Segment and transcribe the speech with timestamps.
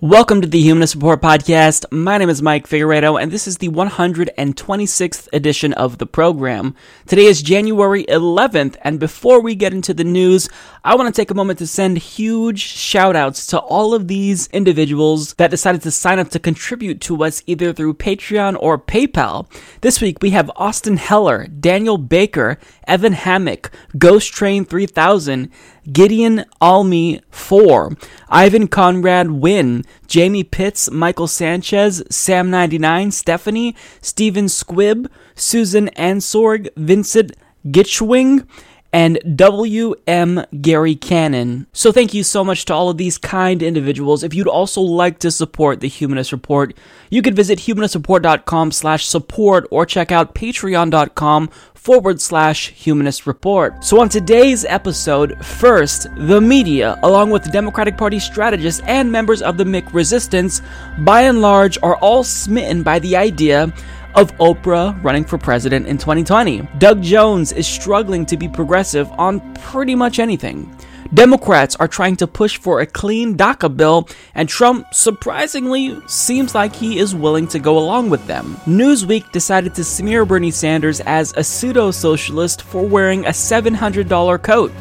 [0.00, 1.84] Welcome to the Humanist Report podcast.
[1.90, 6.76] My name is Mike Figueredo, and this is the 126th edition of the program.
[7.08, 10.48] Today is January 11th, and before we get into the news,
[10.84, 14.46] I want to take a moment to send huge shout outs to all of these
[14.52, 19.50] individuals that decided to sign up to contribute to us either through Patreon or PayPal.
[19.80, 22.56] This week we have Austin Heller, Daniel Baker,
[22.86, 25.50] Evan Hammock, Ghost Train 3000,
[25.92, 27.96] Gideon Almy 4,
[28.28, 37.32] Ivan Conrad Wynn, Jamie Pitts, Michael Sanchez, Sam99, Stephanie, Steven Squibb, Susan Ansorg, Vincent
[37.66, 38.46] Gitchwing,
[38.92, 40.44] and W.M.
[40.60, 41.66] Gary Cannon.
[41.72, 44.22] So thank you so much to all of these kind individuals.
[44.22, 46.74] If you'd also like to support the Humanist Report,
[47.10, 53.82] you could visit humanistreport.com slash support or check out patreon.com forward slash humanist report.
[53.84, 59.56] So on today's episode, first, the media, along with Democratic Party strategists and members of
[59.56, 60.60] the McResistance,
[61.04, 63.72] by and large are all smitten by the idea
[64.18, 66.62] of Oprah running for president in 2020.
[66.78, 70.76] Doug Jones is struggling to be progressive on pretty much anything.
[71.14, 76.74] Democrats are trying to push for a clean DACA bill, and Trump surprisingly seems like
[76.74, 78.56] he is willing to go along with them.
[78.66, 84.72] Newsweek decided to smear Bernie Sanders as a pseudo socialist for wearing a $700 coat.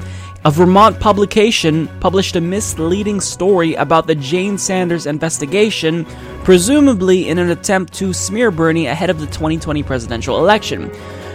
[0.45, 6.05] A Vermont publication published a misleading story about the Jane Sanders investigation,
[6.43, 10.91] presumably in an attempt to smear Bernie ahead of the 2020 presidential election.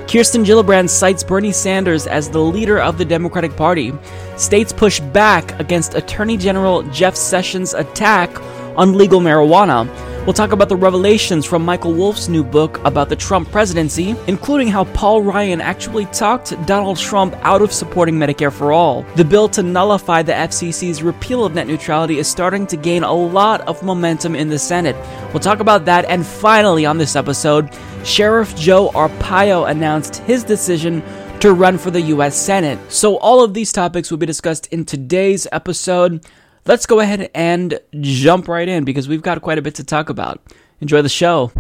[0.06, 3.92] Kirsten Gillibrand cites Bernie Sanders as the leader of the Democratic Party.
[4.36, 8.30] States push back against Attorney General Jeff Sessions' attack
[8.77, 9.89] on legal marijuana.
[10.25, 14.69] We'll talk about the revelations from Michael Wolff's new book about the Trump presidency, including
[14.69, 19.03] how Paul Ryan actually talked Donald Trump out of supporting Medicare for All.
[19.17, 23.13] The bill to nullify the FCC's repeal of net neutrality is starting to gain a
[23.13, 24.95] lot of momentum in the Senate.
[25.33, 31.03] We'll talk about that, and finally, on this episode, Sheriff Joe Arpaio announced his decision
[31.41, 32.37] to run for the U.S.
[32.37, 32.79] Senate.
[32.93, 36.25] So, all of these topics will be discussed in today's episode
[36.67, 40.08] let's go ahead and jump right in because we've got quite a bit to talk
[40.08, 40.40] about.
[40.80, 41.52] Enjoy the show.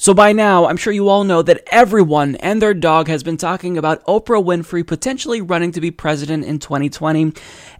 [0.00, 3.36] So, by now, I'm sure you all know that everyone and their dog has been
[3.36, 7.34] talking about Oprah Winfrey potentially running to be president in 2020.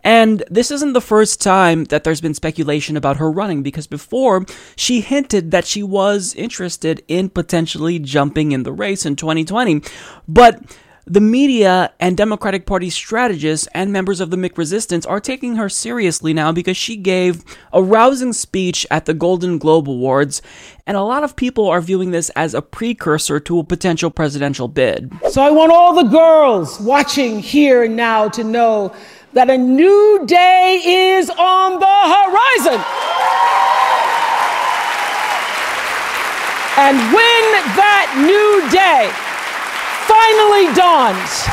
[0.04, 4.44] And this isn't the first time that there's been speculation about her running, because before,
[4.76, 9.80] she hinted that she was interested in potentially jumping in the race in 2020.
[10.28, 10.62] But
[11.06, 16.34] the media and Democratic Party strategists and members of the McResistance are taking her seriously
[16.34, 20.42] now because she gave a rousing speech at the Golden Globe Awards,
[20.86, 24.68] and a lot of people are viewing this as a precursor to a potential presidential
[24.68, 25.12] bid.
[25.30, 28.94] So I want all the girls watching here and now to know
[29.32, 32.84] that a new day is on the horizon.
[36.76, 37.42] And when
[37.76, 39.29] that new day
[40.20, 41.48] finally dawns,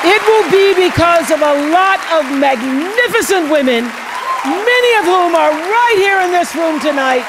[0.00, 5.98] it will be because of a lot of magnificent women, many of whom are right
[6.00, 7.24] here in this room tonight,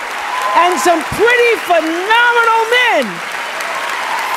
[0.56, 3.04] and some pretty phenomenal men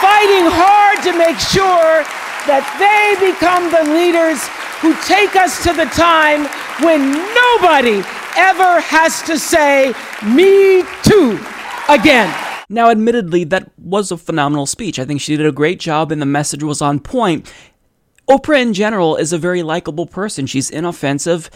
[0.03, 2.03] fighting hard to make sure
[2.51, 4.43] that they become the leaders
[4.83, 6.47] who take us to the time
[6.83, 8.03] when nobody
[8.35, 9.95] ever has to say,
[10.27, 11.39] Me too,
[11.89, 12.48] again.
[12.69, 14.99] Now, admittedly, that was a phenomenal speech.
[14.99, 17.51] I think she did a great job and the message was on point.
[18.29, 20.47] Oprah in general is a very likable person.
[20.47, 21.49] She's inoffensive.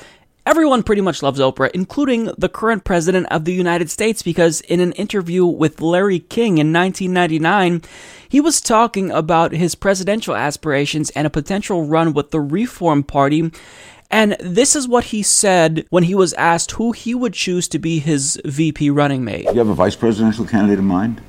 [0.44, 4.80] Everyone pretty much loves Oprah, including the current president of the United States, because in
[4.80, 7.82] an interview with Larry King in 1999,
[8.28, 13.53] he was talking about his presidential aspirations and a potential run with the Reform Party.
[14.12, 17.78] And this is what he said when he was asked who he would choose to
[17.78, 19.47] be his VP running mate.
[19.47, 21.22] Do you have a vice presidential candidate in mind?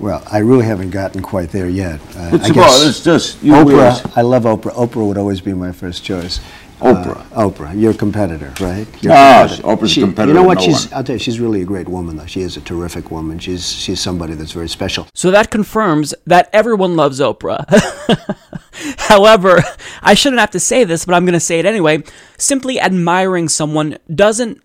[0.00, 2.00] Well, I really haven't gotten quite there yet.
[2.16, 4.10] Uh, It's I about- guess it's just you Oprah.
[4.16, 4.72] I love Oprah.
[4.74, 6.40] Oprah would always be my first choice.
[6.82, 7.24] Oprah.
[7.32, 8.86] Uh, Oprah, your competitor, right?
[9.02, 9.62] Your Ah, competitor.
[9.68, 10.58] Oprah's a She- competitor You know what?
[10.58, 10.84] no she's.
[10.86, 10.94] one.
[10.98, 12.16] I'll tell you, she's really a great woman.
[12.16, 13.38] Though she is a terrific woman.
[13.38, 15.06] She's she's somebody that's very special.
[15.14, 17.64] So that confirms that everyone loves Oprah.
[18.98, 19.62] However,
[20.02, 22.02] I shouldn't have to say this, but I'm going to say it anyway.
[22.38, 24.60] Simply admiring someone doesn't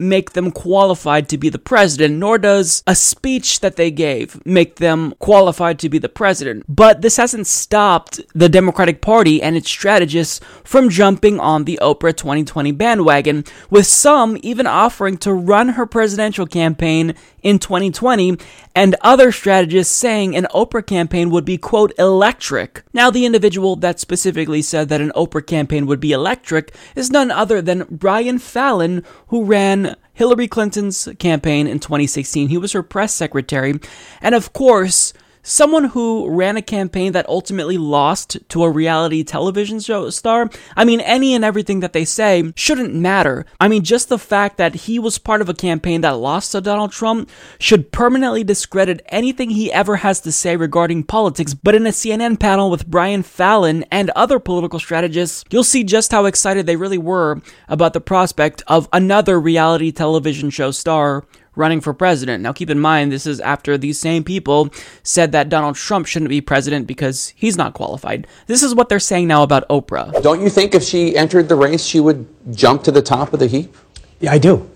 [0.00, 4.76] make them qualified to be the president, nor does a speech that they gave make
[4.76, 6.64] them qualified to be the president.
[6.68, 12.16] But this hasn't stopped the Democratic Party and its strategists from jumping on the Oprah
[12.16, 18.38] 2020 bandwagon, with some even offering to run her presidential campaign in 2020,
[18.74, 22.82] and other strategists saying an Oprah campaign would be, quote, electric.
[22.92, 27.30] Now, the individual that specifically said that an Oprah campaign would be electric is none
[27.30, 29.89] other than Brian Fallon, who ran
[30.20, 32.48] Hillary Clinton's campaign in 2016.
[32.48, 33.80] He was her press secretary.
[34.20, 39.80] And of course, someone who ran a campaign that ultimately lost to a reality television
[39.80, 43.46] show star, I mean, any and everything that they say shouldn't matter.
[43.58, 46.60] I mean, just the fact that he was part of a campaign that lost to
[46.60, 51.54] Donald Trump should permanently discredit anything he ever has to say regarding politics.
[51.54, 56.12] But in a CNN panel with Brian Fallon and other political strategists, you'll see just
[56.12, 61.24] how excited they really were about the prospect of another reality television show star
[61.60, 62.42] running for president.
[62.42, 64.70] Now, keep in mind, this is after these same people
[65.04, 68.26] said that Donald Trump shouldn't be president because he's not qualified.
[68.46, 70.20] This is what they're saying now about Oprah.
[70.22, 73.38] Don't you think if she entered the race, she would jump to the top of
[73.38, 73.76] the heap?
[74.18, 74.68] Yeah, I do.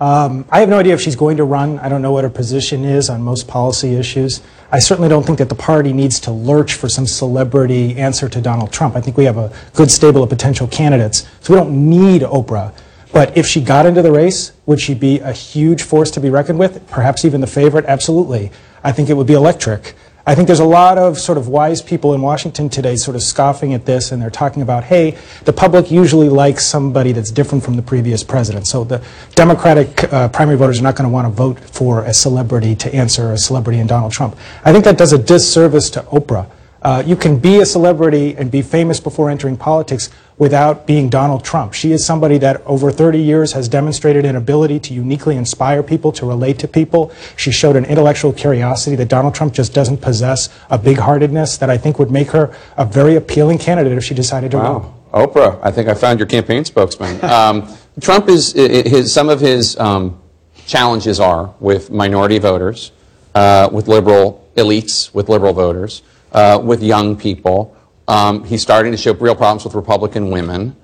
[0.00, 1.78] Um, I have no idea if she's going to run.
[1.78, 4.40] I don't know what her position is on most policy issues.
[4.72, 8.40] I certainly don't think that the party needs to lurch for some celebrity answer to
[8.40, 8.96] Donald Trump.
[8.96, 12.72] I think we have a good stable of potential candidates, so we don't need Oprah.
[13.12, 16.30] But if she got into the race, would she be a huge force to be
[16.30, 16.88] reckoned with?
[16.88, 17.84] Perhaps even the favorite?
[17.86, 18.50] Absolutely.
[18.84, 19.94] I think it would be electric.
[20.26, 23.22] I think there's a lot of sort of wise people in Washington today sort of
[23.22, 27.64] scoffing at this, and they're talking about, hey, the public usually likes somebody that's different
[27.64, 28.66] from the previous president.
[28.66, 29.02] So the
[29.34, 32.94] Democratic uh, primary voters are not going to want to vote for a celebrity to
[32.94, 34.36] answer a celebrity in Donald Trump.
[34.64, 36.48] I think that does a disservice to Oprah.
[36.82, 40.10] Uh, you can be a celebrity and be famous before entering politics
[40.40, 41.74] without being Donald Trump.
[41.74, 46.12] She is somebody that over 30 years has demonstrated an ability to uniquely inspire people,
[46.12, 47.12] to relate to people.
[47.36, 51.68] She showed an intellectual curiosity that Donald Trump just doesn't possess, a big heartedness that
[51.68, 54.94] I think would make her a very appealing candidate if she decided to wow.
[55.12, 55.26] run.
[55.28, 57.22] Oprah, I think I found your campaign spokesman.
[57.22, 57.68] um,
[58.00, 60.18] Trump is, his, some of his um,
[60.66, 62.92] challenges are with minority voters,
[63.34, 66.00] uh, with liberal elites, with liberal voters
[66.32, 67.76] uh, with young people.
[68.10, 70.74] Um, he's starting to show real problems with Republican women.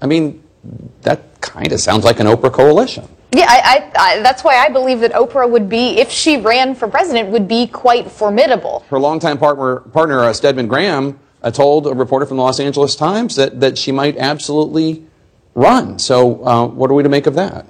[0.00, 0.42] I mean,
[1.02, 3.06] that kind of sounds like an Oprah coalition.
[3.32, 6.74] Yeah, I, I, I, that's why I believe that Oprah would be, if she ran
[6.74, 8.82] for president, would be quite formidable.
[8.88, 12.96] Her longtime partner, partner uh, Stedman Graham, uh, told a reporter from the Los Angeles
[12.96, 15.04] Times that, that she might absolutely
[15.54, 15.98] run.
[15.98, 17.66] So, uh, what are we to make of that?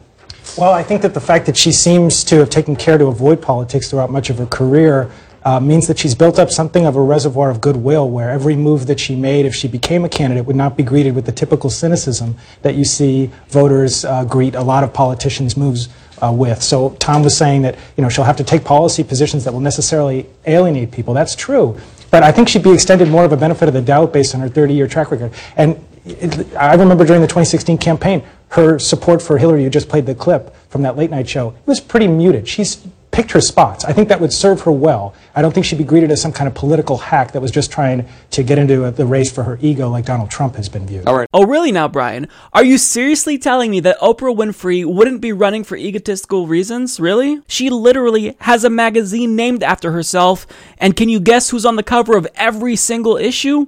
[0.56, 3.42] Well, I think that the fact that she seems to have taken care to avoid
[3.42, 5.10] politics throughout much of her career
[5.44, 8.86] uh, means that she's built up something of a reservoir of goodwill where every move
[8.86, 11.70] that she made, if she became a candidate, would not be greeted with the typical
[11.70, 15.88] cynicism that you see voters uh, greet a lot of politicians' moves
[16.22, 16.62] uh, with.
[16.62, 19.60] So Tom was saying that you know she'll have to take policy positions that will
[19.60, 21.14] necessarily alienate people.
[21.14, 21.78] That's true,
[22.10, 24.40] but I think she'd be extended more of a benefit of the doubt based on
[24.40, 25.32] her 30-year track record.
[25.56, 29.62] And it, I remember during the 2016 campaign, her support for Hillary.
[29.62, 31.50] You just played the clip from that late night show.
[31.50, 32.48] It was pretty muted.
[32.48, 33.84] She's picked her spots.
[33.84, 35.14] I think that would serve her well.
[35.34, 37.70] I don't think she'd be greeted as some kind of political hack that was just
[37.70, 41.06] trying to get into the race for her ego like Donald Trump has been viewed.
[41.06, 41.28] All right.
[41.32, 42.28] Oh, really now, Brian?
[42.52, 47.00] Are you seriously telling me that Oprah Winfrey wouldn't be running for egotistical reasons?
[47.00, 47.42] Really?
[47.46, 50.46] She literally has a magazine named after herself,
[50.78, 53.66] and can you guess who's on the cover of every single issue?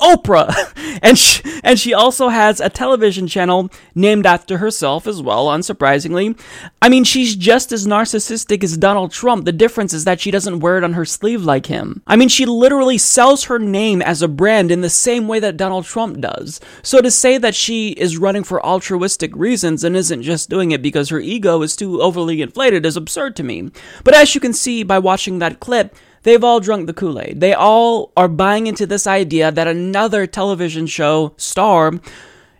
[0.00, 0.52] Oprah.
[1.02, 6.38] and she, and she also has a television channel named after herself as well, unsurprisingly.
[6.82, 9.44] I mean, she's just as narcissistic as Donald Trump.
[9.44, 12.02] The difference is that she doesn't wear it on her sleeve like him.
[12.06, 15.56] I mean, she literally sells her name as a brand in the same way that
[15.56, 16.60] Donald Trump does.
[16.82, 20.82] So to say that she is running for altruistic reasons and isn't just doing it
[20.82, 23.70] because her ego is too overly inflated is absurd to me.
[24.04, 25.94] But as you can see by watching that clip,
[26.26, 27.38] They've all drunk the Kool Aid.
[27.38, 32.00] They all are buying into this idea that another television show star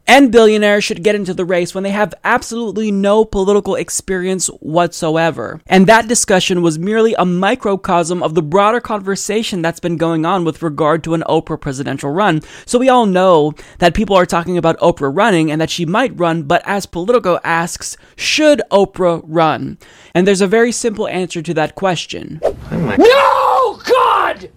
[0.06, 5.60] and billionaires should get into the race when they have absolutely no political experience whatsoever.
[5.66, 10.44] And that discussion was merely a microcosm of the broader conversation that's been going on
[10.44, 12.42] with regard to an Oprah presidential run.
[12.66, 16.18] So we all know that people are talking about Oprah running and that she might
[16.18, 19.78] run, but as Politico asks, should Oprah run?
[20.14, 22.40] And there's a very simple answer to that question.
[22.44, 24.50] Oh no, God!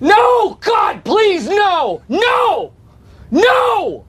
[0.00, 2.02] No, God, please, no!
[2.08, 2.72] No!
[3.30, 4.04] No!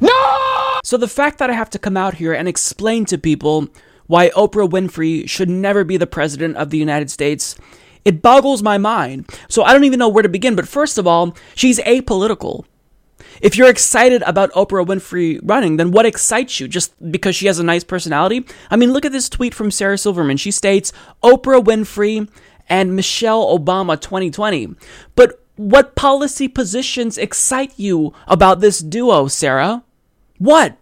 [0.00, 0.80] No!
[0.84, 3.68] So the fact that I have to come out here and explain to people
[4.06, 7.56] why Oprah Winfrey should never be the president of the United States,
[8.04, 9.30] it boggles my mind.
[9.48, 12.64] So I don't even know where to begin, but first of all, she's apolitical.
[13.40, 16.68] If you're excited about Oprah Winfrey running, then what excites you?
[16.68, 18.44] Just because she has a nice personality?
[18.70, 20.36] I mean, look at this tweet from Sarah Silverman.
[20.36, 20.92] She states
[21.22, 22.28] Oprah Winfrey
[22.72, 24.74] and Michelle Obama 2020.
[25.14, 29.84] But what policy positions excite you about this duo, Sarah?
[30.38, 30.78] What?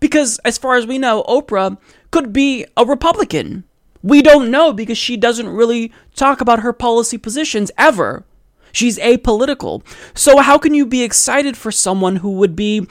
[0.00, 1.78] Because as far as we know, Oprah
[2.10, 3.62] could be a Republican.
[4.02, 8.24] We don't know because she doesn't really talk about her policy positions ever.
[8.72, 9.84] She's apolitical.
[10.14, 12.88] So, how can you be excited for someone who would be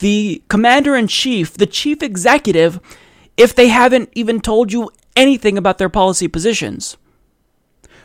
[0.00, 2.78] the commander in chief, the chief executive,
[3.38, 6.98] if they haven't even told you anything about their policy positions?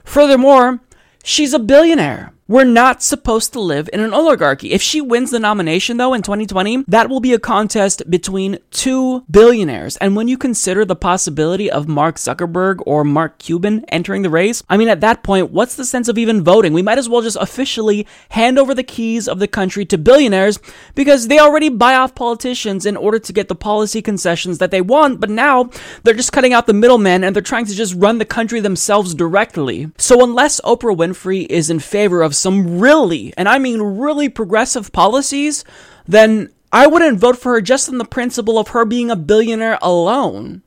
[0.06, 0.80] Furthermore,
[1.24, 2.35] she's a billionaire.
[2.48, 4.72] We're not supposed to live in an oligarchy.
[4.72, 9.26] If she wins the nomination, though, in 2020, that will be a contest between two
[9.32, 9.98] billionaires.
[9.98, 14.62] And when you consider the possibility of Mark Zuckerberg or Mark Cuban entering the race,
[14.70, 16.74] I mean, at that point, what's the sense of even voting?
[16.74, 20.60] We might as well just officially hand over the keys of the country to billionaires
[20.94, 24.82] because they already buy off politicians in order to get the policy concessions that they
[24.82, 25.72] want, but now
[26.04, 29.16] they're just cutting out the middlemen and they're trying to just run the country themselves
[29.16, 29.90] directly.
[29.98, 34.92] So unless Oprah Winfrey is in favor of some really, and I mean really progressive
[34.92, 35.64] policies,
[36.08, 39.80] then I wouldn't vote for her just on the principle of her being a billionaire
[39.82, 40.62] alone.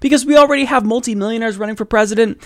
[0.00, 2.42] Because we already have multimillionaires running for president,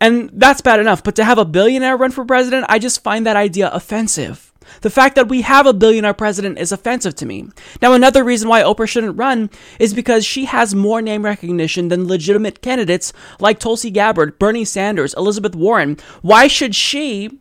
[0.00, 1.02] and that's bad enough.
[1.02, 4.52] But to have a billionaire run for president, I just find that idea offensive.
[4.82, 7.48] The fact that we have a billionaire president is offensive to me.
[7.82, 12.06] Now, another reason why Oprah shouldn't run is because she has more name recognition than
[12.06, 15.96] legitimate candidates like Tulsi Gabbard, Bernie Sanders, Elizabeth Warren.
[16.22, 17.40] Why should she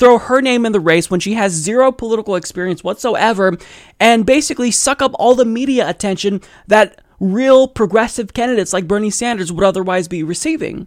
[0.00, 3.56] throw her name in the race when she has zero political experience whatsoever
[4.00, 9.52] and basically suck up all the media attention that real progressive candidates like Bernie Sanders
[9.52, 10.86] would otherwise be receiving.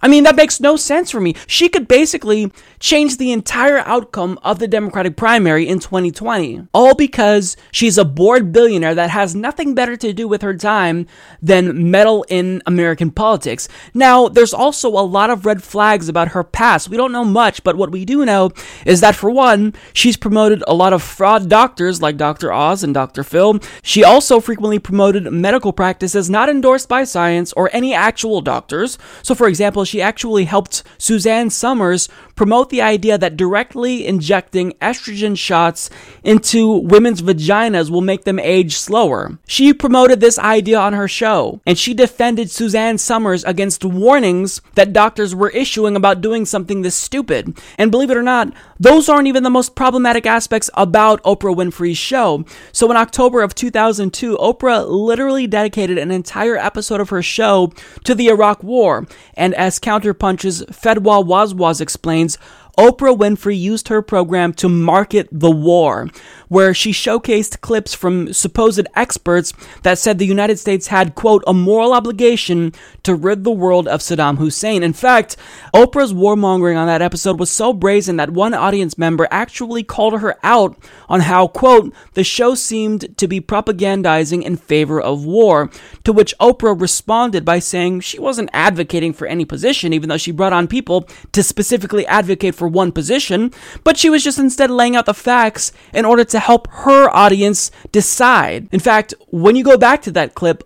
[0.00, 1.34] I mean, that makes no sense for me.
[1.46, 7.56] She could basically change the entire outcome of the Democratic primary in 2020, all because
[7.72, 11.06] she's a bored billionaire that has nothing better to do with her time
[11.42, 13.68] than meddle in American politics.
[13.92, 16.88] Now, there's also a lot of red flags about her past.
[16.88, 18.50] We don't know much, but what we do know
[18.86, 22.52] is that, for one, she's promoted a lot of fraud doctors like Dr.
[22.52, 23.24] Oz and Dr.
[23.24, 23.58] Phil.
[23.82, 28.98] She also frequently promoted medical practices not endorsed by science or any actual doctors.
[29.22, 35.36] So, for example, she actually helped Suzanne Somers promote the idea that directly injecting estrogen
[35.36, 35.90] shots
[36.22, 39.38] into women's vaginas will make them age slower.
[39.46, 44.92] She promoted this idea on her show, and she defended Suzanne Somers against warnings that
[44.92, 47.58] doctors were issuing about doing something this stupid.
[47.76, 51.98] And believe it or not, those aren't even the most problematic aspects about Oprah Winfrey's
[51.98, 52.44] show.
[52.72, 57.72] So in October of 2002, Oprah literally dedicated an entire episode of her show
[58.04, 62.38] to the Iraq War, and as Counterpunch's Fedwa Wazwaz explains,
[62.78, 66.08] Oprah Winfrey used her program to market the war,
[66.46, 71.52] where she showcased clips from supposed experts that said the United States had, quote, a
[71.52, 74.84] moral obligation to rid the world of Saddam Hussein.
[74.84, 75.36] In fact,
[75.74, 80.36] Oprah's warmongering on that episode was so brazen that one audience member actually called her
[80.44, 85.68] out on how, quote, the show seemed to be propagandizing in favor of war,
[86.04, 90.30] to which Oprah responded by saying she wasn't advocating for any position, even though she
[90.30, 93.50] brought on people to specifically advocate for one position,
[93.84, 97.70] but she was just instead laying out the facts in order to help her audience
[97.90, 98.68] decide.
[98.72, 100.64] In fact, when you go back to that clip,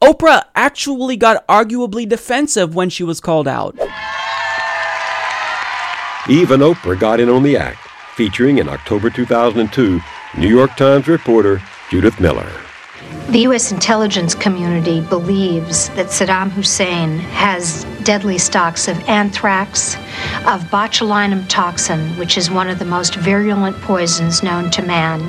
[0.00, 3.76] Oprah actually got arguably defensive when she was called out.
[6.28, 7.78] Even Oprah got in on the act,
[8.14, 10.00] featuring in October 2002
[10.36, 12.67] New York Times reporter Judith Miller.
[13.30, 13.72] The U.S.
[13.72, 19.96] intelligence community believes that Saddam Hussein has deadly stocks of anthrax,
[20.46, 25.20] of botulinum toxin, which is one of the most virulent poisons known to man.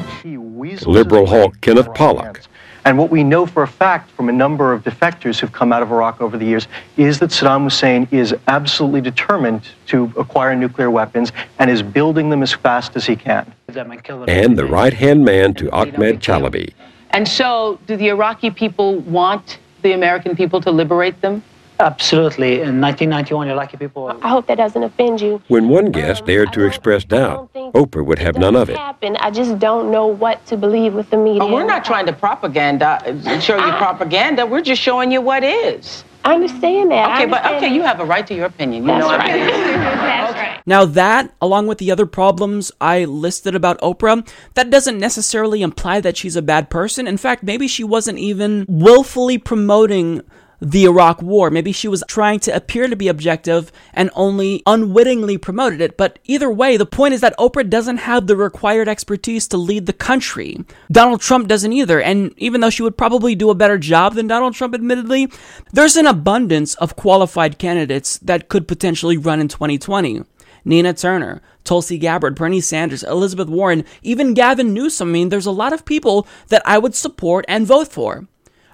[0.86, 2.41] Liberal hawk Kenneth Pollack.
[2.86, 5.84] And what we know for a fact from a number of defectors who've come out
[5.84, 10.89] of Iraq over the years is that Saddam Hussein is absolutely determined to acquire nuclear
[10.89, 13.53] weapons and is building them as fast as he can.
[13.68, 16.74] And the right hand man to Ahmed Chalabi.
[17.12, 21.44] And so, do the Iraqi people want the American people to liberate them?
[21.80, 22.56] Absolutely.
[22.56, 24.10] In 1991, Iraqi people.
[24.22, 25.42] I hope that doesn't offend you.
[25.48, 28.75] When one guest dared to express doubt, Oprah would have none of it.
[28.75, 29.16] Happen.
[29.18, 31.44] I just don't know what to believe with the media.
[31.44, 33.00] Oh, we're not trying to propaganda,
[33.39, 34.46] show you propaganda.
[34.46, 36.04] We're just showing you what is.
[36.29, 37.15] I understand that.
[37.15, 38.83] Okay, understand but okay, you have a right to your opinion.
[38.83, 39.36] You That's know right.
[39.36, 39.48] it.
[39.51, 40.62] That's right.
[40.65, 46.01] Now, that, along with the other problems I listed about Oprah, that doesn't necessarily imply
[46.01, 47.07] that she's a bad person.
[47.07, 50.21] In fact, maybe she wasn't even willfully promoting
[50.62, 51.50] the Iraq War.
[51.50, 55.98] Maybe she was trying to appear to be objective and only unwittingly promoted it.
[55.98, 59.86] But either way, the point is that Oprah doesn't have the required expertise to lead
[59.86, 60.63] the country.
[60.92, 62.01] Donald Trump doesn't either.
[62.01, 65.32] And even though she would probably do a better job than Donald Trump, admittedly,
[65.72, 70.24] there's an abundance of qualified candidates that could potentially run in 2020.
[70.66, 75.10] Nina Turner, Tulsi Gabbard, Bernie Sanders, Elizabeth Warren, even Gavin Newsom.
[75.10, 78.28] I mean, there's a lot of people that I would support and vote for.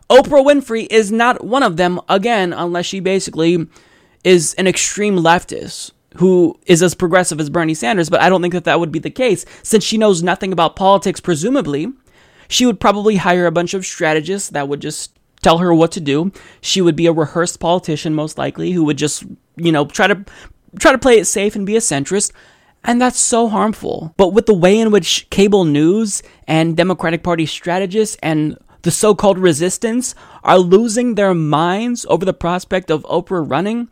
[0.09, 3.67] Oprah Winfrey is not one of them, again, unless she basically
[4.24, 8.53] is an extreme leftist who is as progressive as Bernie Sanders, but I don't think
[8.53, 9.45] that that would be the case.
[9.63, 11.91] Since she knows nothing about politics, presumably,
[12.47, 16.00] she would probably hire a bunch of strategists that would just tell her what to
[16.00, 16.31] do.
[16.62, 19.24] She would be a rehearsed politician, most likely, who would just,
[19.57, 20.24] you know, try to
[20.79, 22.31] try to play it safe and be a centrist.
[22.83, 24.13] And that's so harmful.
[24.15, 29.15] But with the way in which cable news and Democratic Party strategists and the so
[29.15, 30.13] called resistance
[30.44, 33.89] are losing their minds over the prospect of Oprah running,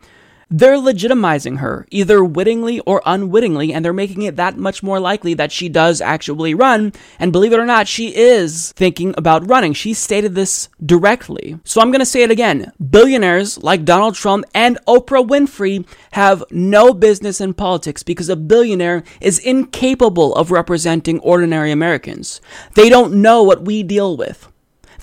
[0.48, 5.34] they're legitimizing her, either wittingly or unwittingly, and they're making it that much more likely
[5.34, 6.92] that she does actually run.
[7.18, 9.72] And believe it or not, she is thinking about running.
[9.72, 11.58] She stated this directly.
[11.64, 12.70] So I'm going to say it again.
[12.78, 19.02] Billionaires like Donald Trump and Oprah Winfrey have no business in politics because a billionaire
[19.20, 22.40] is incapable of representing ordinary Americans.
[22.76, 24.48] They don't know what we deal with.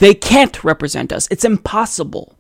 [0.01, 1.27] They can't represent us.
[1.29, 2.35] It's impossible.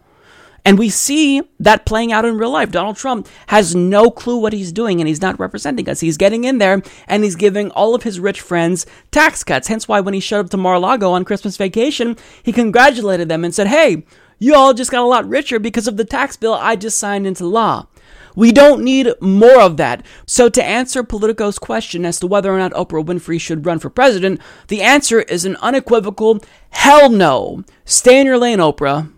[0.65, 2.71] And we see that playing out in real life.
[2.71, 5.99] Donald Trump has no clue what he's doing and he's not representing us.
[5.99, 9.67] He's getting in there and he's giving all of his rich friends tax cuts.
[9.67, 13.53] Hence why when he showed up to Mar-a-Lago on Christmas vacation, he congratulated them and
[13.53, 14.05] said, Hey,
[14.39, 17.27] you all just got a lot richer because of the tax bill I just signed
[17.27, 17.85] into law.
[18.35, 20.05] We don't need more of that.
[20.25, 23.89] So, to answer Politico's question as to whether or not Oprah Winfrey should run for
[23.89, 26.39] president, the answer is an unequivocal
[26.71, 27.63] hell no.
[27.85, 29.11] Stay in your lane, Oprah.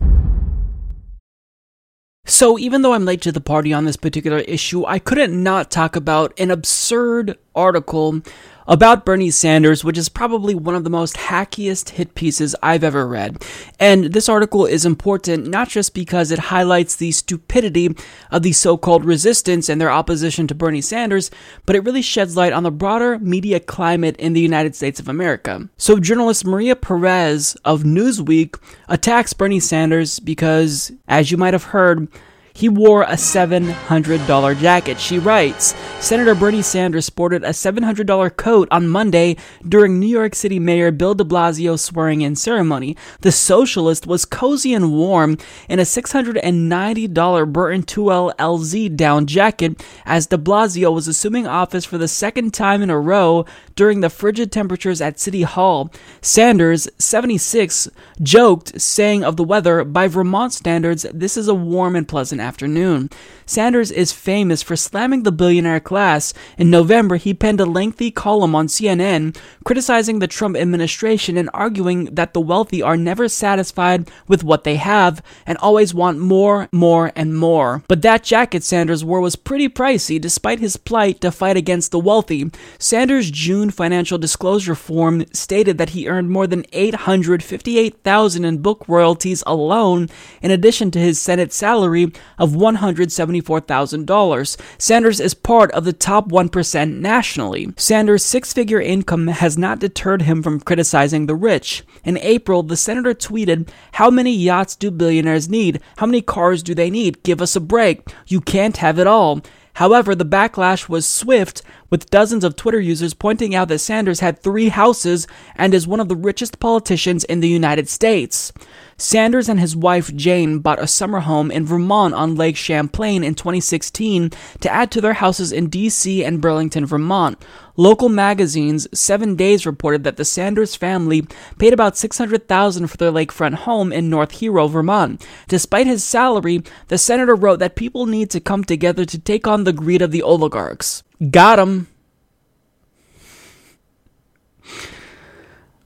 [2.25, 5.69] So, even though I'm late to the party on this particular issue, I couldn't not
[5.69, 8.21] talk about an absurd article
[8.67, 13.07] about Bernie Sanders, which is probably one of the most hackiest hit pieces I've ever
[13.07, 13.43] read.
[13.79, 17.95] And this article is important not just because it highlights the stupidity
[18.31, 21.31] of the so called resistance and their opposition to Bernie Sanders,
[21.65, 25.09] but it really sheds light on the broader media climate in the United States of
[25.09, 25.69] America.
[25.77, 32.07] So, journalist Maria Perez of Newsweek attacks Bernie Sanders because, as you might have heard,
[32.53, 34.99] he wore a $700 jacket.
[34.99, 39.37] She writes Senator Bernie Sanders sported a $700 coat on Monday
[39.67, 42.95] during New York City Mayor Bill de Blasio's swearing in ceremony.
[43.21, 45.37] The socialist was cozy and warm
[45.67, 51.97] in a $690 Burton 2L LZ down jacket as de Blasio was assuming office for
[51.97, 55.91] the second time in a row during the frigid temperatures at City Hall.
[56.21, 57.89] Sanders, 76,
[58.21, 63.09] joked, saying of the weather, by Vermont standards, this is a warm and pleasant afternoon.
[63.45, 66.33] Sanders is famous for slamming the billionaire class.
[66.57, 72.05] In November, he penned a lengthy column on CNN criticizing the Trump administration and arguing
[72.05, 77.11] that the wealthy are never satisfied with what they have and always want more, more,
[77.15, 77.83] and more.
[77.87, 81.99] But that jacket Sanders wore was pretty pricey despite his plight to fight against the
[81.99, 82.49] wealthy.
[82.79, 89.43] Sanders' June financial disclosure form stated that he earned more than 858,000 in book royalties
[89.45, 90.09] alone
[90.41, 94.61] in addition to his Senate salary of $174,000.
[94.77, 97.73] Sanders is part of the top 1% nationally.
[97.77, 101.83] Sanders' six figure income has not deterred him from criticizing the rich.
[102.03, 105.79] In April, the senator tweeted, How many yachts do billionaires need?
[105.97, 107.23] How many cars do they need?
[107.23, 108.09] Give us a break.
[108.27, 109.41] You can't have it all.
[109.73, 114.39] However, the backlash was swift, with dozens of Twitter users pointing out that Sanders had
[114.39, 118.53] three houses and is one of the richest politicians in the United States.
[118.97, 123.35] Sanders and his wife Jane bought a summer home in Vermont on Lake Champlain in
[123.35, 127.43] 2016 to add to their houses in DC and Burlington, Vermont.
[127.75, 131.25] Local magazines 7 Days reported that the Sanders family
[131.57, 135.25] paid about 600,000 for their lakefront home in North Hero, Vermont.
[135.47, 139.63] Despite his salary, the senator wrote that people need to come together to take on
[139.63, 141.03] the greed of the oligarchs.
[141.31, 141.87] Got him.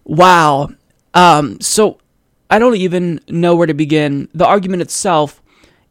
[0.04, 0.70] Wow.
[1.14, 2.00] Um, so
[2.50, 4.30] I don't even know where to begin.
[4.34, 5.42] The argument itself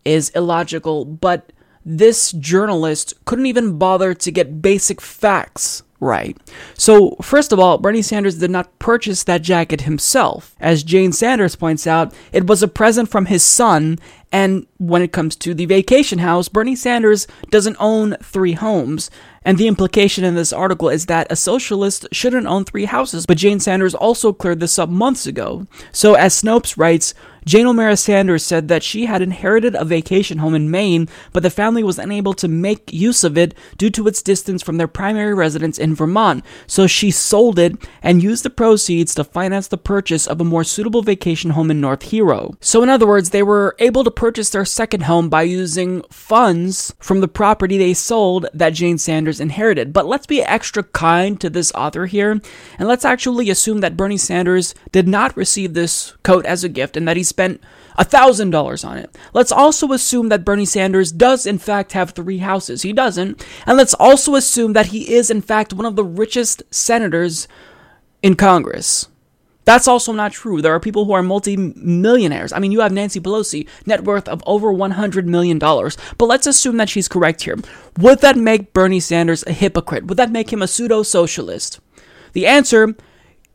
[0.05, 1.53] is illogical, but
[1.85, 6.37] this journalist couldn't even bother to get basic facts right.
[6.75, 10.55] So, first of all, Bernie Sanders did not purchase that jacket himself.
[10.61, 13.99] As Jane Sanders points out, it was a present from his son,
[14.33, 19.11] and when it comes to the vacation house, Bernie Sanders doesn't own three homes.
[19.47, 23.37] And the implication in this article is that a socialist shouldn't own three houses, but
[23.37, 25.69] Jane Sanders also cleared this up months ago.
[25.93, 27.15] So, as Snopes writes,
[27.47, 31.49] Jane O'Mara Sanders said that she had inherited a vacation home in Maine, but the
[31.49, 35.33] family was unable to make use of it due to its distance from their primary
[35.33, 36.45] residence in Vermont.
[36.67, 40.65] So she sold it and used the proceeds to finance the purchase of a more
[40.65, 42.57] suitable vacation home in North Hero.
[42.61, 46.95] So, in other words, they were able to purchase their second home by using funds
[46.99, 49.93] from the property they sold that Jane Sanders inherited.
[49.93, 52.33] But let's be extra kind to this author here,
[52.77, 56.97] and let's actually assume that Bernie Sanders did not receive this coat as a gift
[56.97, 57.61] and that he spent
[57.99, 59.15] $1,000 on it.
[59.35, 62.81] Let's also assume that Bernie Sanders does, in fact, have three houses.
[62.81, 63.45] He doesn't.
[63.67, 67.47] And let's also assume that he is, in fact, one of the richest senators
[68.23, 69.09] in Congress.
[69.67, 70.63] That's also not true.
[70.63, 72.55] There are people who are multi-millionaires.
[72.55, 75.59] I mean, you have Nancy Pelosi, net worth of over $100 million.
[75.59, 77.59] But let's assume that she's correct here.
[77.99, 80.07] Would that make Bernie Sanders a hypocrite?
[80.07, 81.81] Would that make him a pseudo-socialist?
[82.33, 82.95] The answer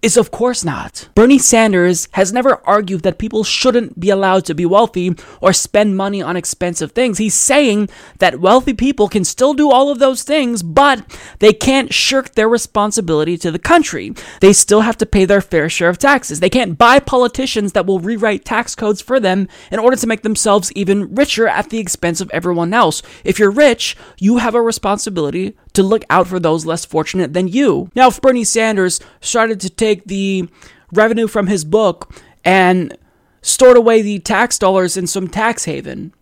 [0.02, 1.10] is of course not.
[1.16, 5.96] Bernie Sanders has never argued that people shouldn't be allowed to be wealthy or spend
[5.96, 7.18] money on expensive things.
[7.18, 11.06] He's saying that wealthy people can still do all of those things, but
[11.40, 14.14] they can't shirk their responsibility to the country.
[14.40, 16.40] They still have to pay their fair share of taxes.
[16.40, 20.24] They can't buy politicians that will rewrite tax codes for them in order to make
[20.24, 23.04] themselves even richer at the expense of everyone else.
[23.24, 27.48] If you're rich, you have a responsibility to look out for those less fortunate than
[27.48, 27.90] you.
[27.96, 30.50] Now, if Bernie Sanders started to take the
[30.92, 32.98] revenue from his book and
[33.42, 36.14] stored away the tax dollars in some tax haven,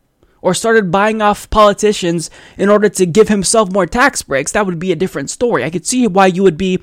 [0.42, 4.80] or started buying off politicians in order to give himself more tax breaks, that would
[4.80, 5.64] be a different story.
[5.64, 6.80] I could see why you would be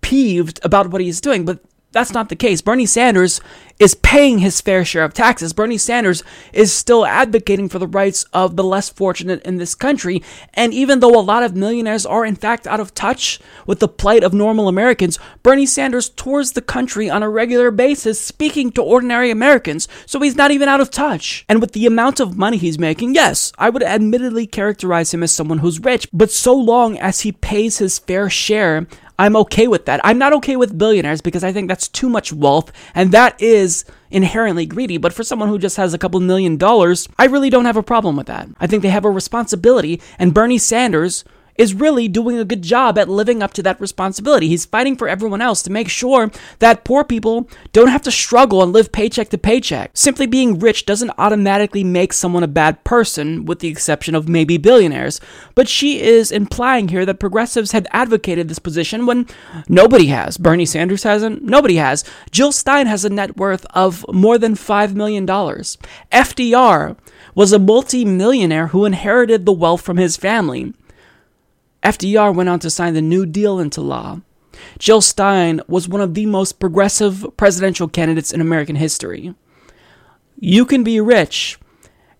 [0.00, 1.60] peeved about what he's doing, but
[1.96, 2.60] that's not the case.
[2.60, 3.40] Bernie Sanders
[3.78, 5.54] is paying his fair share of taxes.
[5.54, 10.22] Bernie Sanders is still advocating for the rights of the less fortunate in this country.
[10.52, 13.88] And even though a lot of millionaires are in fact out of touch with the
[13.88, 18.82] plight of normal Americans, Bernie Sanders tours the country on a regular basis speaking to
[18.82, 19.88] ordinary Americans.
[20.04, 21.46] So he's not even out of touch.
[21.48, 25.32] And with the amount of money he's making, yes, I would admittedly characterize him as
[25.32, 28.86] someone who's rich, but so long as he pays his fair share
[29.18, 30.00] I'm okay with that.
[30.04, 33.84] I'm not okay with billionaires because I think that's too much wealth and that is
[34.10, 34.98] inherently greedy.
[34.98, 37.82] But for someone who just has a couple million dollars, I really don't have a
[37.82, 38.48] problem with that.
[38.60, 41.24] I think they have a responsibility and Bernie Sanders
[41.58, 44.48] is really doing a good job at living up to that responsibility.
[44.48, 48.62] He's fighting for everyone else to make sure that poor people don't have to struggle
[48.62, 49.90] and live paycheck to paycheck.
[49.94, 54.56] Simply being rich doesn't automatically make someone a bad person, with the exception of maybe
[54.56, 55.20] billionaires.
[55.54, 59.26] But she is implying here that progressives had advocated this position when
[59.68, 60.36] nobody has.
[60.36, 62.04] Bernie Sanders hasn't, nobody has.
[62.30, 65.26] Jill Stein has a net worth of more than $5 million.
[65.26, 66.96] FDR
[67.34, 70.72] was a multi-millionaire who inherited the wealth from his family.
[71.86, 74.20] FDR went on to sign the New Deal into law.
[74.76, 79.36] Jill Stein was one of the most progressive presidential candidates in American history.
[80.40, 81.60] You can be rich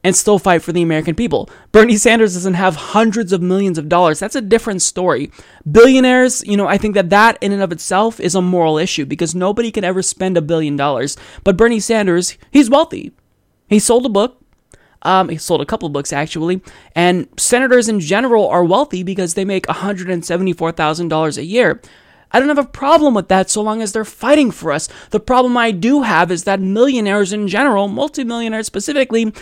[0.05, 1.51] and still fight for the American people.
[1.73, 4.21] Bernie Sanders doesn't have hundreds of millions of dollars.
[4.21, 5.33] That's a different story.
[5.69, 9.05] Billionaires, you know, I think that that in and of itself is a moral issue
[9.05, 11.17] because nobody can ever spend a billion dollars.
[11.43, 13.11] But Bernie Sanders, he's wealthy.
[13.69, 14.41] He sold a book.
[15.07, 16.61] Um, he sold a couple books actually,
[16.95, 21.81] and senators in general are wealthy because they make $174,000 a year.
[22.33, 24.89] I don't have a problem with that so long as they're fighting for us.
[25.11, 29.33] The problem I do have is that millionaires in general, multimillionaires specifically,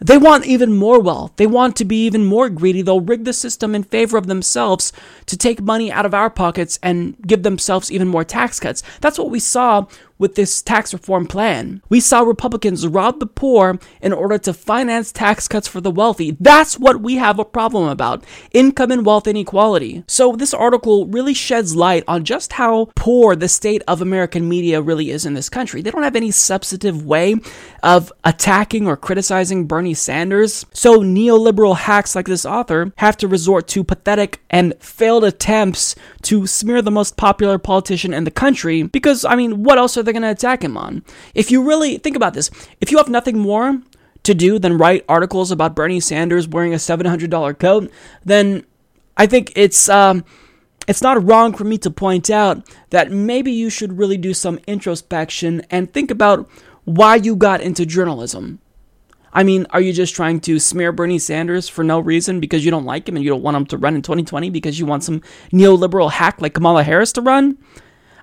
[0.00, 1.32] they want even more wealth.
[1.36, 2.82] They want to be even more greedy.
[2.82, 4.92] They'll rig the system in favor of themselves
[5.26, 8.82] to take money out of our pockets and give themselves even more tax cuts.
[9.00, 9.86] That's what we saw
[10.22, 11.82] with this tax reform plan.
[11.88, 16.36] We saw Republicans rob the poor in order to finance tax cuts for the wealthy.
[16.40, 20.04] That's what we have a problem about income and wealth inequality.
[20.06, 24.80] So, this article really sheds light on just how poor the state of American media
[24.80, 25.82] really is in this country.
[25.82, 27.34] They don't have any substantive way
[27.82, 30.64] of attacking or criticizing Bernie Sanders.
[30.72, 36.46] So, neoliberal hacks like this author have to resort to pathetic and failed attempts to
[36.46, 40.11] smear the most popular politician in the country because, I mean, what else are they
[40.12, 41.04] going to attack him on?
[41.34, 43.80] If you really think about this, if you have nothing more
[44.22, 47.90] to do than write articles about Bernie Sanders wearing a $700 coat,
[48.24, 48.64] then
[49.16, 50.24] I think it's um,
[50.88, 54.58] it's not wrong for me to point out that maybe you should really do some
[54.66, 56.48] introspection and think about
[56.84, 58.58] why you got into journalism.
[59.34, 62.70] I mean, are you just trying to smear Bernie Sanders for no reason because you
[62.70, 65.04] don't like him and you don't want him to run in 2020 because you want
[65.04, 65.22] some
[65.52, 67.56] neoliberal hack like Kamala Harris to run?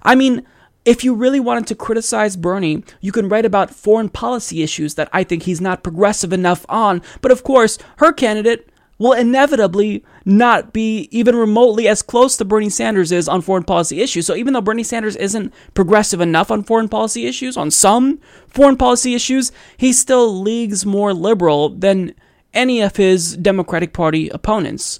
[0.03, 0.45] I mean,
[0.85, 5.09] if you really wanted to criticize Bernie, you can write about foreign policy issues that
[5.13, 7.01] I think he's not progressive enough on.
[7.21, 12.69] But of course, her candidate, will inevitably not be even remotely as close to Bernie
[12.69, 14.27] Sanders is on foreign policy issues.
[14.27, 18.75] So even though Bernie Sanders isn't progressive enough on foreign policy issues, on some foreign
[18.75, 22.13] policy issues, he still leagues more liberal than
[22.53, 24.99] any of his Democratic Party opponents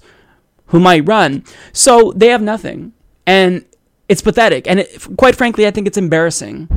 [0.66, 1.44] who might run.
[1.72, 2.94] So they have nothing.
[3.26, 3.66] And
[4.10, 4.66] it's pathetic.
[4.66, 6.68] And it, quite frankly, I think it's embarrassing.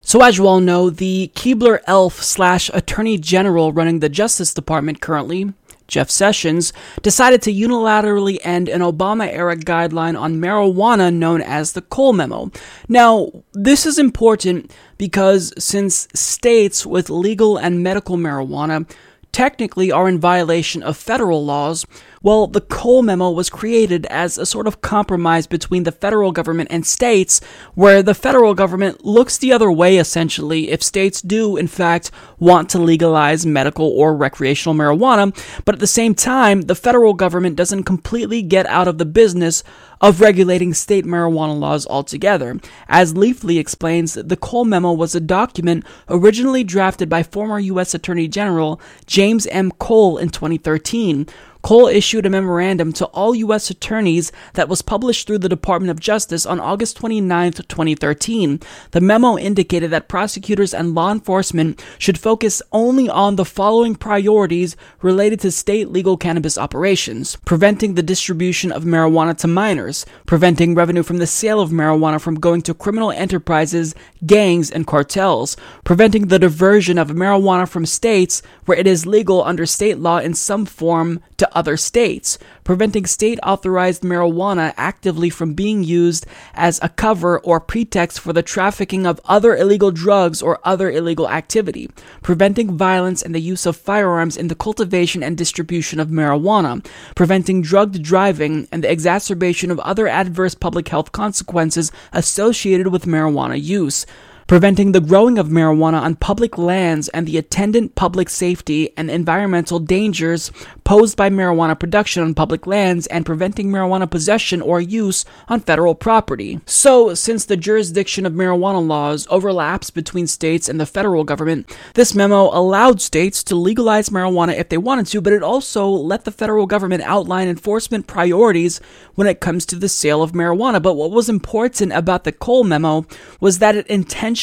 [0.00, 5.00] So, as you all know, the Keebler elf slash attorney general running the Justice Department
[5.00, 5.52] currently,
[5.88, 11.82] Jeff Sessions, decided to unilaterally end an Obama era guideline on marijuana known as the
[11.82, 12.52] Cole Memo.
[12.88, 18.88] Now, this is important because since states with legal and medical marijuana
[19.32, 21.84] technically are in violation of federal laws,
[22.22, 26.68] well, the Cole Memo was created as a sort of compromise between the federal government
[26.70, 27.40] and states,
[27.74, 32.70] where the federal government looks the other way essentially if states do, in fact, want
[32.70, 37.84] to legalize medical or recreational marijuana, but at the same time, the federal government doesn't
[37.84, 39.62] completely get out of the business
[40.00, 42.58] of regulating state marijuana laws altogether.
[42.88, 47.94] As Leafly explains, the Cole Memo was a document originally drafted by former U.S.
[47.94, 49.70] Attorney General James M.
[49.72, 51.26] Cole in 2013.
[51.62, 53.70] Cole issued a memorandum to all U.S.
[53.70, 58.60] attorneys that was published through the Department of Justice on August 29, 2013.
[58.92, 64.76] The memo indicated that prosecutors and law enforcement should focus only on the following priorities
[65.02, 71.02] related to state legal cannabis operations preventing the distribution of marijuana to minors, preventing revenue
[71.02, 73.94] from the sale of marijuana from going to criminal enterprises,
[74.26, 79.66] gangs, and cartels, preventing the diversion of marijuana from states where it is legal under
[79.66, 85.82] state law in some form to other states, preventing state authorized marijuana actively from being
[85.82, 90.90] used as a cover or pretext for the trafficking of other illegal drugs or other
[90.90, 91.90] illegal activity,
[92.22, 96.84] preventing violence and the use of firearms in the cultivation and distribution of marijuana,
[97.14, 103.60] preventing drugged driving and the exacerbation of other adverse public health consequences associated with marijuana
[103.60, 104.06] use
[104.48, 109.78] preventing the growing of marijuana on public lands and the attendant public safety and environmental
[109.78, 110.50] dangers
[110.84, 115.94] posed by marijuana production on public lands and preventing marijuana possession or use on federal
[115.94, 116.58] property.
[116.64, 122.14] So, since the jurisdiction of marijuana laws overlaps between states and the federal government, this
[122.14, 126.32] memo allowed states to legalize marijuana if they wanted to, but it also let the
[126.32, 128.80] federal government outline enforcement priorities
[129.14, 130.82] when it comes to the sale of marijuana.
[130.82, 133.04] But what was important about the Cole memo
[133.40, 134.37] was that it intentionally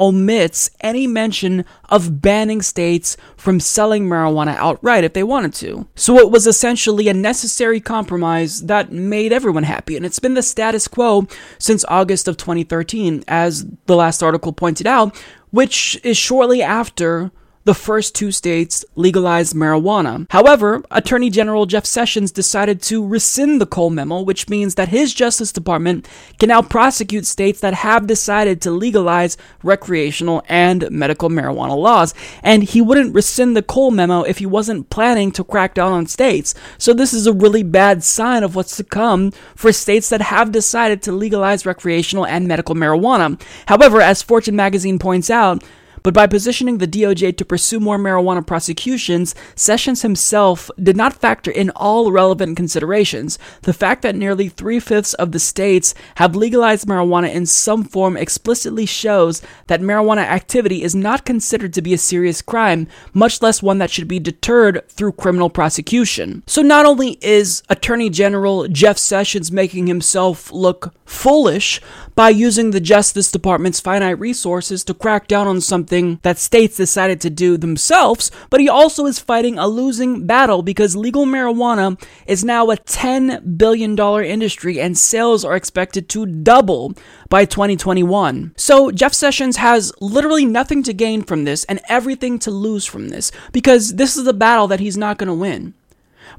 [0.00, 5.86] omits any mention of banning states from selling marijuana outright if they wanted to.
[5.94, 10.42] So it was essentially a necessary compromise that made everyone happy, and it's been the
[10.42, 11.26] status quo
[11.58, 15.16] since August of 2013, as the last article pointed out,
[15.50, 17.30] which is shortly after
[17.66, 20.24] the first two states legalized marijuana.
[20.30, 25.12] However, Attorney General Jeff Sessions decided to rescind the Cole memo, which means that his
[25.12, 31.76] Justice Department can now prosecute states that have decided to legalize recreational and medical marijuana
[31.76, 32.14] laws.
[32.40, 36.06] And he wouldn't rescind the Cole memo if he wasn't planning to crack down on
[36.06, 36.54] states.
[36.78, 40.52] So this is a really bad sign of what's to come for states that have
[40.52, 43.42] decided to legalize recreational and medical marijuana.
[43.66, 45.64] However, as Fortune magazine points out,
[46.06, 51.50] but by positioning the DOJ to pursue more marijuana prosecutions, Sessions himself did not factor
[51.50, 53.40] in all relevant considerations.
[53.62, 58.16] The fact that nearly three fifths of the states have legalized marijuana in some form
[58.16, 63.60] explicitly shows that marijuana activity is not considered to be a serious crime, much less
[63.60, 66.44] one that should be deterred through criminal prosecution.
[66.46, 71.80] So not only is Attorney General Jeff Sessions making himself look foolish
[72.16, 77.20] by using the Justice Department's finite resources to crack down on something that states decided
[77.20, 82.42] to do themselves, but he also is fighting a losing battle because legal marijuana is
[82.42, 86.94] now a $10 billion industry and sales are expected to double
[87.28, 88.54] by 2021.
[88.56, 93.10] So Jeff Sessions has literally nothing to gain from this and everything to lose from
[93.10, 95.74] this because this is a battle that he's not going to win.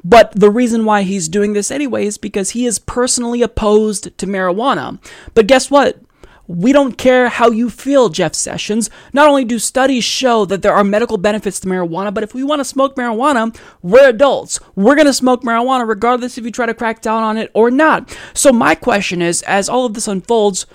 [0.08, 4.26] But the reason why he's doing this anyway is because he is personally opposed to
[4.26, 5.00] marijuana.
[5.34, 6.00] But guess what?
[6.48, 8.89] We don't care how you feel, Jeff Sessions.
[9.12, 12.41] Not only do studies show that there are medical benefits to marijuana, but if we
[12.41, 14.62] want to smoke marijuana, we're adults.
[14.74, 17.70] We're going to smoke marijuana regardless if you try to crack down on it or
[17.70, 18.17] not.
[18.34, 20.65] So, my question is as all of this unfolds,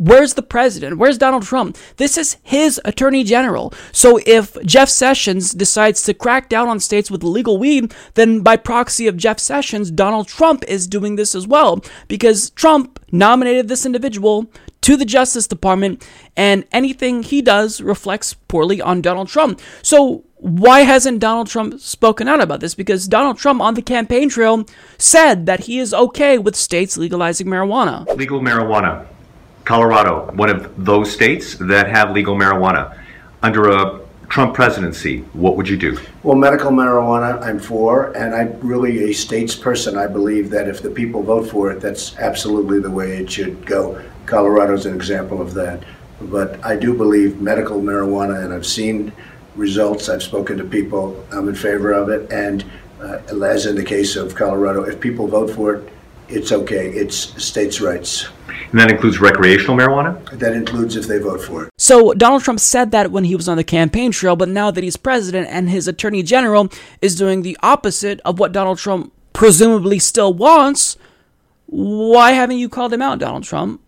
[0.00, 0.96] Where's the president?
[0.96, 1.76] Where's Donald Trump?
[1.98, 3.74] This is his attorney general.
[3.92, 8.56] So if Jeff Sessions decides to crack down on states with illegal weed, then by
[8.56, 13.84] proxy of Jeff Sessions, Donald Trump is doing this as well because Trump nominated this
[13.84, 16.02] individual to the Justice Department,
[16.34, 19.60] and anything he does reflects poorly on Donald Trump.
[19.82, 22.74] So, why hasn't Donald Trump spoken out about this?
[22.74, 24.64] Because Donald Trump on the campaign trail
[24.96, 28.06] said that he is okay with states legalizing marijuana.
[28.16, 29.06] Legal marijuana.
[29.64, 32.96] Colorado, one of those states that have legal marijuana.
[33.42, 35.98] Under a Trump presidency, what would you do?
[36.22, 39.96] Well, medical marijuana, I'm for, and I'm really a states person.
[39.96, 43.66] I believe that if the people vote for it, that's absolutely the way it should
[43.66, 44.00] go.
[44.26, 45.82] Colorado's an example of that.
[46.20, 49.12] But I do believe medical marijuana, and I've seen
[49.56, 50.08] results.
[50.08, 51.24] I've spoken to people.
[51.32, 52.30] I'm in favor of it.
[52.30, 52.64] And
[53.00, 55.88] uh, as in the case of Colorado, if people vote for it,
[56.30, 56.90] it's okay.
[56.90, 58.28] It's states' rights.
[58.70, 60.38] And that includes recreational marijuana?
[60.38, 61.70] That includes if they vote for it.
[61.76, 64.84] So Donald Trump said that when he was on the campaign trail, but now that
[64.84, 66.68] he's president and his attorney general
[67.02, 70.96] is doing the opposite of what Donald Trump presumably still wants,
[71.66, 73.80] why haven't you called him out, Donald Trump?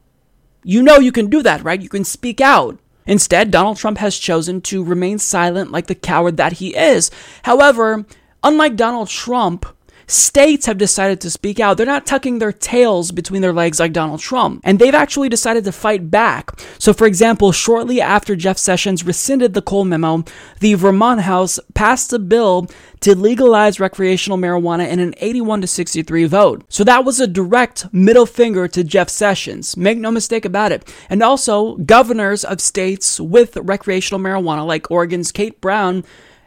[0.64, 1.80] You know you can do that, right?
[1.80, 2.78] You can speak out.
[3.06, 7.10] Instead, Donald Trump has chosen to remain silent like the coward that he is.
[7.42, 8.04] However,
[8.44, 9.66] unlike Donald Trump,
[10.06, 11.76] states have decided to speak out.
[11.76, 14.60] They're not tucking their tails between their legs like Donald Trump.
[14.64, 16.60] And they've actually decided to fight back.
[16.78, 20.24] So, for example, shortly after Jeff Sessions rescinded the Cole memo,
[20.60, 22.68] the Vermont House passed a bill
[23.00, 26.64] to legalize recreational marijuana in an 81 to 63 vote.
[26.68, 29.76] So that was a direct middle finger to Jeff Sessions.
[29.76, 30.92] Make no mistake about it.
[31.10, 36.04] And also, governors of states with recreational marijuana, like Oregon's Kate Brown,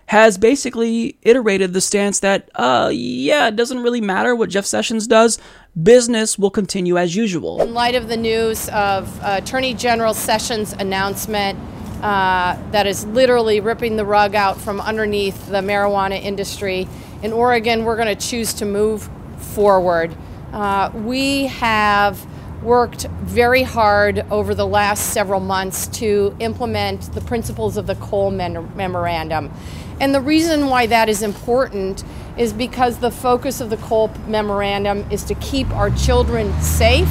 [0.07, 5.07] has basically iterated the stance that, uh, yeah, it doesn't really matter what Jeff Sessions
[5.07, 5.39] does.
[5.81, 7.61] Business will continue as usual.
[7.61, 11.57] In light of the news of uh, Attorney General Sessions' announcement
[12.03, 16.87] uh, that is literally ripping the rug out from underneath the marijuana industry,
[17.23, 20.15] in Oregon, we're going to choose to move forward.
[20.53, 22.25] Uh, we have
[22.61, 28.31] worked very hard over the last several months to implement the principles of the Cole
[28.31, 29.51] Memorandum.
[29.99, 32.03] And the reason why that is important
[32.37, 37.09] is because the focus of the Cole Memorandum is to keep our children safe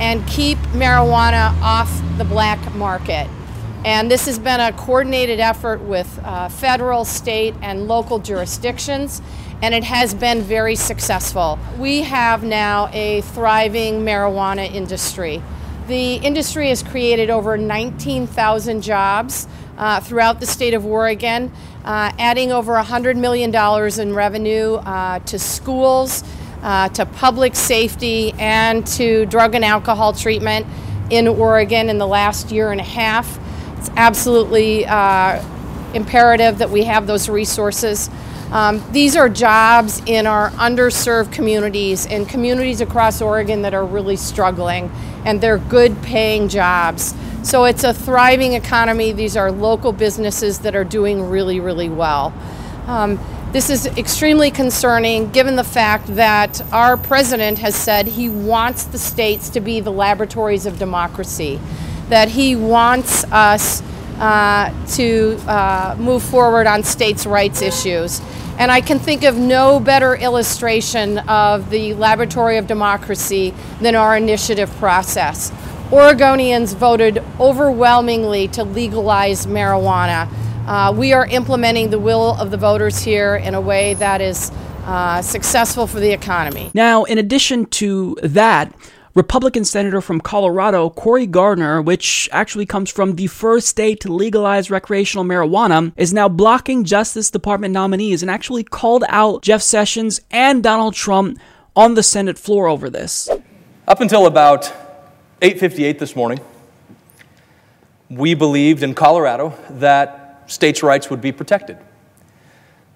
[0.00, 3.28] and keep marijuana off the black market.
[3.84, 9.20] And this has been a coordinated effort with uh, federal, state, and local jurisdictions,
[9.60, 11.58] and it has been very successful.
[11.78, 15.42] We have now a thriving marijuana industry.
[15.88, 21.50] The industry has created over 19,000 jobs uh, throughout the state of Oregon,
[21.84, 23.54] uh, adding over $100 million
[24.00, 26.24] in revenue uh, to schools,
[26.62, 30.66] uh, to public safety, and to drug and alcohol treatment
[31.10, 33.38] in Oregon in the last year and a half.
[33.78, 35.44] It's absolutely uh,
[35.94, 38.08] imperative that we have those resources.
[38.52, 44.16] Um, these are jobs in our underserved communities and communities across Oregon that are really
[44.16, 44.90] struggling,
[45.24, 47.14] and they're good paying jobs.
[47.42, 49.10] So it's a thriving economy.
[49.10, 52.32] These are local businesses that are doing really, really well.
[52.86, 53.18] Um,
[53.50, 58.98] this is extremely concerning given the fact that our president has said he wants the
[58.98, 61.60] states to be the laboratories of democracy,
[62.08, 63.82] that he wants us
[64.18, 68.20] uh, to uh, move forward on states' rights issues.
[68.56, 74.16] And I can think of no better illustration of the laboratory of democracy than our
[74.16, 75.50] initiative process.
[75.92, 80.28] Oregonians voted overwhelmingly to legalize marijuana.
[80.66, 84.52] Uh, we are implementing the will of the voters here in a way that is
[84.84, 86.70] uh, successful for the economy.
[86.72, 88.72] Now, in addition to that,
[89.14, 94.70] Republican Senator from Colorado, Cory Gardner, which actually comes from the first state to legalize
[94.70, 100.62] recreational marijuana, is now blocking Justice Department nominees and actually called out Jeff Sessions and
[100.62, 101.38] Donald Trump
[101.74, 103.28] on the Senate floor over this.
[103.88, 104.72] Up until about
[105.42, 106.38] 8:58 this morning,
[108.12, 111.78] we believed in Colorado that states' rights would be protected.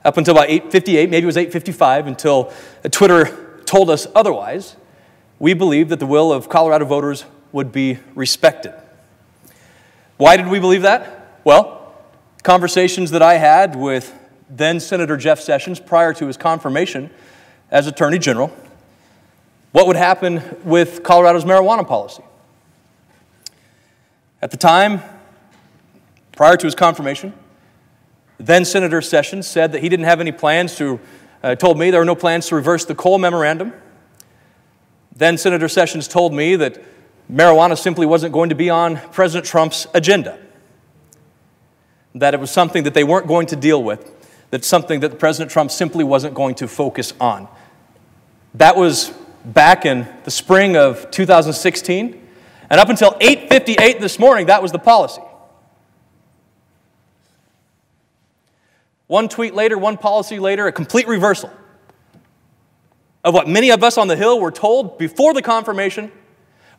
[0.05, 2.52] Up until about 8:58, maybe it was 8:55 until
[2.90, 4.76] Twitter told us otherwise,
[5.38, 8.72] we believed that the will of Colorado voters would be respected.
[10.16, 11.29] Why did we believe that?
[11.44, 11.94] Well,
[12.42, 14.14] conversations that I had with
[14.48, 17.11] then Senator Jeff Sessions prior to his confirmation
[17.70, 18.52] as Attorney General,
[19.72, 22.22] what would happen with Colorado's marijuana policy?
[24.42, 25.03] At the time,
[26.33, 27.33] prior to his confirmation,
[28.38, 31.01] then Senator Sessions said that he didn't have any plans to,
[31.42, 33.72] uh, told me there were no plans to reverse the Cole Memorandum.
[35.14, 36.83] Then Senator Sessions told me that
[37.33, 40.38] marijuana simply wasn't going to be on President Trump's agenda,
[42.15, 44.13] that it was something that they weren't going to deal with,
[44.50, 47.48] that something that President Trump simply wasn't going to focus on.
[48.54, 49.13] That was
[49.46, 52.25] back in the spring of 2016.
[52.69, 55.23] And up until 8:58 this morning, that was the policy.
[59.06, 61.50] One tweet later, one policy later, a complete reversal
[63.23, 66.10] of what many of us on the Hill were told before the confirmation,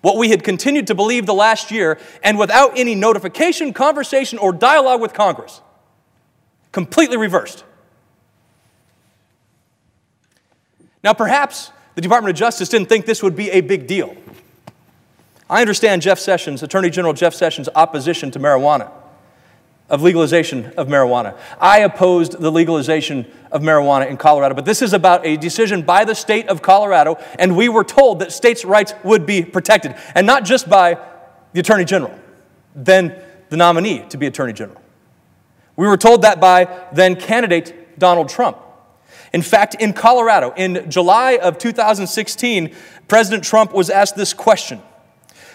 [0.02, 4.54] what we had continued to believe the last year, and without any notification, conversation, or
[4.54, 5.62] dialogue with Congress.
[6.72, 7.64] Completely reversed.
[11.04, 14.16] Now, perhaps the Department of Justice didn't think this would be a big deal.
[15.50, 18.92] I understand Jeff Sessions, Attorney General Jeff Sessions' opposition to marijuana
[19.90, 21.38] of legalization of marijuana.
[21.60, 26.04] I opposed the legalization of marijuana in Colorado, but this is about a decision by
[26.04, 30.28] the state of Colorado, and we were told that states' rights would be protected, and
[30.28, 30.98] not just by
[31.54, 32.14] the Attorney General,
[32.76, 33.18] then
[33.50, 34.82] the nominee to be Attorney General.
[35.78, 38.58] We were told that by then candidate Donald Trump.
[39.32, 42.76] In fact, in Colorado, in July of 2016,
[43.08, 44.82] President Trump was asked this question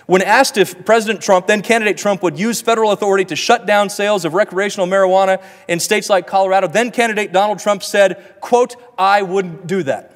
[0.06, 3.88] when asked if President Trump, then candidate Trump, would use federal authority to shut down
[3.88, 9.22] sales of recreational marijuana in states like Colorado, then candidate Donald Trump said, quote, I
[9.22, 10.14] wouldn't do that.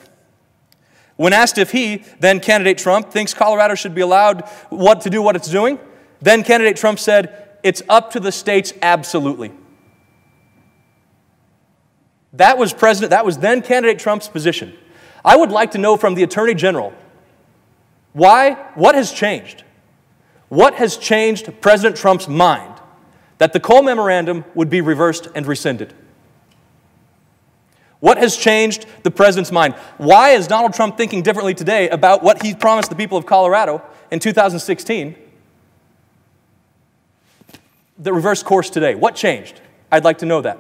[1.16, 5.22] When asked if he, then candidate Trump, thinks Colorado should be allowed what to do
[5.22, 5.78] what it's doing,
[6.20, 9.52] then candidate Trump said, it's up to the states absolutely.
[12.34, 14.76] That was President, that was then candidate Trump's position.
[15.24, 16.92] I would like to know from the Attorney General
[18.12, 19.62] why, what has changed?
[20.48, 22.74] What has changed President Trump's mind
[23.38, 25.92] that the Cole Memorandum would be reversed and rescinded?
[28.00, 29.74] What has changed the president's mind?
[29.96, 33.82] Why is Donald Trump thinking differently today about what he promised the people of Colorado
[34.10, 35.16] in 2016?
[37.98, 38.94] The reverse course today.
[38.94, 39.60] What changed?
[39.90, 40.58] I'd like to know that.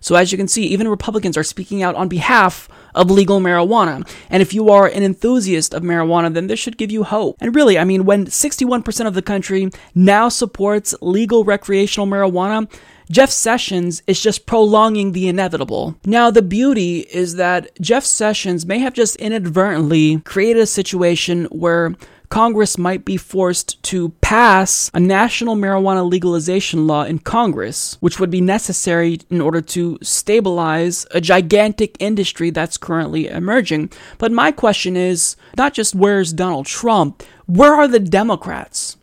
[0.00, 4.08] So, as you can see, even Republicans are speaking out on behalf of legal marijuana.
[4.30, 7.36] And if you are an enthusiast of marijuana, then this should give you hope.
[7.40, 12.70] And really, I mean, when 61% of the country now supports legal recreational marijuana,
[13.10, 15.96] Jeff Sessions is just prolonging the inevitable.
[16.04, 21.96] Now, the beauty is that Jeff Sessions may have just inadvertently created a situation where
[22.28, 28.30] Congress might be forced to pass a national marijuana legalization law in Congress, which would
[28.30, 33.90] be necessary in order to stabilize a gigantic industry that's currently emerging.
[34.18, 38.96] But my question is not just where's Donald Trump, where are the Democrats?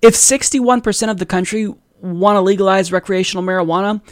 [0.00, 4.02] If 61% of the country want to legalize recreational marijuana,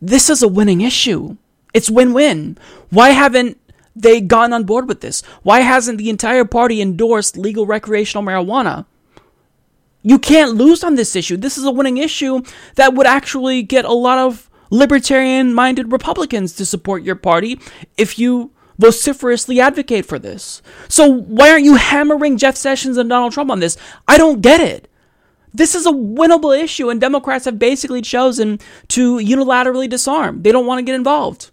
[0.00, 1.36] this is a winning issue.
[1.74, 2.58] It's win win.
[2.90, 3.58] Why haven't
[3.94, 5.22] they gotten on board with this?
[5.42, 8.86] Why hasn't the entire party endorsed legal recreational marijuana?
[10.02, 11.36] You can't lose on this issue.
[11.36, 12.42] This is a winning issue
[12.74, 17.60] that would actually get a lot of libertarian minded Republicans to support your party
[17.96, 20.60] if you vociferously advocate for this.
[20.88, 23.76] So why aren't you hammering Jeff Sessions and Donald Trump on this?
[24.08, 24.88] I don't get it.
[25.54, 30.42] This is a winnable issue, and Democrats have basically chosen to unilaterally disarm.
[30.42, 31.51] They don't want to get involved.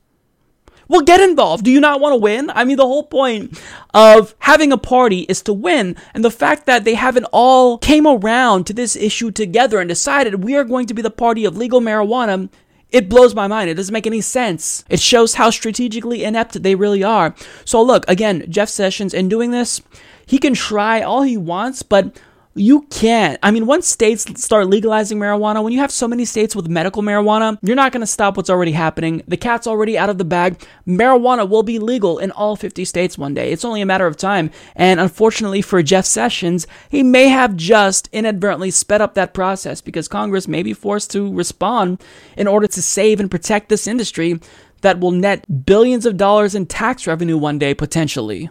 [0.90, 1.64] Well, get involved.
[1.64, 2.50] Do you not want to win?
[2.50, 3.62] I mean, the whole point
[3.94, 5.96] of having a party is to win.
[6.14, 10.44] And the fact that they haven't all came around to this issue together and decided
[10.44, 12.50] we are going to be the party of legal marijuana
[12.92, 13.70] it blows my mind.
[13.70, 14.84] It doesn't make any sense.
[14.90, 17.36] It shows how strategically inept they really are.
[17.64, 19.82] So, look, again, Jeff Sessions, in doing this,
[20.26, 22.20] he can try all he wants, but
[22.56, 23.38] you can't.
[23.43, 27.02] I mean, once states start legalizing marijuana, when you have so many states with medical
[27.02, 29.22] marijuana, you're not going to stop what's already happening.
[29.28, 30.62] The cat's already out of the bag.
[30.88, 33.52] Marijuana will be legal in all 50 states one day.
[33.52, 34.50] It's only a matter of time.
[34.76, 40.08] And unfortunately for Jeff Sessions, he may have just inadvertently sped up that process because
[40.08, 42.02] Congress may be forced to respond
[42.36, 44.39] in order to save and protect this industry
[44.82, 48.50] that will net billions of dollars in tax revenue one day potentially.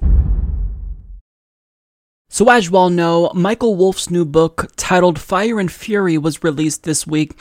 [2.30, 6.82] So, as you all know, Michael Wolff's new book titled Fire and Fury was released
[6.82, 7.32] this week,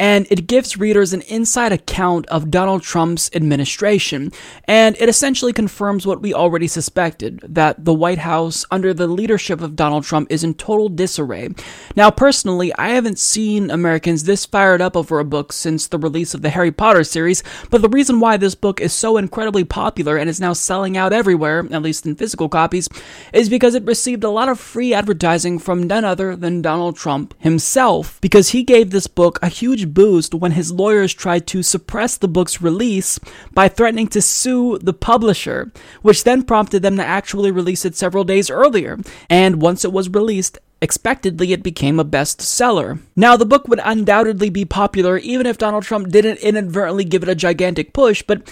[0.00, 4.32] and it gives readers an inside account of Donald Trump's administration.
[4.64, 9.60] And it essentially confirms what we already suspected that the White House, under the leadership
[9.60, 11.50] of Donald Trump, is in total disarray.
[11.96, 16.32] Now, personally, I haven't seen Americans this fired up over a book since the release
[16.32, 20.16] of the Harry Potter series, but the reason why this book is so incredibly popular
[20.16, 22.88] and is now selling out everywhere, at least in physical copies,
[23.34, 27.34] is because it received a lot of free advertising from none other than Donald Trump
[27.38, 32.16] himself, because he gave this book a huge boost when his lawyers tried to suppress
[32.16, 33.18] the book's release
[33.52, 35.72] by threatening to sue the publisher,
[36.02, 38.98] which then prompted them to actually release it several days earlier.
[39.28, 43.00] And once it was released, expectedly it became a bestseller.
[43.14, 47.28] Now, the book would undoubtedly be popular even if Donald Trump didn't inadvertently give it
[47.28, 48.42] a gigantic push, but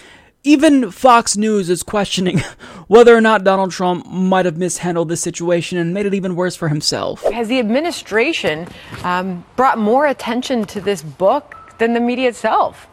[0.44, 2.38] Even Fox News is questioning
[2.86, 6.54] whether or not Donald Trump might have mishandled this situation and made it even worse
[6.54, 7.24] for himself.
[7.24, 8.68] Has the administration
[9.02, 12.86] um, brought more attention to this book than the media itself?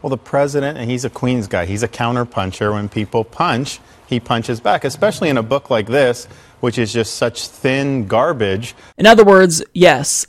[0.00, 2.72] Well, the president, and he's a Queens guy, he's a counterpuncher.
[2.72, 6.26] When people punch, he punches back, especially in a book like this,
[6.60, 8.74] which is just such thin garbage.
[8.96, 10.26] In other words, yes.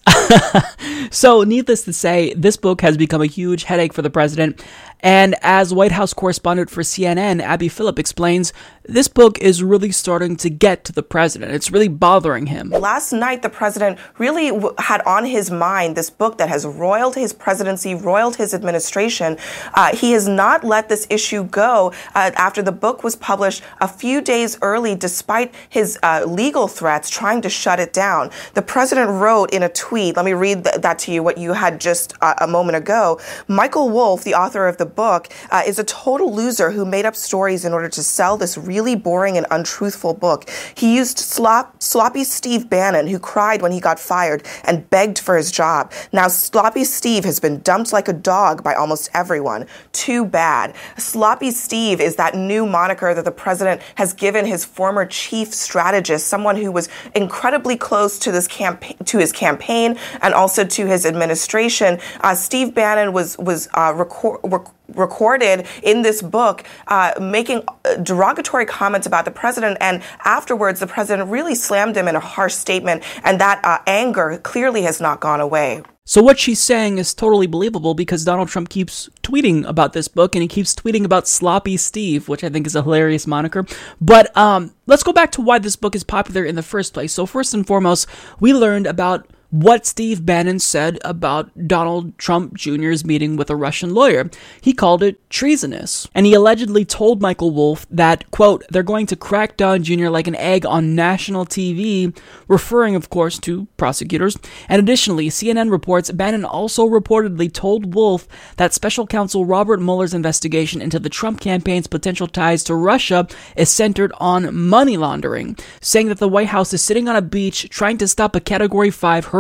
[1.12, 4.64] so, needless to say, this book has become a huge headache for the president.
[5.02, 8.52] And as White House correspondent for CNN, Abby Phillip explains,
[8.84, 11.52] this book is really starting to get to the president.
[11.52, 12.70] It's really bothering him.
[12.70, 17.16] Last night, the president really w- had on his mind this book that has roiled
[17.16, 19.38] his presidency, roiled his administration.
[19.74, 23.88] Uh, he has not let this issue go uh, after the book was published a
[23.90, 28.32] few days early, despite his uh, legal threats trying to shut it down.
[28.54, 31.54] The president wrote in a tweet, let me read th- that to you, what you
[31.54, 33.20] had just uh, a moment ago.
[33.50, 37.16] Michael Wolff, the author of the book, uh, is a total loser who made up
[37.16, 40.50] stories in order to sell this really boring and untruthful book.
[40.76, 45.38] He used slop, sloppy Steve Bannon, who cried when he got fired and begged for
[45.38, 45.92] his job.
[46.12, 49.66] Now, sloppy Steve has been dumped like a dog by almost everyone.
[49.92, 50.76] Too bad.
[50.98, 56.28] Sloppy Steve is that new moniker that the president has given his former chief strategist,
[56.28, 61.06] someone who was incredibly close to this campaign, to his campaign, and also to his
[61.06, 62.00] administration.
[62.22, 67.64] Uh, Steve Bannon was was uh, record, rec- recorded in this book uh, making
[68.04, 72.54] derogatory comments about the president and afterwards the president really slammed him in a harsh
[72.54, 77.14] statement and that uh, anger clearly has not gone away so what she's saying is
[77.14, 81.28] totally believable because Donald Trump keeps tweeting about this book and he keeps tweeting about
[81.28, 83.66] Sloppy Steve, which I think is a hilarious moniker.
[84.00, 87.12] But um, let's go back to why this book is popular in the first place.
[87.12, 88.08] So first and foremost,
[88.40, 93.94] we learned about what Steve Bannon said about Donald Trump Jr.'s meeting with a Russian
[93.94, 94.30] lawyer.
[94.60, 96.08] He called it treasonous.
[96.14, 100.10] And he allegedly told Michael Wolff that, quote, they're going to crack Don Jr.
[100.10, 102.18] like an egg on national TV,
[102.48, 104.38] referring, of course, to prosecutors.
[104.68, 108.28] And additionally, CNN reports Bannon also reportedly told Wolff
[108.58, 113.70] that special counsel Robert Mueller's investigation into the Trump campaign's potential ties to Russia is
[113.70, 117.98] centered on money laundering, saying that the White House is sitting on a beach trying
[117.98, 119.37] to stop a Category 5 hurricane.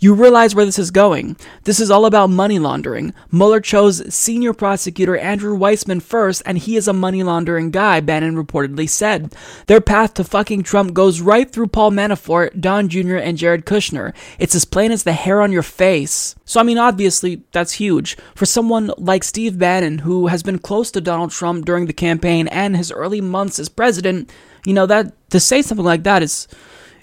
[0.00, 1.36] You realize where this is going.
[1.64, 3.14] This is all about money laundering.
[3.30, 8.36] Mueller chose senior prosecutor Andrew Weissmann first, and he is a money laundering guy, Bannon
[8.36, 9.34] reportedly said.
[9.66, 14.14] Their path to fucking Trump goes right through Paul Manafort, Don Jr., and Jared Kushner.
[14.38, 16.34] It's as plain as the hair on your face.
[16.44, 18.16] So, I mean, obviously, that's huge.
[18.34, 22.48] For someone like Steve Bannon, who has been close to Donald Trump during the campaign
[22.48, 24.30] and his early months as president,
[24.64, 26.46] you know, that to say something like that is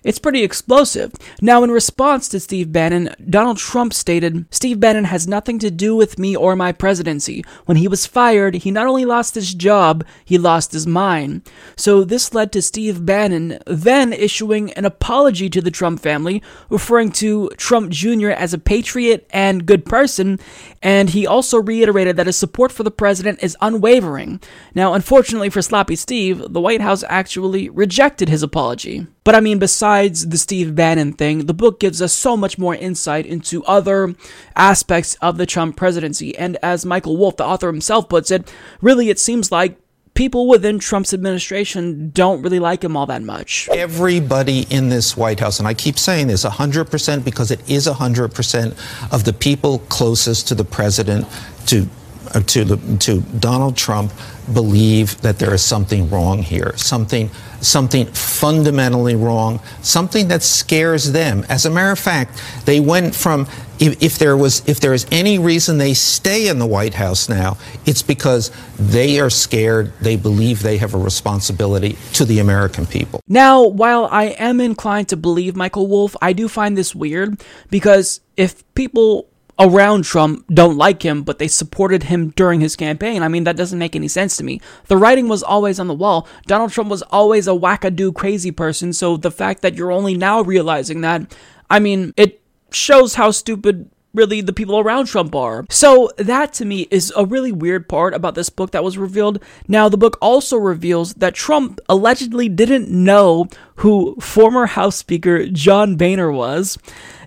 [0.03, 1.13] it's pretty explosive.
[1.41, 5.95] Now, in response to Steve Bannon, Donald Trump stated, Steve Bannon has nothing to do
[5.95, 7.43] with me or my presidency.
[7.65, 11.49] When he was fired, he not only lost his job, he lost his mind.
[11.75, 17.11] So this led to Steve Bannon then issuing an apology to the Trump family, referring
[17.13, 18.29] to Trump Jr.
[18.29, 20.39] as a patriot and good person,
[20.81, 24.39] and he also reiterated that his support for the president is unwavering.
[24.73, 29.07] Now, unfortunately for Sloppy Steve, the White House actually rejected his apology.
[29.23, 32.75] But I mean, besides the Steve Bannon thing, the book gives us so much more
[32.75, 34.15] insight into other
[34.55, 36.37] aspects of the Trump presidency.
[36.37, 39.77] And as Michael Wolff, the author himself, puts it, really it seems like
[40.13, 43.69] people within Trump's administration don't really like him all that much.
[43.71, 49.13] Everybody in this White House, and I keep saying this 100% because it is 100%
[49.13, 51.25] of the people closest to the president,
[51.67, 51.87] to
[52.35, 54.11] uh, to the, to Donald Trump
[54.53, 57.31] believe that there is something wrong here, something
[57.61, 61.45] something fundamentally wrong, something that scares them.
[61.49, 63.47] As a matter of fact, they went from
[63.79, 67.29] if, if there was if there is any reason they stay in the White House
[67.29, 69.93] now, it's because they are scared.
[70.01, 73.21] They believe they have a responsibility to the American people.
[73.27, 78.19] Now, while I am inclined to believe Michael Wolff, I do find this weird because
[78.35, 79.28] if people
[79.59, 83.21] around Trump don't like him, but they supported him during his campaign.
[83.21, 84.61] I mean, that doesn't make any sense to me.
[84.87, 86.27] The writing was always on the wall.
[86.47, 90.41] Donald Trump was always a wackadoo crazy person, so the fact that you're only now
[90.41, 91.35] realizing that,
[91.69, 92.41] I mean, it
[92.71, 95.65] shows how stupid really the people around Trump are.
[95.69, 99.43] So that to me is a really weird part about this book that was revealed.
[99.67, 105.95] Now the book also reveals that Trump allegedly didn't know who former House Speaker John
[105.95, 106.77] Boehner was.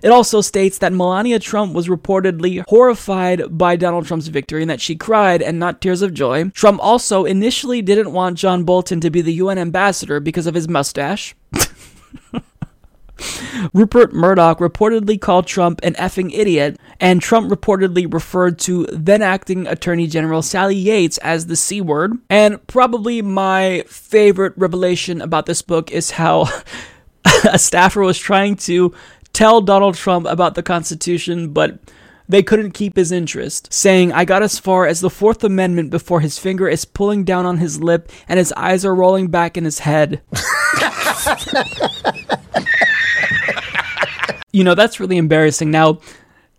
[0.03, 4.81] It also states that Melania Trump was reportedly horrified by Donald Trump's victory and that
[4.81, 6.49] she cried and not tears of joy.
[6.49, 10.67] Trump also initially didn't want John Bolton to be the UN ambassador because of his
[10.67, 11.35] mustache.
[13.73, 19.67] Rupert Murdoch reportedly called Trump an effing idiot, and Trump reportedly referred to then acting
[19.67, 22.17] Attorney General Sally Yates as the C word.
[22.29, 26.47] And probably my favorite revelation about this book is how
[27.49, 28.93] a staffer was trying to
[29.31, 31.79] tell Donald Trump about the Constitution, but
[32.27, 36.21] they couldn't keep his interest, saying, I got as far as the Fourth Amendment before
[36.21, 39.65] his finger is pulling down on his lip and his eyes are rolling back in
[39.65, 40.21] his head.
[44.53, 45.71] you know, that's really embarrassing.
[45.71, 45.99] Now,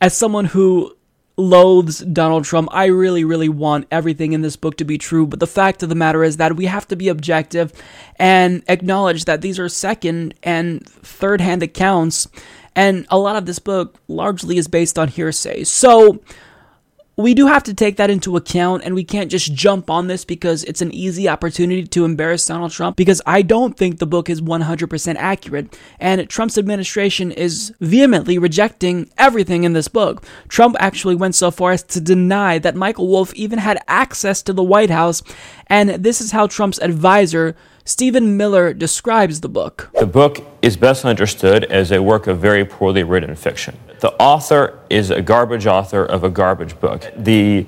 [0.01, 0.95] as someone who
[1.37, 5.27] loathes Donald Trump, I really, really want everything in this book to be true.
[5.27, 7.73] But the fact of the matter is that we have to be objective
[8.17, 12.29] and acknowledge that these are second and third hand accounts.
[12.77, 15.65] And a lot of this book largely is based on hearsay.
[15.65, 16.21] So,
[17.17, 20.25] we do have to take that into account and we can't just jump on this
[20.25, 24.29] because it's an easy opportunity to embarrass Donald Trump because I don't think the book
[24.29, 30.25] is 100% accurate and Trump's administration is vehemently rejecting everything in this book.
[30.49, 34.53] Trump actually went so far as to deny that Michael Wolff even had access to
[34.53, 35.23] the White House
[35.69, 37.55] and this is how Trump's advisor
[37.87, 39.91] Stephen Miller describes the book.
[40.01, 43.77] The book is best understood as a work of very poorly written fiction.
[44.01, 47.13] The author is a garbage author of a garbage book.
[47.15, 47.67] The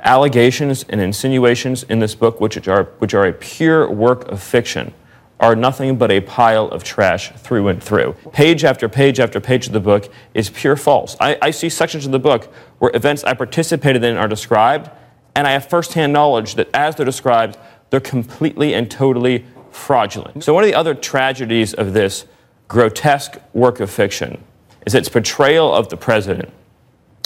[0.00, 4.92] allegations and insinuations in this book, which are, which are a pure work of fiction,
[5.38, 8.16] are nothing but a pile of trash through and through.
[8.32, 11.16] Page after page after page of the book is pure false.
[11.20, 14.90] I, I see sections of the book where events I participated in are described,
[15.36, 17.56] and I have firsthand knowledge that as they're described,
[17.92, 20.42] they're completely and totally fraudulent.
[20.42, 22.24] So, one of the other tragedies of this
[22.66, 24.42] grotesque work of fiction
[24.86, 26.50] is its portrayal of the president.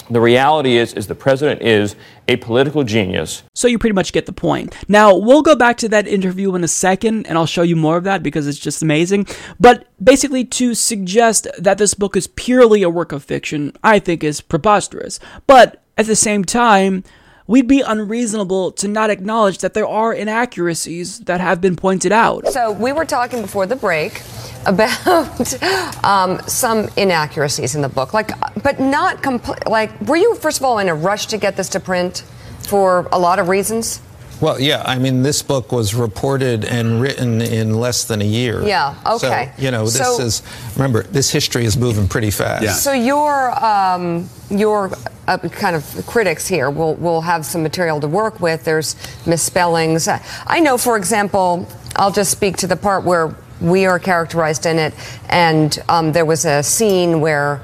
[0.09, 1.95] The reality is, is the president is
[2.27, 3.43] a political genius.
[3.55, 4.75] So you pretty much get the point.
[4.87, 7.97] Now, we'll go back to that interview in a second and I'll show you more
[7.97, 9.27] of that because it's just amazing.
[9.59, 14.23] But basically, to suggest that this book is purely a work of fiction, I think
[14.23, 15.19] is preposterous.
[15.45, 17.03] But at the same time,
[17.47, 22.47] we'd be unreasonable to not acknowledge that there are inaccuracies that have been pointed out.
[22.47, 24.21] So we were talking before the break
[24.65, 25.63] about
[26.03, 28.31] um, some inaccuracies in the book, like,
[28.61, 29.65] but not complete.
[29.65, 32.23] Like, were you first of all in a rush to get this to print
[32.59, 34.01] for a lot of reasons?
[34.39, 38.63] Well, yeah, I mean, this book was reported and written in less than a year.
[38.63, 39.51] Yeah, okay.
[39.55, 40.43] So, you know, this So- is,
[40.75, 42.83] remember, this history is moving pretty fast.
[42.83, 44.91] So your um, your
[45.27, 48.63] uh, kind of critics here will will have some material to work with.
[48.63, 50.07] There's misspellings.
[50.07, 54.77] I know, for example, I'll just speak to the part where we are characterized in
[54.77, 54.93] it,
[55.29, 57.61] and um, there was a scene where.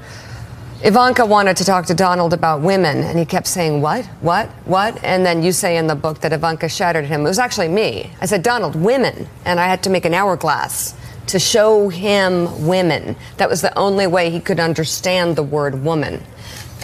[0.84, 4.04] Ivanka wanted to talk to Donald about women, and he kept saying, What?
[4.20, 4.50] What?
[4.66, 5.02] What?
[5.02, 7.22] And then you say in the book that Ivanka shattered him.
[7.22, 8.10] It was actually me.
[8.20, 9.26] I said, Donald, women.
[9.46, 10.94] And I had to make an hourglass
[11.28, 13.16] to show him women.
[13.38, 16.22] That was the only way he could understand the word woman.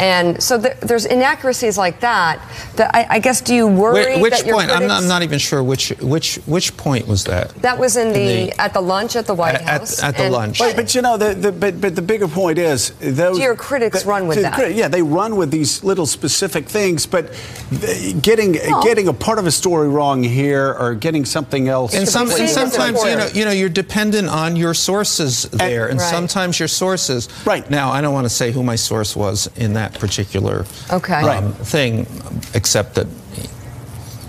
[0.01, 2.40] And so there, there's inaccuracies like that.
[2.76, 4.70] That I, I guess, do you worry Whi- which that your point?
[4.70, 7.51] I'm not, I'm not even sure which which which point was that.
[7.57, 8.14] That was in the,
[8.51, 10.03] the- at the lunch at the White At- House.
[10.03, 10.59] at the and- lunch.
[10.59, 13.36] But, but you know, the, the, but, but the bigger point is those.
[13.36, 14.55] Do your critics run with that?
[14.55, 17.32] crit- yeah, they run with these little specific things, but
[17.70, 21.94] the- getting getting a part of a story wrong here or getting something else.
[21.94, 26.01] And, some, and sometimes you know you know you're dependent on your sources there, and,
[26.01, 26.11] Right.
[26.11, 27.28] sometimes your sources.
[27.44, 31.20] Right now, I don't want to say who my source was in that particular Okay.
[31.22, 32.07] um, thing,
[32.55, 33.07] except that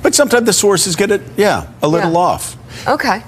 [0.04, 2.18] But sometimes the sources get it, yeah, a little Yeah.
[2.18, 2.58] off.
[2.88, 3.22] Okay.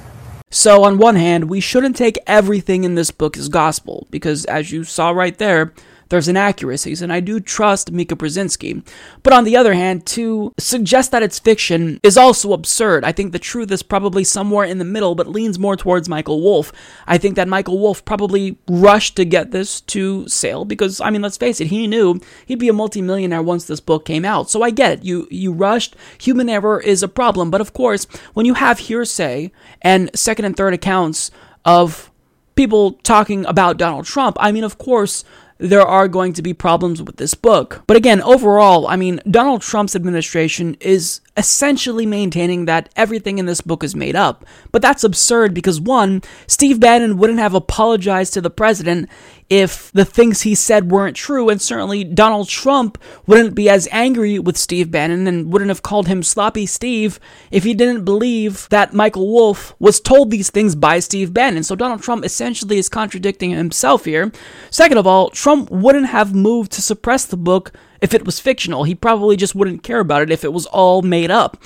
[0.49, 4.71] So, on one hand, we shouldn't take everything in this book as gospel, because as
[4.71, 5.71] you saw right there,
[6.09, 8.85] there's inaccuracies, and I do trust Mika Brzezinski.
[9.23, 13.03] But on the other hand, to suggest that it's fiction is also absurd.
[13.03, 16.41] I think the truth is probably somewhere in the middle, but leans more towards Michael
[16.41, 16.71] Wolff.
[17.07, 21.21] I think that Michael Wolff probably rushed to get this to sale because, I mean,
[21.21, 24.49] let's face it, he knew he'd be a multimillionaire once this book came out.
[24.49, 25.03] So I get it.
[25.03, 25.95] You you rushed.
[26.19, 29.51] Human error is a problem, but of course, when you have hearsay
[29.81, 31.31] and second and third accounts
[31.65, 32.11] of
[32.55, 35.23] people talking about Donald Trump, I mean, of course,
[35.57, 37.83] there are going to be problems with this book.
[37.87, 43.61] But again, overall, I mean, Donald Trump's administration is essentially maintaining that everything in this
[43.61, 44.45] book is made up.
[44.71, 49.09] But that's absurd because one, Steve Bannon wouldn't have apologized to the president
[49.49, 54.39] if the things he said weren't true, and certainly Donald Trump wouldn't be as angry
[54.39, 57.19] with Steve Bannon and wouldn't have called him Sloppy Steve
[57.51, 61.63] if he didn't believe that Michael Wolff was told these things by Steve Bannon.
[61.63, 64.31] So Donald Trump essentially is contradicting himself here.
[64.69, 67.73] Second of all, Trump wouldn't have moved to suppress the book
[68.03, 68.83] if it was fictional.
[68.83, 71.57] He probably just wouldn't care about it if it was all made up.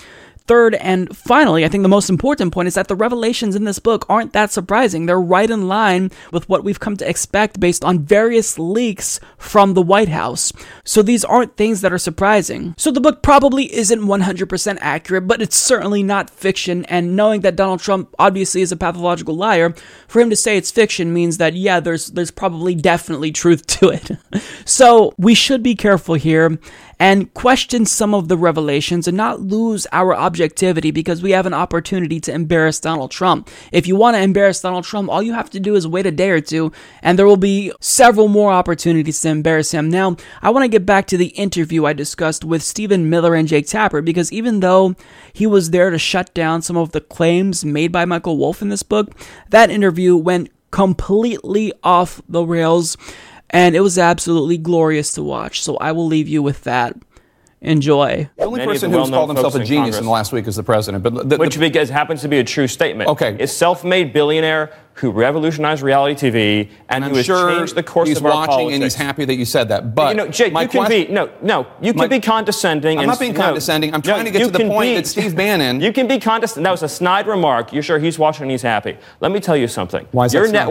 [0.47, 3.79] Third and finally, I think the most important point is that the revelations in this
[3.79, 5.05] book aren't that surprising.
[5.05, 9.73] They're right in line with what we've come to expect based on various leaks from
[9.73, 10.53] the White House.
[10.85, 12.75] So these aren't things that are surprising.
[12.77, 16.85] So the book probably isn't 100% accurate, but it's certainly not fiction.
[16.85, 19.75] And knowing that Donald Trump obviously is a pathological liar,
[20.07, 23.89] for him to say it's fiction means that yeah, there's there's probably definitely truth to
[23.89, 24.11] it.
[24.65, 26.57] so we should be careful here
[26.99, 31.53] and question some of the revelations and not lose our objectivity because we have an
[31.53, 33.49] opportunity to embarrass Donald Trump.
[33.71, 36.11] If you want to embarrass Donald Trump, all you have to do is wait a
[36.11, 36.71] day or two,
[37.01, 39.89] and there will be several more opportunities to embarrass him.
[39.89, 43.47] Now, I want to get back to the interview I discussed with Stephen Miller and
[43.47, 44.95] Jake Tapper because even though
[45.33, 48.69] he was there to shut down some of the claims made by Michael Wolff in
[48.69, 49.11] this book,
[49.49, 52.97] that interview went completely off the rails
[53.49, 55.61] and it was absolutely glorious to watch.
[55.63, 56.95] So I will leave you with that.
[57.59, 58.29] Enjoy.
[58.37, 61.03] The only person who's called himself a genius in the last week is the president.
[61.03, 63.09] But the, Which because happens to be a true statement.
[63.09, 63.35] Okay.
[63.41, 67.81] A self-made billionaire who revolutionized reality TV and, and I'm who has sure changed the
[67.81, 68.73] course he's of our watching politics.
[68.75, 69.95] and he's happy that you said that.
[69.95, 71.65] But you know, Jake, my you can question- be no, no.
[71.81, 72.99] You can My- be condescending.
[72.99, 73.91] I'm and not being no, condescending.
[73.91, 75.81] I'm no, trying to get to the point be- that Steve Bannon.
[75.87, 76.63] You can be condescending.
[76.63, 77.73] That was a snide remark.
[77.73, 78.97] You're sure he's watching and he's happy.
[79.19, 80.07] Let me tell you something.
[80.11, 80.67] Why is that Your snide?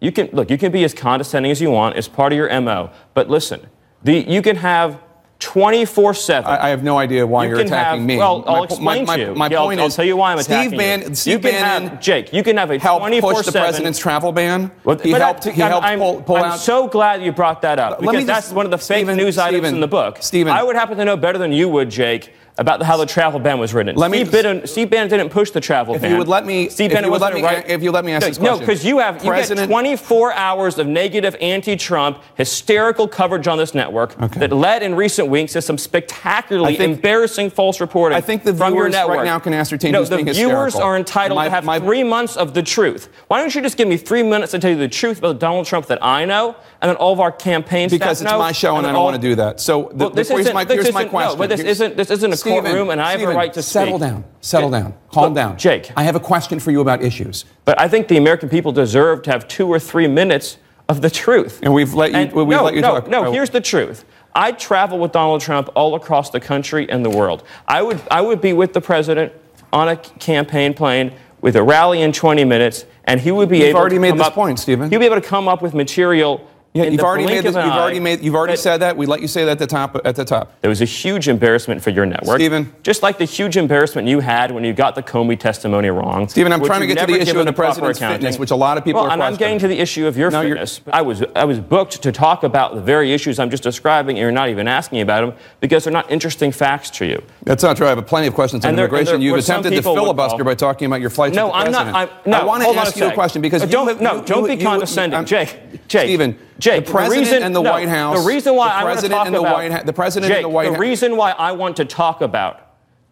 [0.00, 0.50] You can look.
[0.50, 1.96] You can be as condescending as you want.
[1.96, 2.90] It's part of your mo.
[3.14, 3.66] But listen,
[4.02, 5.02] the you can have.
[5.38, 6.50] 24 7.
[6.50, 8.16] I, I have no idea why You you're attacking have- me.
[8.16, 9.28] Well, I'll My explain my, to you.
[9.34, 11.14] My, my Yeah, I'll- point I'll tell you why I'm Steve attacking Bannon, you.
[11.14, 14.32] Steve You can Bannon have- Jake, you can have a helped push the president's travel
[14.32, 14.70] ban.
[14.82, 15.44] Well, he helped.
[15.44, 16.58] He helped I'm, pull, pull I'm out.
[16.58, 19.36] so glad you brought that up because just- that's one of the fake Stephen, news
[19.36, 20.16] items in the book.
[20.22, 20.54] Stephen.
[20.54, 23.58] I would happen to know better than you would, Jake, about how the travel ban
[23.58, 23.94] was written.
[23.96, 26.12] Let me- Steve, Bannon, Steve Bannon didn't push the travel If ban.
[26.12, 27.68] you would let me- Steve Bannon you would wasn't let me- right.
[27.70, 28.54] if you let me ask no, this question.
[28.54, 33.74] No, because you have you get 24 hours of negative anti-Trump hysterical coverage on this
[33.74, 38.42] network that led in recent weeks to some spectacularly think- embarrassing false reporting I think
[38.44, 41.36] the from your viewers right now can ascertain no, who's the being viewers are entitled
[41.36, 43.08] My- to have my- three months of the truth.
[43.28, 45.66] Why don't you just give me three minutes to tell you the truth about Donald
[45.66, 48.38] Trump that I know, and then all of our campaign because staff know?
[48.38, 49.60] Because it's my show and, then I don't all- want to do that.
[49.60, 51.38] So the, Well, this here's isn't- my, here's my isn't- no, question.
[51.38, 53.62] but this Here's- isn't- this isn't a Stephen, courtroom, and I have a right to
[53.62, 54.08] Settle speak.
[54.08, 54.24] down.
[54.40, 54.94] Settle down.
[55.10, 55.58] Calm Look, down.
[55.58, 55.90] Jake.
[55.96, 57.44] I have a question for you about issues.
[57.64, 61.10] But I think the American people deserve to have two or three minutes of the
[61.10, 61.58] truth.
[61.62, 63.08] And we've let you- And we've no, let you no, talk.
[63.08, 64.04] No, I- here's the truth.
[64.34, 67.42] I travel with Donald Trump all across the country and the world.
[67.66, 69.32] I would, I would be with the president
[69.72, 73.68] on a campaign plane with a rally in 20 minutes, and he would be You've
[73.68, 74.90] able already to made this up, point, Stephen.
[74.90, 76.46] He'd be able to come up with material.
[76.76, 78.96] Yeah, you've already made this, you've already made you've already said that.
[78.96, 80.60] We let you say that at the top at the top.
[80.60, 82.36] there was a huge embarrassment for your network.
[82.36, 82.72] Stephen.
[82.82, 86.28] Just like the huge embarrassment you had when you got the Comey testimony wrong.
[86.28, 88.18] Stephen, I'm trying to get to the issue of the proper president's accounting.
[88.18, 90.16] fitness, which a lot of people well, are and I'm getting to the issue of
[90.16, 90.80] your No, fitness.
[90.92, 94.22] I was, I was booked to talk about the very issues I'm just describing, and
[94.22, 97.22] you're not even asking about them because they're not interesting facts to you.
[97.44, 97.86] That's not true.
[97.86, 99.14] I have plenty of questions on And immigration.
[99.14, 101.86] there- You've attempted to filibuster by talking about your flights No, I'm not.
[101.94, 105.24] I'm, no, I want to ask you a question because don't no, don't be condescending.
[105.24, 105.58] Jake,
[105.88, 108.18] Stephen, Jake, the president reason, and the no, White House.
[108.20, 110.36] The reason why the I want to talk and the about White The president Jake,
[110.36, 112.66] and the White the reason why I want to talk about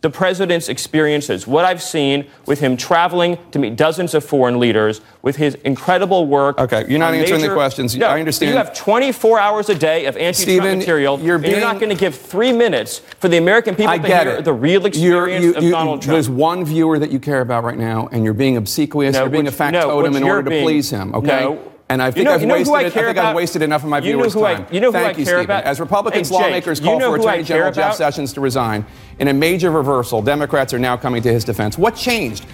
[0.04, 5.00] the president's experiences, what I've seen with him traveling to meet dozens of foreign leaders,
[5.22, 6.58] with his incredible work.
[6.58, 7.96] Okay, you're not answering the questions.
[7.96, 8.50] No, I understand.
[8.50, 11.18] You have 24 hours a day of anti-Trump material.
[11.20, 14.06] you're and you're not going to give three minutes for the American people I to
[14.06, 14.44] get hear it.
[14.44, 16.16] the real experience you- of you- Donald Trump.
[16.16, 19.14] There's one viewer that you care about right now, and you're being obsequious.
[19.14, 21.14] No, you're being which- a factotum no, in order to please him.
[21.14, 21.44] Okay.
[21.44, 21.73] No.
[21.90, 22.74] And I You think know- I've you know wasted.
[22.74, 24.66] I it- I think I've wasted enough of my You viewers' who I- time.
[24.70, 25.44] you know who Thank I you, care Stephen.
[25.44, 25.64] about?
[25.64, 27.94] As Republicans, Hey, Jake, lawmakers you call know for Attorney care General Jeff?
[27.96, 28.86] Sessions to resign,
[29.18, 31.76] in a major reversal, Democrats are now coming to his defense.
[31.76, 32.46] What changed?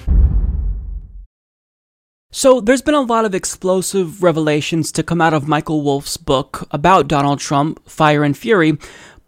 [2.32, 6.66] So, there's been a lot of explosive revelations to come out of Michael Wolff's book
[6.70, 8.78] about Donald Trump, Fire and Fury.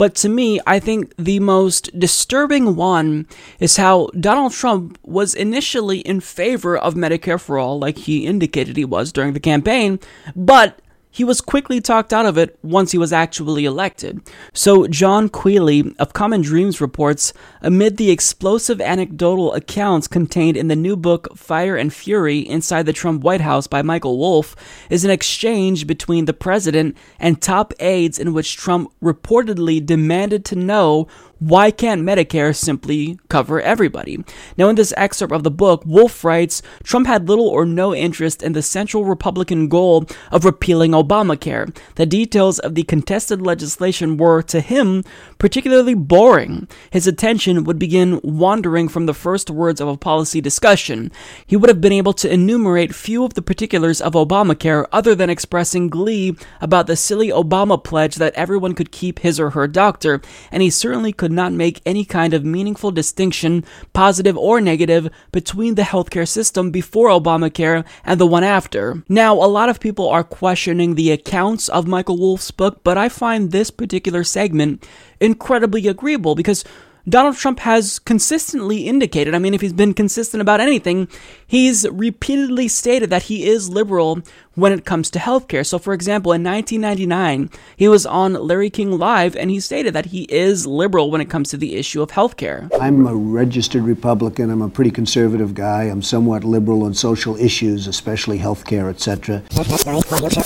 [0.02, 3.28] But to me, I think the most disturbing one
[3.60, 8.76] is how Donald Trump was initially in favor of Medicare for All, like he indicated
[8.76, 10.00] he was during the campaign,
[10.34, 10.80] but
[11.12, 14.20] he was quickly talked out of it once he was actually elected.
[14.54, 20.74] So, Jon Queally of Common Dreams reports amid the explosive anecdotal accounts contained in the
[20.74, 24.56] new book Fire and Fury Inside the Trump White House by Michael Wolff
[24.88, 30.56] is an exchange between the president and top aides in which Trump reportedly demanded to
[30.56, 31.06] know
[31.42, 34.24] why can't Medicare simply cover everybody?
[34.56, 38.44] Now, in this excerpt of the book, Wolff writes Trump had little or no interest
[38.44, 41.76] in the central Republican goal of repealing Obamacare.
[41.96, 45.02] The details of the contested legislation were, to him,
[45.38, 46.68] particularly boring.
[46.90, 51.10] His attention would begin wandering from the first words of a policy discussion.
[51.44, 55.28] He would have been able to enumerate few of the particulars of Obamacare other than
[55.28, 60.20] expressing glee about the silly Obama pledge that everyone could keep his or her doctor,
[60.52, 65.74] and he certainly could not make any kind of meaningful distinction, positive or negative, between
[65.74, 69.02] the healthcare system before Obamacare and the one after.
[69.08, 73.08] Now, a lot of people are questioning the accounts of Michael Wolff's book, but I
[73.08, 74.86] find this particular segment
[75.20, 76.64] incredibly agreeable because
[77.08, 81.08] Donald Trump has consistently indicated, I mean, if he's been consistent about anything,
[81.44, 84.20] he's repeatedly stated that he is liberal
[84.54, 85.66] when it comes to healthcare.
[85.66, 90.06] So, for example, in 1999, he was on Larry King Live and he stated that
[90.06, 92.68] he is liberal when it comes to the issue of healthcare.
[92.80, 94.50] I'm a registered Republican.
[94.50, 95.84] I'm a pretty conservative guy.
[95.84, 99.42] I'm somewhat liberal on social issues, especially healthcare, etc.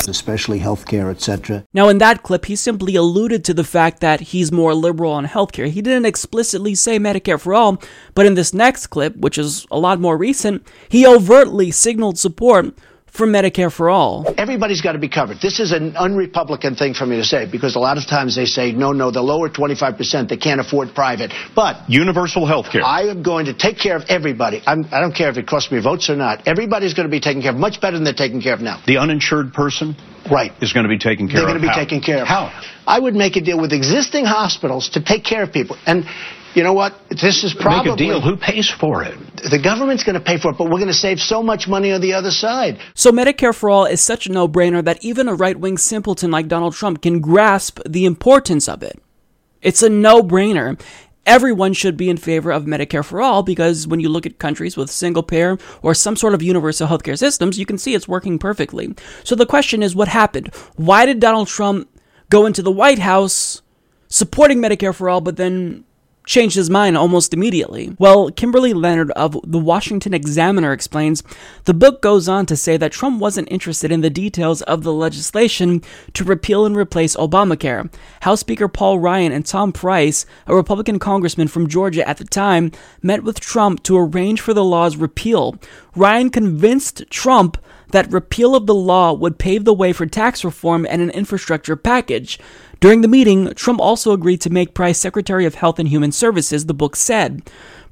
[0.08, 1.64] Especially healthcare, etc.
[1.74, 5.26] Now, in that clip, he simply alluded to the fact that he's more liberal on
[5.26, 5.68] healthcare.
[5.68, 7.82] He didn't explicitly say Medicare for all,
[8.14, 12.74] but in this next clip, which is a lot more recent, he overtly signaled support
[13.16, 14.34] for Medicare for all.
[14.36, 15.38] Everybody's got to be covered.
[15.40, 18.44] This is an unrepublican thing for me to say because a lot of times they
[18.44, 21.32] say, no, no, the lower 25%, they can't afford private.
[21.54, 22.84] But universal health care.
[22.84, 24.62] I am going to take care of everybody.
[24.66, 26.46] I'm, I do not care if it costs me votes or not.
[26.46, 28.82] Everybody's going to be taken care of much better than they're taken care of now.
[28.86, 29.96] The uninsured person
[30.30, 30.52] right.
[30.60, 31.60] is going to be taken care they're of.
[31.60, 31.84] They're going to be How?
[31.84, 32.28] taken care of.
[32.28, 32.52] How?
[32.86, 35.76] I would make a deal with existing hospitals to take care of people.
[35.86, 36.04] And
[36.56, 36.94] you know what?
[37.10, 38.20] This is probably Make a deal.
[38.20, 39.14] Who pays for it?
[39.50, 41.92] The government's going to pay for it, but we're going to save so much money
[41.92, 42.78] on the other side.
[42.94, 46.74] So Medicare for all is such a no-brainer that even a right-wing simpleton like Donald
[46.74, 48.98] Trump can grasp the importance of it.
[49.60, 50.80] It's a no-brainer.
[51.26, 54.76] Everyone should be in favor of Medicare for all because when you look at countries
[54.76, 58.38] with single payer or some sort of universal healthcare systems, you can see it's working
[58.38, 58.94] perfectly.
[59.24, 60.54] So the question is what happened?
[60.76, 61.88] Why did Donald Trump
[62.30, 63.60] go into the White House
[64.08, 65.84] supporting Medicare for all but then
[66.26, 67.94] changed his mind almost immediately.
[67.98, 71.22] Well, Kimberly Leonard of the Washington Examiner explains
[71.64, 74.92] the book goes on to say that Trump wasn't interested in the details of the
[74.92, 77.90] legislation to repeal and replace Obamacare.
[78.22, 82.72] House Speaker Paul Ryan and Tom Price, a Republican congressman from Georgia at the time,
[83.02, 85.56] met with Trump to arrange for the law's repeal.
[85.94, 87.56] Ryan convinced Trump
[87.90, 91.76] that repeal of the law would pave the way for tax reform and an infrastructure
[91.76, 92.38] package.
[92.80, 96.66] During the meeting, Trump also agreed to make Price Secretary of Health and Human Services,
[96.66, 97.42] the book said.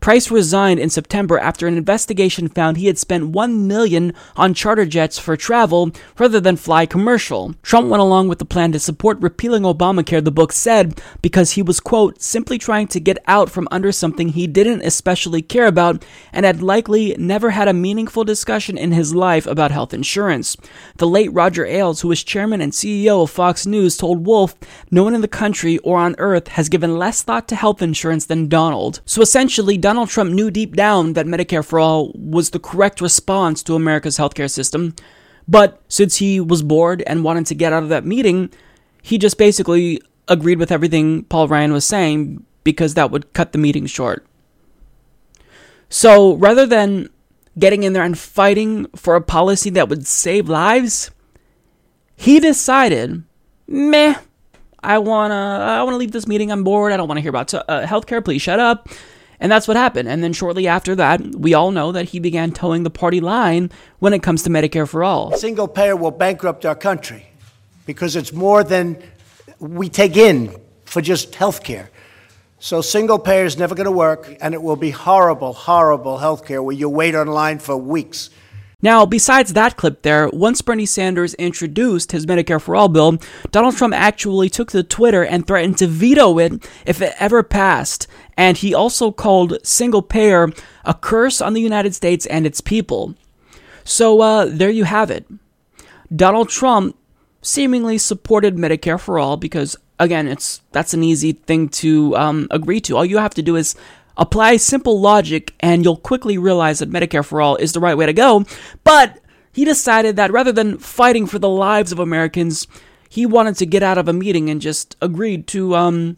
[0.05, 4.84] Price resigned in September after an investigation found he had spent 1 million on charter
[4.84, 7.55] jets for travel rather than fly commercial.
[7.62, 11.62] Trump went along with the plan to support repealing Obamacare, the book said, because he
[11.62, 16.05] was quote simply trying to get out from under something he didn't especially care about
[16.34, 20.55] and had likely never had a meaningful discussion in his life about health insurance.
[20.98, 24.55] The late Roger Ailes, who was chairman and CEO of Fox News, told Wolff,
[24.90, 28.26] "No one in the country or on earth has given less thought to health insurance
[28.26, 32.51] than Donald." So essentially, Donald Donald Trump knew deep down that Medicare for All was
[32.51, 34.92] the correct response to America's healthcare system,
[35.47, 38.51] but since he was bored and wanted to get out of that meeting,
[39.03, 43.59] he just basically agreed with everything Paul Ryan was saying because that would cut the
[43.59, 44.26] meeting short.
[45.90, 47.09] So rather than
[47.57, 51.12] getting in there and fighting for a policy that would save lives,
[52.16, 53.22] he decided,
[53.68, 54.16] meh,
[54.82, 56.51] I wanna, I wanna leave this meeting.
[56.51, 56.90] I'm bored.
[56.90, 58.24] I don't want to hear about uh, healthcare.
[58.24, 58.88] Please shut up.
[59.45, 60.09] And that's what happened.
[60.09, 63.70] And then shortly after that, we all know that he began toeing the party line
[63.99, 65.36] when it comes to Medicare for all.
[65.36, 67.26] Single payer will bankrupt our country
[67.84, 68.97] because it's more than
[69.59, 71.90] we take in for just health care.
[72.59, 76.47] So single payer is never going to work, and it will be horrible, horrible health
[76.47, 78.30] care where you wait online for weeks.
[78.85, 83.16] Now, besides that clip there, once Bernie Sanders introduced his Medicare for All bill,
[83.51, 88.07] Donald Trump actually took to Twitter and threatened to veto it if it ever passed.
[88.37, 90.53] And he also called single payer
[90.85, 93.14] a curse on the United States and its people.
[93.85, 95.24] So uh, there you have it.
[96.14, 96.95] Donald Trump
[97.41, 102.82] seemingly supported Medicare for All because, again, it's that's an easy thing to um, agree
[102.82, 102.99] to.
[102.99, 103.76] All you have to do is
[104.17, 108.07] Apply simple logic, and you'll quickly realize that Medicare for All is the right way
[108.07, 108.45] to go.
[108.85, 109.21] But
[109.53, 112.67] he decided that rather than fighting for the lives of Americans,
[113.09, 116.17] he wanted to get out of a meeting and just agreed to um,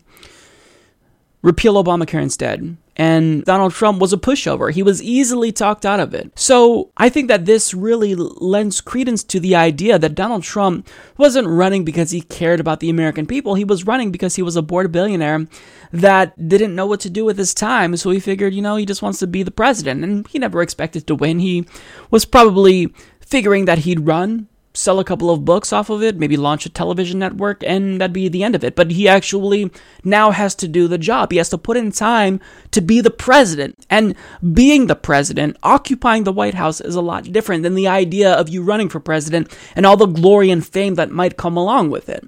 [1.43, 2.77] repeal Obamacare instead.
[2.97, 4.73] And Donald Trump was a pushover.
[4.73, 6.33] He was easily talked out of it.
[6.35, 10.89] So I think that this really lends credence to the idea that Donald Trump
[11.19, 13.55] wasn't running because he cared about the American people.
[13.55, 15.47] He was running because he was a bored billionaire
[15.93, 17.97] that didn't know what to do with his time.
[17.99, 20.03] So he figured, you know, he just wants to be the president.
[20.03, 21.39] And he never expected to win.
[21.41, 21.67] He
[22.11, 26.37] was probably figuring that he'd run sell a couple of books off of it, maybe
[26.37, 28.77] launch a television network, and that'd be the end of it.
[28.77, 29.71] But he actually
[30.05, 31.33] now has to do the job.
[31.33, 32.41] He has to put in time
[32.73, 33.87] to be the president.
[33.89, 34.15] And
[34.53, 38.49] being the president, occupying the White House is a lot different than the idea of
[38.49, 42.09] you running for president and all the glory and fame that might come along with
[42.09, 42.25] it.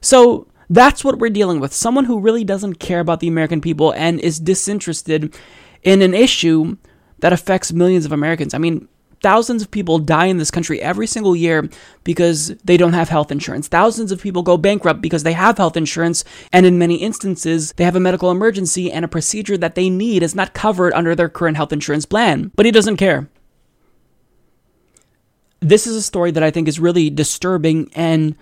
[0.00, 1.72] So That's what we're dealing with.
[1.72, 5.34] Someone who really doesn't care about the American people and is disinterested
[5.82, 6.76] in an issue
[7.20, 8.52] that affects millions of Americans.
[8.54, 8.88] I mean,
[9.22, 11.68] thousands of people die in this country every single year
[12.04, 13.68] because they don't have health insurance.
[13.68, 17.84] Thousands of people go bankrupt because they have health insurance, and in many instances, they
[17.84, 21.28] have a medical emergency and a procedure that they need is not covered under their
[21.28, 22.50] current health insurance plan.
[22.54, 23.28] But he doesn't care.
[25.60, 28.36] This is a story that I think is really disturbing, and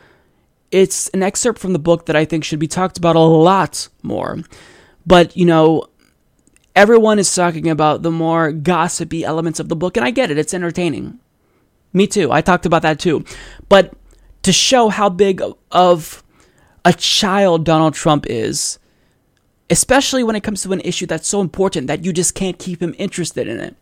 [0.71, 3.89] it's an excerpt from the book that I think should be talked about a lot
[4.03, 4.39] more.
[5.07, 5.85] But, you know,
[6.77, 10.39] everyone is talking about the more gossipy elements of the book, and I get it,
[10.39, 11.19] it's entertaining.
[11.93, 13.25] Me too, I talked about that too.
[13.69, 13.95] But
[14.43, 16.23] to show how big of
[16.85, 18.79] a child Donald Trump is,
[19.71, 22.81] especially when it comes to an issue that's so important that you just can't keep
[22.81, 23.75] him interested in it.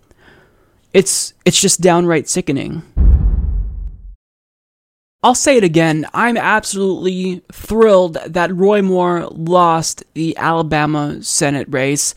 [0.94, 2.82] It's it's just downright sickening.
[5.24, 6.06] I'll say it again.
[6.12, 12.14] I'm absolutely thrilled that Roy Moore lost the Alabama Senate race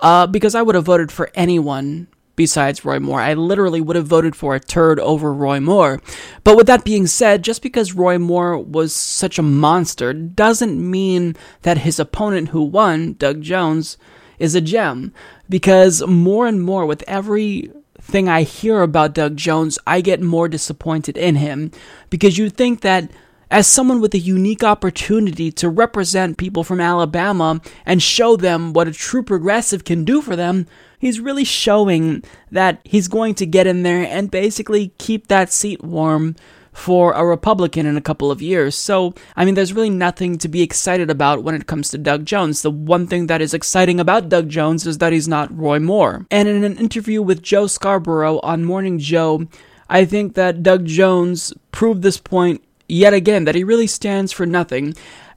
[0.00, 3.20] uh, because I would have voted for anyone besides Roy Moore.
[3.20, 6.00] I literally would have voted for a turd over Roy Moore.
[6.42, 11.36] But with that being said, just because Roy Moore was such a monster doesn't mean
[11.62, 13.96] that his opponent who won, Doug Jones,
[14.38, 15.12] is a gem.
[15.48, 17.70] Because more and more, with every
[18.00, 21.70] thing I hear about Doug Jones, I get more disappointed in him
[22.10, 23.10] because you think that
[23.54, 28.88] as someone with a unique opportunity to represent people from Alabama and show them what
[28.88, 30.66] a true progressive can do for them,
[30.98, 35.84] he's really showing that he's going to get in there and basically keep that seat
[35.84, 36.34] warm
[36.72, 38.74] for a Republican in a couple of years.
[38.74, 42.24] So, I mean, there's really nothing to be excited about when it comes to Doug
[42.24, 42.62] Jones.
[42.62, 46.26] The one thing that is exciting about Doug Jones is that he's not Roy Moore.
[46.28, 49.46] And in an interview with Joe Scarborough on Morning Joe,
[49.88, 54.46] I think that Doug Jones proved this point yet again that he really stands for
[54.46, 54.94] nothing.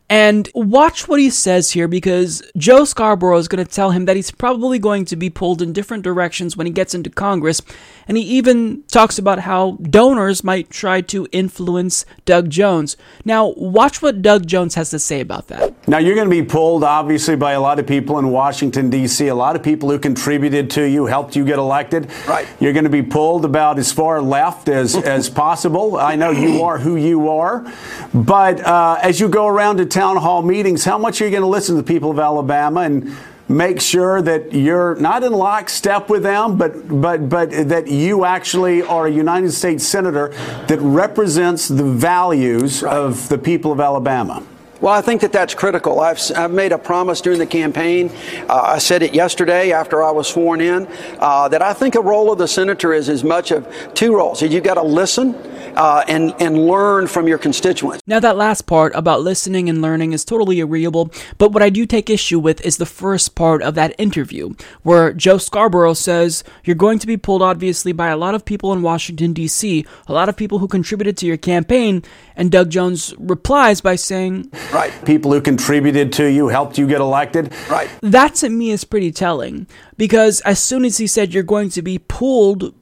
[0.09, 4.15] And watch what he says here because Joe Scarborough is going to tell him that
[4.15, 7.61] he's probably going to be pulled in different directions when he gets into Congress.
[8.07, 12.95] And he even talks about how donors might try to influence Doug Jones.
[13.25, 15.73] Now, watch what Doug Jones has to say about that.
[15.89, 19.27] Now, you're going to be pulled, obviously, by a lot of people in Washington, D.C.,
[19.27, 22.09] a lot of people who contributed to you, helped you get elected.
[22.25, 22.47] Right.
[22.61, 25.97] You're going to be pulled about as far left as, as possible.
[25.97, 27.69] I know you are who you are.
[28.13, 31.41] But uh, as you go around to town hall meetings, how much are you going
[31.41, 33.17] to listen to the people of Alabama and
[33.49, 38.83] make sure that you're not in lockstep with them, but but but that you actually
[38.83, 40.27] are a United States senator
[40.67, 42.95] that represents the values right.
[42.95, 44.43] of the people of Alabama?
[44.79, 45.99] Well, I think that that's critical.
[45.99, 48.11] I've, I've made a promise during the campaign.
[48.47, 50.87] Uh, I said it yesterday after I was sworn in
[51.19, 54.41] uh, that I think a role of the senator is as much of two roles.
[54.41, 55.33] You've got to listen
[55.77, 58.03] uh, and, and learn from your constituents.
[58.07, 61.85] Now, that last part about listening and learning is totally agreeable, but what I do
[61.85, 66.75] take issue with is the first part of that interview, where Joe Scarborough says, You're
[66.75, 70.29] going to be pulled, obviously, by a lot of people in Washington, D.C., a lot
[70.29, 72.03] of people who contributed to your campaign,
[72.35, 74.93] and Doug Jones replies by saying, Right.
[75.05, 77.53] People who contributed to you, helped you get elected.
[77.69, 77.89] Right.
[78.01, 81.81] That to me is pretty telling because as soon as he said you're going to
[81.81, 82.73] be pulled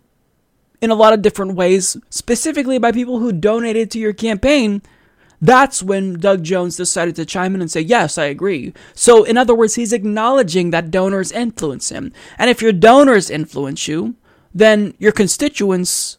[0.82, 4.82] in a lot of different ways, specifically by people who donated to your campaign,
[5.42, 8.74] that's when Doug Jones decided to chime in and say, Yes, I agree.
[8.94, 12.14] So, in other words, he's acknowledging that donors influence him.
[12.38, 14.16] And if your donors influence you,
[14.54, 16.18] then your constituents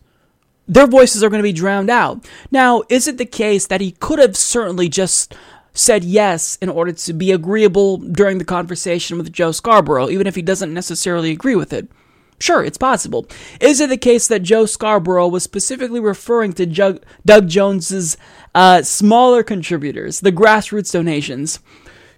[0.68, 2.26] their voices are going to be drowned out.
[2.50, 5.34] Now, is it the case that he could have certainly just
[5.76, 10.34] said yes in order to be agreeable during the conversation with Joe Scarborough, even if
[10.34, 11.88] he doesn't necessarily agree with it?
[12.38, 13.26] Sure, it's possible.
[13.60, 18.16] Is it the case that Joe Scarborough was specifically referring to Jug- Doug Jones's
[18.54, 21.60] uh, smaller contributors, the grassroots donations?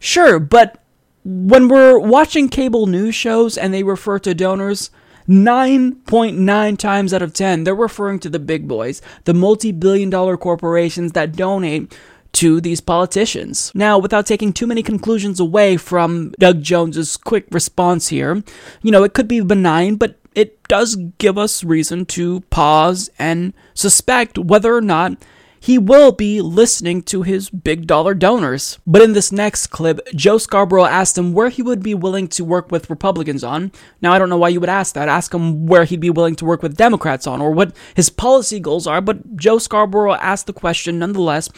[0.00, 0.82] Sure, but
[1.24, 4.90] when we're watching cable news shows and they refer to donors,
[5.28, 10.36] 9.9 times out of 10, they're referring to the big boys, the multi billion dollar
[10.36, 11.94] corporations that donate
[12.32, 13.72] to these politicians.
[13.74, 18.42] Now, without taking too many conclusions away from Doug Jones's quick response here,
[18.82, 23.54] you know, it could be benign, but it does give us reason to pause and
[23.74, 25.16] suspect whether or not
[25.60, 28.78] he will be listening to his big dollar donors.
[28.86, 32.44] But in this next clip, Joe Scarborough asked him where he would be willing to
[32.44, 33.72] work with Republicans on.
[34.00, 35.08] Now, I don't know why you would ask that.
[35.08, 38.60] Ask him where he'd be willing to work with Democrats on or what his policy
[38.60, 39.00] goals are.
[39.00, 41.48] But Joe Scarborough asked the question nonetheless,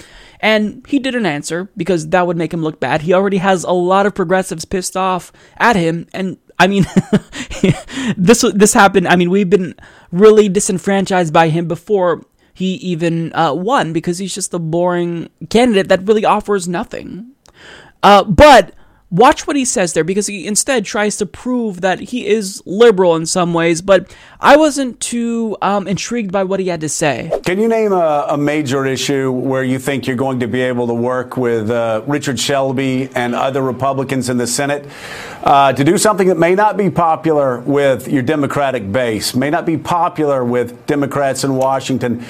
[0.40, 3.02] and he didn't answer because that would make him look bad.
[3.02, 6.84] He already has a lot of progressives pissed off at him, and I mean,
[8.18, 9.08] this this happened.
[9.08, 9.74] I mean, we've been
[10.12, 12.22] really disenfranchised by him before
[12.60, 17.32] he even uh, won because he's just a boring candidate that really offers nothing.
[18.02, 18.74] Uh, but
[19.10, 23.16] watch what he says there because he instead tries to prove that he is liberal
[23.16, 23.82] in some ways.
[23.82, 27.30] But I wasn't too um, intrigued by what he had to say.
[27.44, 30.86] Can you name a, a, major issue where you think you're going to be able
[30.86, 34.88] to work with uh, Richard Shelby and other Republicans in the Senate
[35.42, 39.66] uh, to do something that may not be popular with your Democratic base, may not
[39.66, 42.24] be popular with Democrats in Washington,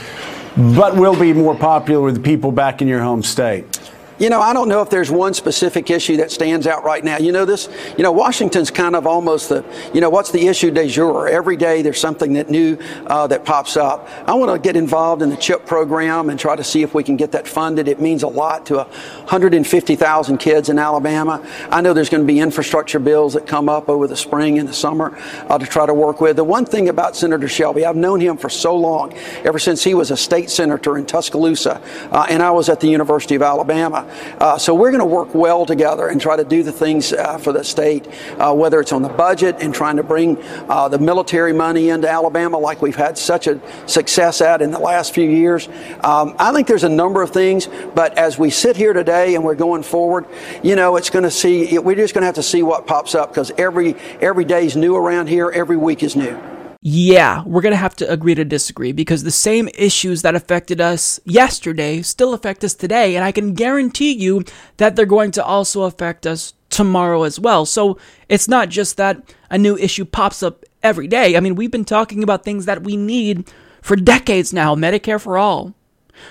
[0.56, 3.78] but will be more popular with people back in your home state?
[4.20, 7.16] You know, I don't know if there's one specific issue that stands out right now.
[7.16, 9.64] You know, this, you know, Washington's kind of almost the,
[9.94, 11.26] you know, what's the issue de jour?
[11.26, 14.10] Every day there's something that new uh, that pops up.
[14.26, 17.02] I want to get involved in the CHIP program and try to see if we
[17.02, 17.88] can get that funded.
[17.88, 21.42] It means a lot to 150,000 kids in Alabama.
[21.70, 24.68] I know there's going to be infrastructure bills that come up over the spring and
[24.68, 25.16] the summer
[25.48, 26.36] uh, to try to work with.
[26.36, 29.14] The one thing about Senator Shelby, I've known him for so long,
[29.46, 31.80] ever since he was a state senator in Tuscaloosa,
[32.12, 34.08] uh, and I was at the University of Alabama.
[34.38, 37.38] Uh, so we're going to work well together and try to do the things uh,
[37.38, 38.06] for the state,
[38.38, 40.36] uh, whether it's on the budget and trying to bring
[40.68, 44.78] uh, the military money into Alabama like we've had such a success at in the
[44.78, 45.68] last few years.
[46.02, 49.44] Um, I think there's a number of things, but as we sit here today and
[49.44, 50.26] we're going forward,
[50.62, 53.14] you know, it's going to see, we're just going to have to see what pops
[53.14, 56.38] up because every, every day is new around here, every week is new
[56.82, 60.80] yeah, we're going to have to agree to disagree because the same issues that affected
[60.80, 63.16] us yesterday still affect us today.
[63.16, 64.44] And I can guarantee you
[64.78, 67.66] that they're going to also affect us tomorrow as well.
[67.66, 67.98] So
[68.30, 71.36] it's not just that a new issue pops up every day.
[71.36, 73.52] I mean, we've been talking about things that we need
[73.82, 75.74] for decades now Medicare for all.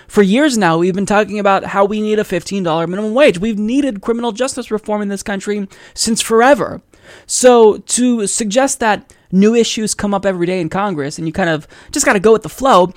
[0.08, 3.40] For years now, we've been talking about how we need a $15 minimum wage.
[3.40, 6.82] We've needed criminal justice reform in this country since forever.
[7.26, 11.50] So to suggest that new issues come up every day in Congress and you kind
[11.50, 12.94] of just got to go with the flow,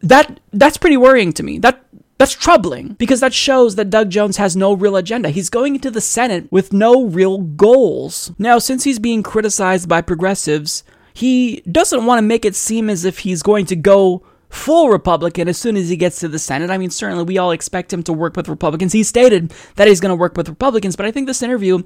[0.00, 1.58] that that's pretty worrying to me.
[1.58, 1.84] That
[2.18, 5.28] that's troubling because that shows that Doug Jones has no real agenda.
[5.28, 8.32] He's going into the Senate with no real goals.
[8.38, 13.04] Now, since he's being criticized by progressives, he doesn't want to make it seem as
[13.04, 16.70] if he's going to go full Republican as soon as he gets to the Senate.
[16.70, 18.92] I mean, certainly we all expect him to work with Republicans.
[18.92, 21.82] He stated that he's going to work with Republicans, but I think this interview,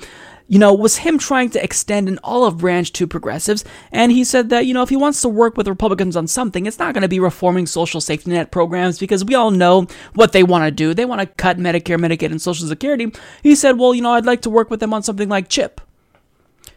[0.47, 3.65] you know, was him trying to extend an olive branch to progressives.
[3.93, 6.67] And he said that, you know, if he wants to work with Republicans on something,
[6.67, 10.33] it's not going to be reforming social safety net programs because we all know what
[10.33, 10.93] they want to do.
[10.93, 13.13] They want to cut Medicare, Medicaid, and Social Security.
[13.43, 15.81] He said, well, you know, I'd like to work with them on something like CHIP.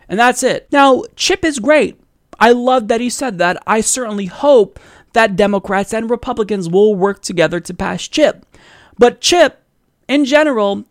[0.08, 0.68] And that's it.
[0.72, 2.00] Now, CHIP is great.
[2.40, 3.62] I love that he said that.
[3.66, 4.80] I certainly hope
[5.14, 8.46] that Democrats and Republicans will work together to pass CHIP.
[8.98, 9.62] But CHIP,
[10.08, 10.86] in general,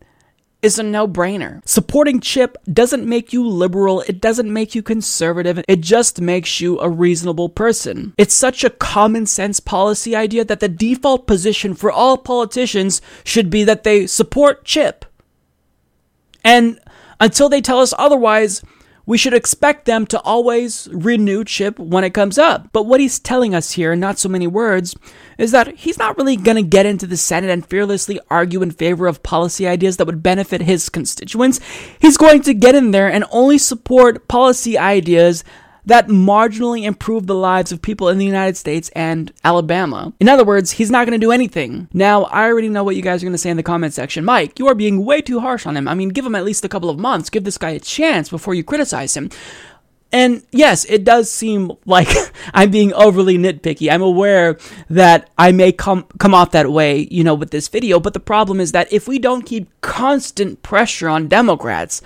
[0.62, 1.60] is a no brainer.
[1.68, 6.78] Supporting CHIP doesn't make you liberal, it doesn't make you conservative, it just makes you
[6.78, 8.14] a reasonable person.
[8.16, 13.50] It's such a common sense policy idea that the default position for all politicians should
[13.50, 15.04] be that they support CHIP.
[16.44, 16.78] And
[17.18, 18.62] until they tell us otherwise,
[19.04, 22.68] we should expect them to always renew Chip when it comes up.
[22.72, 24.94] But what he's telling us here, in not so many words,
[25.38, 28.70] is that he's not really going to get into the Senate and fearlessly argue in
[28.70, 31.60] favor of policy ideas that would benefit his constituents.
[31.98, 35.44] He's going to get in there and only support policy ideas
[35.86, 40.12] that marginally improve the lives of people in the United States and Alabama.
[40.20, 41.88] In other words, he's not going to do anything.
[41.92, 44.24] Now, I already know what you guys are going to say in the comment section.
[44.24, 45.88] Mike, you are being way too harsh on him.
[45.88, 47.30] I mean, give him at least a couple of months.
[47.30, 49.30] Give this guy a chance before you criticize him.
[50.12, 52.08] And yes, it does seem like
[52.54, 53.90] I'm being overly nitpicky.
[53.90, 54.58] I'm aware
[54.90, 58.20] that I may come come off that way, you know, with this video, but the
[58.20, 62.02] problem is that if we don't keep constant pressure on Democrats,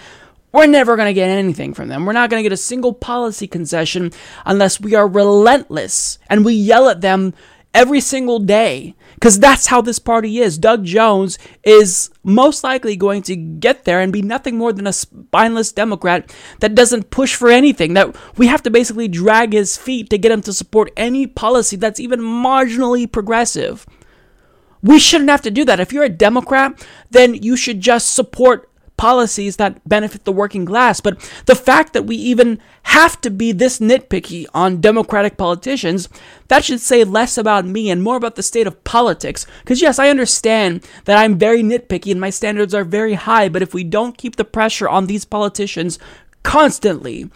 [0.57, 2.07] we're never going to get anything from them.
[2.07, 4.11] We're not going to get a single policy concession
[4.47, 7.35] unless we are relentless and we yell at them
[7.75, 8.95] every single day.
[9.15, 10.59] Because that's how this party is.
[10.59, 14.93] Doug Jones is most likely going to get there and be nothing more than a
[14.93, 17.95] spineless Democrat that doesn't push for anything.
[17.95, 21.77] That we have to basically drag his feet to get him to support any policy
[21.77, 23.87] that's even marginally progressive.
[24.83, 25.81] We shouldn't have to do that.
[25.81, 31.01] If you're a Democrat, then you should just support policies that benefit the working class.
[31.01, 36.09] But the fact that we even have to be this nitpicky on Democratic politicians,
[36.48, 39.47] that should say less about me and more about the state of politics.
[39.60, 43.62] Because, yes, I understand that I'm very nitpicky and my standards are very high, but
[43.62, 45.98] if we don't keep the pressure on these politicians
[46.43, 47.31] constantly,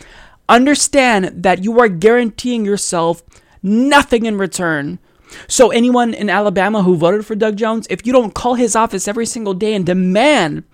[0.48, 3.22] understand that you are guaranteeing yourself
[3.62, 4.98] nothing in return.
[5.46, 9.06] So, anyone in Alabama who voted for Doug Jones, if you don't call his office
[9.06, 10.64] every single day and demand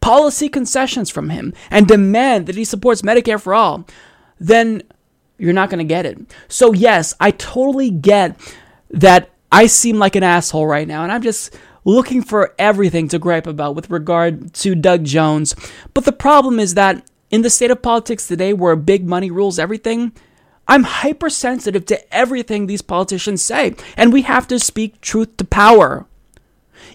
[0.00, 3.86] policy concessions from him and demand that he supports Medicare for all,
[4.38, 4.82] then
[5.38, 6.18] you're not going to get it.
[6.48, 8.38] So, yes, I totally get
[8.90, 13.18] that I seem like an asshole right now, and I'm just looking for everything to
[13.18, 15.54] gripe about with regard to Doug Jones.
[15.94, 19.58] But the problem is that in the state of politics today, where big money rules
[19.58, 20.12] everything,
[20.66, 26.06] I'm hypersensitive to everything these politicians say, and we have to speak truth to power.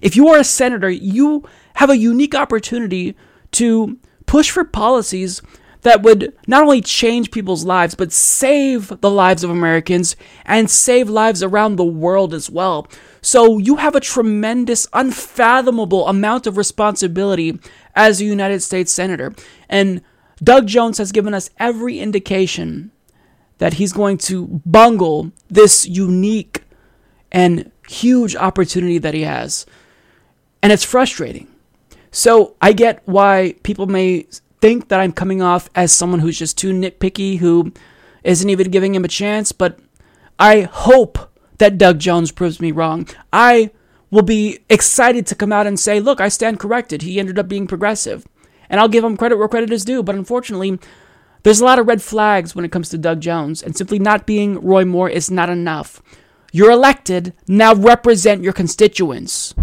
[0.02, 3.16] If you are a senator, you have a unique opportunity
[3.52, 5.42] to push for policies
[5.84, 11.10] that would not only change people's lives, but save the lives of Americans and save
[11.10, 12.88] lives around the world as well.
[13.22, 17.60] So you have a tremendous, unfathomable amount of responsibility
[17.96, 19.34] as a United States Senator.
[19.70, 20.02] And
[20.42, 22.92] Doug Jones has given us every indication
[23.60, 26.64] that he's going to bungle this unique
[27.32, 29.66] and huge opportunity that he has.
[30.62, 31.53] And it's frustrating.
[32.14, 34.28] So I get why people may
[34.62, 37.74] think that I'm coming off as someone who's just too nitpicky, who
[38.24, 39.80] isn't even giving him a chance, but
[40.38, 41.18] I hope
[41.58, 43.08] that Doug Jones proves me wrong.
[43.34, 43.72] I
[44.12, 47.02] will be excited to come out and say, look, I stand corrected.
[47.02, 48.28] He ended up being progressive.
[48.70, 50.04] And I'll give him credit where credit is due.
[50.04, 50.80] But unfortunately,
[51.42, 54.28] there's a lot of red flags when it comes to Doug Jones, and simply not
[54.28, 56.02] being Roy Moore is not enough.
[56.52, 59.56] You're elected, now represent your constituents.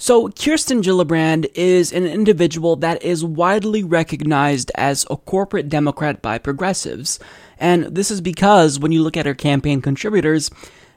[0.00, 6.38] So, Kirsten Gillibrand is an individual that is widely recognized as a corporate Democrat by
[6.38, 7.18] progressives.
[7.58, 10.52] And this is because when you look at her campaign contributors,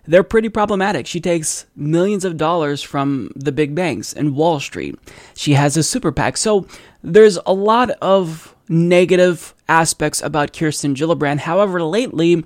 [0.06, 1.08] they're pretty problematic.
[1.08, 5.00] She takes millions of dollars from the big banks and Wall Street.
[5.34, 6.38] She has a super PAC.
[6.38, 6.68] So,
[7.02, 11.40] there's a lot of negative aspects about Kirsten Gillibrand.
[11.40, 12.46] However, lately,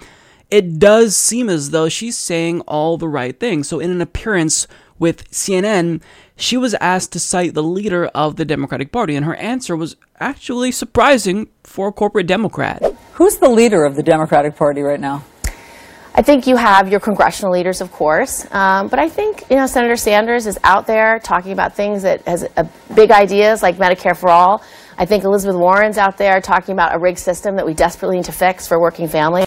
[0.50, 3.68] it does seem as though she's saying all the right things.
[3.68, 4.70] So, in an appearance
[5.00, 6.02] with CNN,
[6.36, 9.96] she was asked to cite the leader of the Democratic Party, and her answer was
[10.20, 12.84] actually surprising for a corporate Democrat.
[13.14, 15.24] Who's the leader of the Democratic Party right now?
[16.18, 19.68] I think you have your congressional leaders, of course, um, but I think you know
[19.68, 22.64] Senator Sanders is out there talking about things that has uh,
[22.96, 24.64] big ideas like Medicare for all.
[24.98, 28.26] I think Elizabeth Warren's out there talking about a rigged system that we desperately need
[28.26, 29.46] to fix for working families.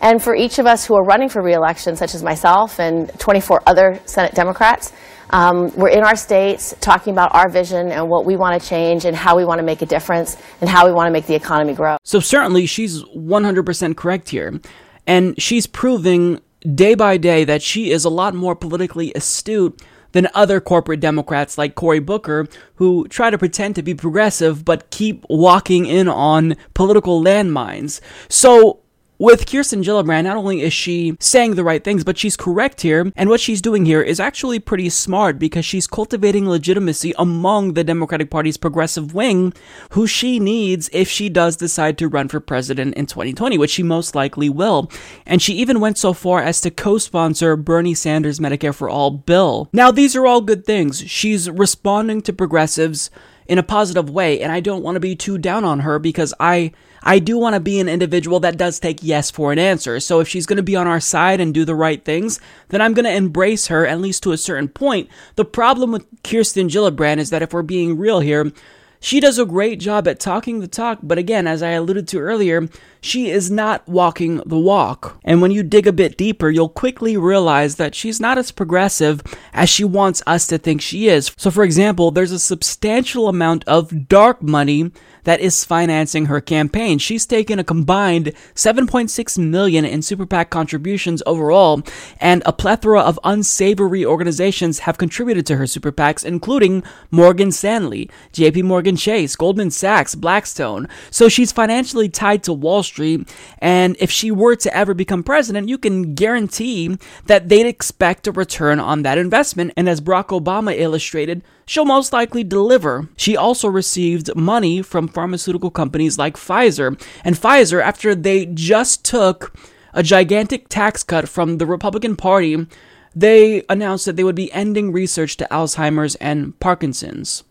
[0.00, 3.62] And for each of us who are running for reelection, such as myself and 24
[3.66, 4.92] other Senate Democrats,
[5.30, 9.04] um, we're in our states talking about our vision and what we want to change
[9.04, 11.34] and how we want to make a difference and how we want to make the
[11.34, 11.98] economy grow.
[12.02, 14.60] So, certainly, she's 100% correct here.
[15.06, 16.40] And she's proving
[16.74, 19.82] day by day that she is a lot more politically astute
[20.12, 22.46] than other corporate Democrats like Cory Booker,
[22.76, 28.00] who try to pretend to be progressive but keep walking in on political landmines.
[28.30, 28.80] So,
[29.18, 33.12] with Kirsten Gillibrand, not only is she saying the right things, but she's correct here,
[33.16, 37.84] and what she's doing here is actually pretty smart because she's cultivating legitimacy among the
[37.84, 39.52] Democratic Party's progressive wing,
[39.90, 43.82] who she needs if she does decide to run for president in 2020, which she
[43.82, 44.90] most likely will.
[45.26, 49.10] And she even went so far as to co sponsor Bernie Sanders' Medicare for All
[49.10, 49.68] bill.
[49.72, 51.00] Now, these are all good things.
[51.06, 53.10] She's responding to progressives
[53.48, 56.34] in a positive way, and I don't want to be too down on her because
[56.38, 56.72] I
[57.02, 60.00] I do want to be an individual that does take yes for an answer.
[60.00, 62.82] So if she's going to be on our side and do the right things, then
[62.82, 65.08] I'm going to embrace her at least to a certain point.
[65.36, 68.52] The problem with Kirsten Gillibrand is that if we're being real here,
[69.00, 72.18] she does a great job at talking the talk, but again, as I alluded to
[72.18, 72.68] earlier,
[73.00, 75.20] she is not walking the walk.
[75.24, 79.22] And when you dig a bit deeper, you'll quickly realize that she's not as progressive
[79.52, 81.32] as she wants us to think she is.
[81.36, 84.92] So, for example, there's a substantial amount of dark money
[85.24, 86.98] that is financing her campaign.
[86.98, 91.82] She's taken a combined 7.6 million in super PAC contributions overall,
[92.18, 98.08] and a plethora of unsavory organizations have contributed to her super PACs, including Morgan Stanley,
[98.32, 100.88] JP Morgan Chase, Goldman Sachs, Blackstone.
[101.10, 103.28] So she's financially tied to Wall Street,
[103.58, 108.32] and if she were to ever become president, you can guarantee that they'd expect a
[108.32, 109.72] return on that investment.
[109.76, 113.08] And as Barack Obama illustrated, she'll most likely deliver.
[113.16, 117.00] She also received money from pharmaceutical companies like Pfizer.
[117.24, 119.54] And Pfizer, after they just took
[119.92, 122.66] a gigantic tax cut from the Republican Party,
[123.14, 127.44] they announced that they would be ending research to Alzheimer's and Parkinson's.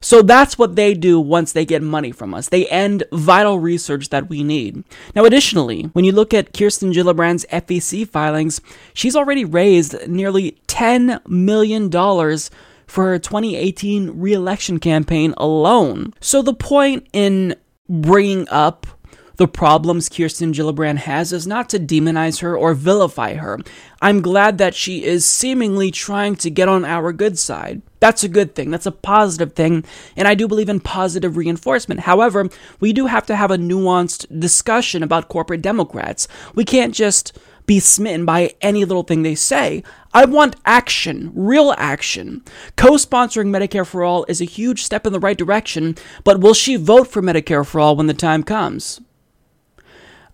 [0.00, 2.48] So that's what they do once they get money from us.
[2.48, 4.84] They end vital research that we need.
[5.14, 8.60] Now, additionally, when you look at Kirsten Gillibrand's FEC filings,
[8.94, 16.14] she's already raised nearly $10 million for her 2018 reelection campaign alone.
[16.20, 17.54] So the point in
[17.88, 18.86] bringing up
[19.38, 23.58] the problems Kirsten Gillibrand has is not to demonize her or vilify her.
[24.02, 27.80] I'm glad that she is seemingly trying to get on our good side.
[28.00, 28.70] That's a good thing.
[28.70, 29.84] That's a positive thing.
[30.16, 32.00] And I do believe in positive reinforcement.
[32.00, 32.48] However,
[32.80, 36.26] we do have to have a nuanced discussion about corporate Democrats.
[36.54, 39.84] We can't just be smitten by any little thing they say.
[40.12, 42.42] I want action, real action.
[42.76, 46.54] Co sponsoring Medicare for All is a huge step in the right direction, but will
[46.54, 49.00] she vote for Medicare for All when the time comes?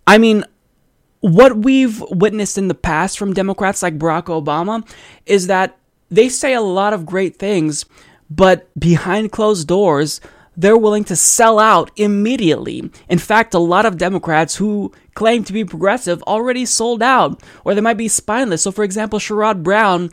[0.06, 0.44] I mean,
[1.20, 4.86] what we've witnessed in the past from Democrats like Barack Obama
[5.24, 5.78] is that
[6.10, 7.86] they say a lot of great things,
[8.30, 10.20] but behind closed doors,
[10.56, 12.90] they're willing to sell out immediately.
[13.08, 17.74] In fact, a lot of Democrats who claim to be progressive already sold out, or
[17.74, 18.62] they might be spineless.
[18.62, 20.10] So, for example, Sherrod Brown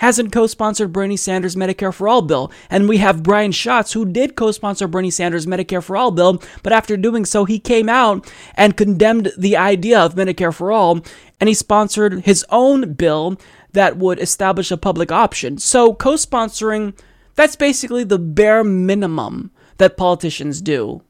[0.00, 2.50] hasn't co sponsored Bernie Sanders' Medicare for All bill.
[2.70, 6.42] And we have Brian Schatz, who did co sponsor Bernie Sanders' Medicare for All bill,
[6.62, 11.00] but after doing so, he came out and condemned the idea of Medicare for All,
[11.38, 13.38] and he sponsored his own bill
[13.72, 15.58] that would establish a public option.
[15.58, 16.98] So, co sponsoring,
[17.34, 21.02] that's basically the bare minimum that politicians do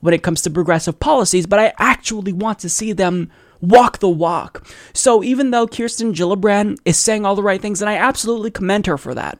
[0.00, 3.30] when it comes to progressive policies, but I actually want to see them
[3.60, 4.66] walk the walk.
[4.92, 8.86] So even though Kirsten Gillibrand is saying all the right things, and I absolutely commend
[8.86, 9.38] her for that,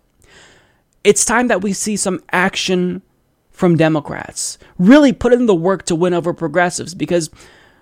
[1.04, 3.02] it's time that we see some action
[3.50, 4.58] from Democrats.
[4.78, 7.30] Really put in the work to win over progressives because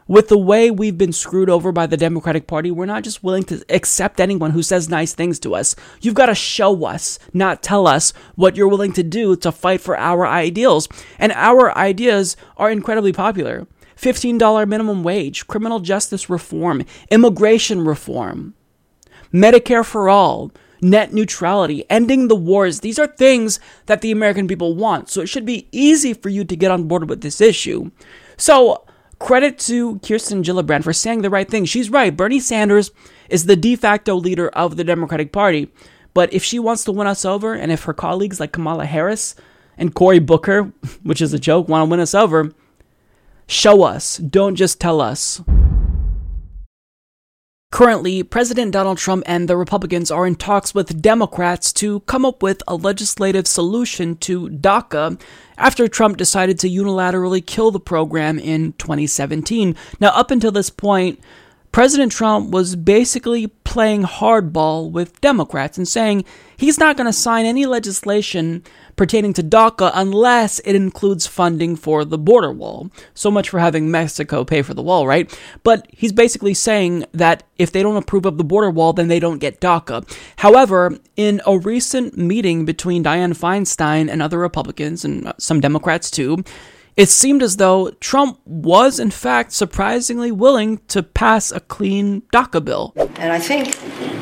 [0.09, 3.43] with the way we've been screwed over by the Democratic Party, we're not just willing
[3.45, 5.75] to accept anyone who says nice things to us.
[6.01, 9.81] You've got to show us, not tell us, what you're willing to do to fight
[9.81, 10.89] for our ideals.
[11.19, 18.55] And our ideas are incredibly popular $15 minimum wage, criminal justice reform, immigration reform,
[19.33, 20.53] Medicare for all.
[20.83, 22.81] Net neutrality, ending the wars.
[22.81, 25.09] These are things that the American people want.
[25.09, 27.91] So it should be easy for you to get on board with this issue.
[28.37, 28.85] So
[29.19, 31.65] Credit to Kirsten Gillibrand for saying the right thing.
[31.65, 32.15] She's right.
[32.15, 32.91] Bernie Sanders
[33.31, 35.73] is the de facto leader of the Democratic Party.
[36.13, 39.35] But if she wants to win us over, and if her colleagues like Kamala Harris
[39.79, 42.53] and Cory Booker, which is a joke, want to win us over,
[43.47, 44.19] show us.
[44.19, 45.43] Don't just tell us.
[47.73, 52.43] Currently, President Donald Trump and the Republicans are in talks with Democrats to come up
[52.43, 55.21] with a legislative solution to DACA
[55.59, 59.77] after Trump decided to unilaterally kill the program in 2017.
[60.01, 61.21] Now, up until this point,
[61.73, 66.25] President Trump was basically playing hardball with Democrats and saying
[66.57, 68.65] he's not going to sign any legislation
[68.97, 72.91] pertaining to DACA unless it includes funding for the border wall.
[73.15, 75.39] So much for having Mexico pay for the wall, right?
[75.63, 79.21] But he's basically saying that if they don't approve of the border wall, then they
[79.21, 80.09] don't get DACA.
[80.37, 86.43] However, in a recent meeting between Dianne Feinstein and other Republicans and some Democrats too,
[86.97, 92.65] it seemed as though Trump was, in fact, surprisingly willing to pass a clean DACA
[92.65, 92.95] bill.
[92.97, 93.77] And I think,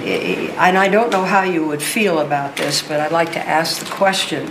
[0.04, 3.32] eh, eh, and I don't know how you would feel about this, but I'd like
[3.32, 4.50] to ask the question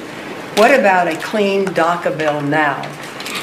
[0.55, 2.81] what about a clean DACA bill now,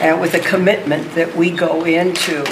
[0.00, 2.44] and with a commitment that we go into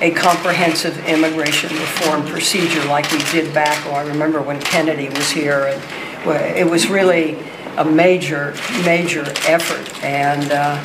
[0.00, 5.30] a comprehensive immigration reform procedure like we did back, oh, I remember when Kennedy was
[5.30, 7.38] here, and it was really
[7.78, 8.54] a major,
[8.84, 10.02] major effort.
[10.02, 10.82] And uh,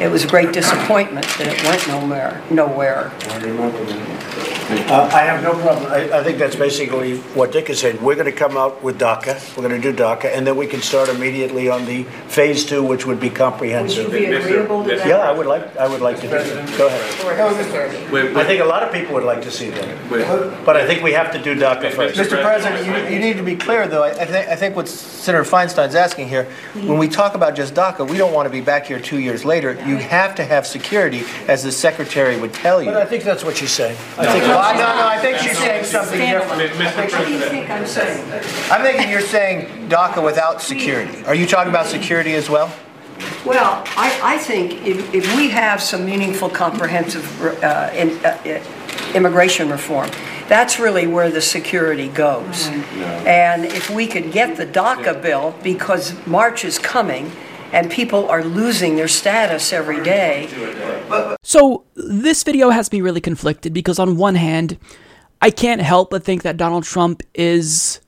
[0.00, 2.42] it was a great disappointment that it went nowhere.
[2.50, 3.12] nowhere.
[3.28, 4.50] I.
[4.70, 5.90] Uh, I have no problem.
[5.92, 8.00] I, I think that's basically what Dick is saying.
[8.00, 9.56] We're going to come out with DACA.
[9.56, 12.82] We're going to do DACA, and then we can start immediately on the phase two,
[12.84, 14.12] which would be comprehensive.
[14.12, 15.06] Would you be agreeable to that?
[15.08, 15.76] Yeah, I would like.
[15.76, 16.78] I would like to do that.
[16.78, 18.36] Go ahead.
[18.36, 21.12] I think a lot of people would like to see that, but I think we
[21.12, 22.16] have to do DACA first.
[22.16, 22.40] Mr.
[22.40, 24.04] President, you, you need to be clear, though.
[24.04, 26.44] I, I think I think what Senator Feinstein's asking here,
[26.74, 29.44] when we talk about just DACA, we don't want to be back here two years
[29.44, 29.74] later.
[29.90, 32.90] You have to have security, as the secretary would tell you.
[32.90, 33.96] But I think that's what she's saying.
[34.16, 36.76] I think Well, no, no, I think she's saying something different.
[36.76, 38.32] What do I'm saying?
[38.70, 41.24] I'm thinking you're saying DACA without security.
[41.24, 42.72] Are you talking about security as well?
[43.44, 49.14] Well, I, I think if, if we have some meaningful, comprehensive uh, in, uh, uh,
[49.14, 50.10] immigration reform,
[50.48, 52.66] that's really where the security goes.
[53.26, 57.30] And if we could get the DACA bill, because March is coming,
[57.72, 60.48] and people are losing their status every day.
[61.42, 64.78] So, this video has me really conflicted because, on one hand,
[65.42, 68.00] I can't help but think that Donald Trump is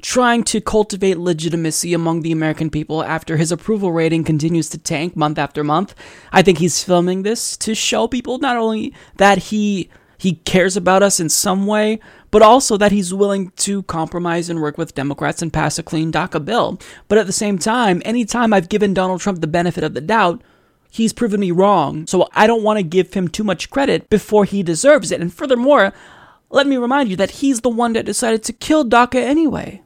[0.00, 5.14] trying to cultivate legitimacy among the American people after his approval rating continues to tank
[5.14, 5.94] month after month.
[6.32, 11.02] I think he's filming this to show people not only that he he cares about
[11.02, 11.98] us in some way,
[12.30, 16.12] but also that he's willing to compromise and work with Democrats and pass a clean
[16.12, 16.78] DACA bill.
[17.08, 20.42] But at the same time, anytime I've given Donald Trump the benefit of the doubt,
[20.90, 22.06] he's proven me wrong.
[22.06, 25.20] So I don't want to give him too much credit before he deserves it.
[25.20, 25.92] And furthermore,
[26.50, 29.82] let me remind you that he's the one that decided to kill DACA anyway.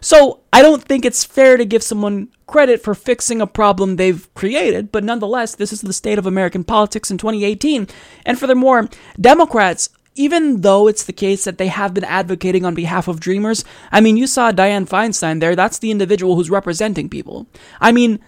[0.00, 4.32] So I don't think it's fair to give someone credit for fixing a problem they've
[4.34, 7.88] created, but nonetheless, this is the state of American politics in 2018.
[8.24, 8.88] And furthermore,
[9.20, 13.64] Democrats, even though it's the case that they have been advocating on behalf of dreamers,
[13.92, 15.54] I mean, you saw Dianne Feinstein there.
[15.54, 17.46] That's the individual who's representing people.
[17.80, 18.18] I mean,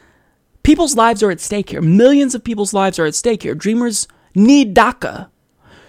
[0.63, 1.83] people's lives are at stake here.
[1.83, 3.55] Millions of people's lives are at stake here.
[3.55, 5.29] Dreamers need DACA.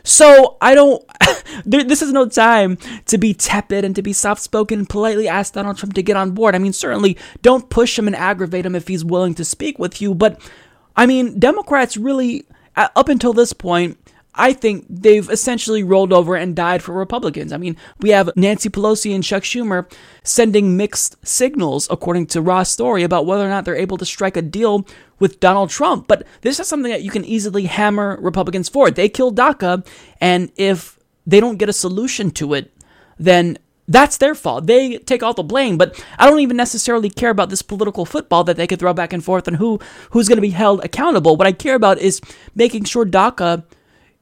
[0.03, 1.03] So I don't.
[1.65, 5.53] this is no time to be tepid and to be soft spoken and politely ask
[5.53, 6.55] Donald Trump to get on board.
[6.55, 10.01] I mean, certainly don't push him and aggravate him if he's willing to speak with
[10.01, 10.15] you.
[10.15, 10.41] But
[10.95, 12.45] I mean, Democrats really,
[12.75, 13.97] uh, up until this point,
[14.39, 17.51] I think they've essentially rolled over and died for Republicans.
[17.51, 19.91] I mean, we have Nancy Pelosi and Chuck Schumer
[20.23, 24.37] sending mixed signals, according to Raw Story, about whether or not they're able to strike
[24.37, 24.87] a deal
[25.19, 26.07] with Donald Trump.
[26.07, 28.89] But this is something that you can easily hammer Republicans for.
[28.89, 29.85] They killed DACA,
[30.21, 30.97] and if
[31.27, 32.73] they don't get a solution to it,
[33.19, 33.57] then
[33.89, 34.67] that's their fault.
[34.67, 38.45] They take all the blame, but I don't even necessarily care about this political football
[38.45, 39.79] that they could throw back and forth and who
[40.11, 41.35] who's going to be held accountable.
[41.35, 42.21] What I care about is
[42.55, 43.63] making sure DACA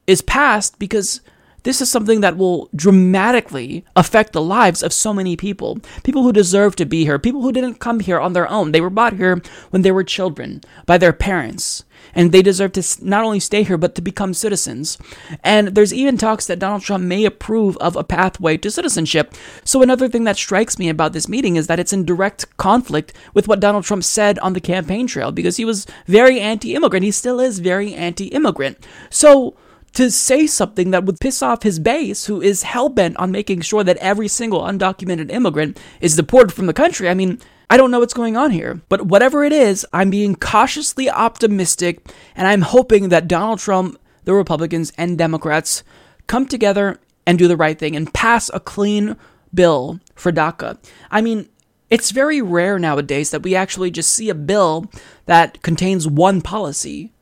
[0.08, 1.20] is passed because
[1.64, 5.78] this is something that will dramatically affect the lives of so many people.
[6.02, 8.72] People who deserve to be here, people who didn't come here on their own.
[8.72, 11.84] They were brought here when they were children by their parents.
[12.14, 14.96] And they deserve to not only stay here, but to become citizens.
[15.44, 19.34] And there's even talks that Donald Trump may approve of a pathway to citizenship.
[19.64, 23.12] So, another thing that strikes me about this meeting is that it's in direct conflict
[23.34, 27.04] with what Donald Trump said on the campaign trail because he was very anti immigrant.
[27.04, 28.86] He still is very anti immigrant.
[29.10, 29.56] So,
[29.94, 33.62] to say something that would piss off his base, who is hell bent on making
[33.62, 37.08] sure that every single undocumented immigrant is deported from the country.
[37.08, 37.40] I mean,
[37.70, 38.80] I don't know what's going on here.
[38.88, 42.00] But whatever it is, I'm being cautiously optimistic,
[42.34, 45.82] and I'm hoping that Donald Trump, the Republicans, and Democrats
[46.26, 49.16] come together and do the right thing and pass a clean
[49.52, 50.78] bill for DACA.
[51.10, 51.48] I mean,
[51.90, 54.90] it's very rare nowadays that we actually just see a bill
[55.26, 57.12] that contains one policy.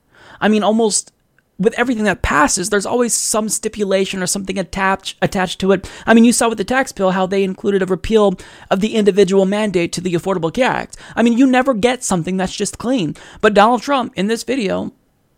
[0.41, 1.13] I mean, almost
[1.59, 5.91] with everything that passes, there's always some stipulation or something attached attached to it.
[6.05, 8.35] I mean, you saw with the tax bill how they included a repeal
[8.71, 10.97] of the individual mandate to the Affordable Care Act.
[11.15, 13.15] I mean, you never get something that's just clean.
[13.41, 14.93] But Donald Trump in this video,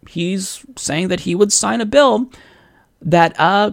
[0.09, 2.31] he's saying that he would sign a bill
[3.01, 3.73] that uh,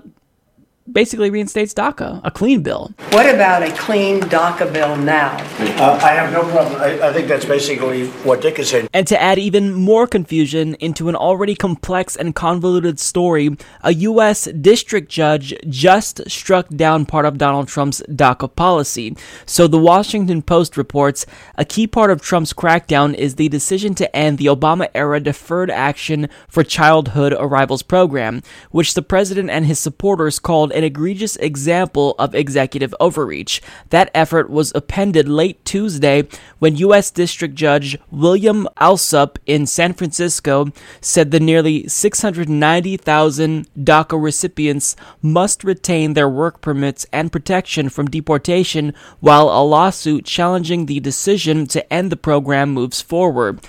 [0.91, 2.94] basically reinstates DACA, a clean bill.
[3.10, 5.36] What about a clean DACA bill now?
[5.78, 6.80] Uh, I have no problem.
[6.80, 8.90] I, I think that's basically what Dick is saying.
[8.94, 14.45] And to add even more confusion into an already complex and convoluted story, a U.S.
[14.45, 19.18] district judge just struck down part of Donald Trump's DACA policy.
[19.45, 21.26] So the Washington Post reports
[21.57, 25.72] a key part of Trump's crackdown is the decision to end the Obama era Deferred
[25.72, 32.15] Action for Childhood Arrivals program, which the president and his supporters called an egregious example
[32.19, 33.61] of executive overreach.
[33.89, 36.27] That effort was appended late Tuesday
[36.60, 37.10] when U.S.
[37.11, 40.68] District Judge William Alsup in San Francisco
[41.02, 48.93] said the nearly 690,000 DACA recipients must retain their work permits and protection from deportation
[49.19, 53.60] while a lawsuit challenging the decision to end the program moves forward.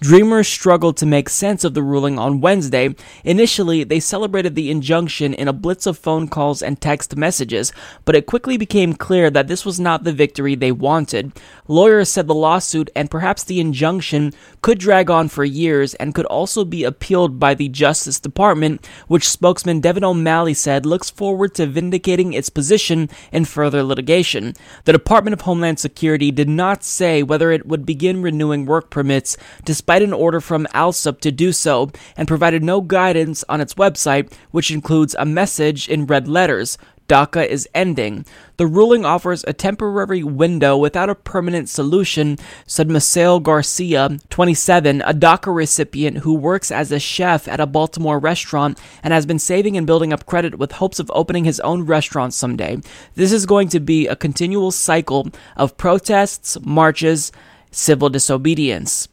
[0.00, 2.94] Dreamers struggled to make sense of the ruling on Wednesday.
[3.24, 7.72] Initially, they celebrated the injunction in a blitz of phone calls and text messages,
[8.04, 11.32] but it quickly became clear that this was not the victory they wanted.
[11.66, 16.26] Lawyers said the lawsuit and perhaps the injunction could drag on for years and could
[16.26, 21.66] also be appealed by the Justice Department, which spokesman Devin O'Malley said looks forward to
[21.66, 24.52] vindicating its position in further litigation.
[24.84, 29.38] The Department of Homeland Security did not say whether it would begin renewing work permits,
[29.64, 33.74] despite despite an order from Alsup to do so, and provided no guidance on its
[33.74, 36.76] website, which includes a message in red letters.
[37.06, 38.26] DACA is ending.
[38.56, 42.36] The ruling offers a temporary window without a permanent solution,
[42.66, 48.18] said Misael Garcia, 27, a DACA recipient who works as a chef at a Baltimore
[48.18, 51.86] restaurant and has been saving and building up credit with hopes of opening his own
[51.86, 52.78] restaurant someday.
[53.14, 57.30] This is going to be a continual cycle of protests, marches,
[57.70, 59.06] civil disobedience.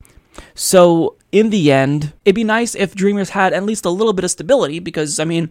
[0.56, 4.26] So, in the end, it'd be nice if Dreamers had at least a little bit
[4.26, 5.50] of stability because, I mean,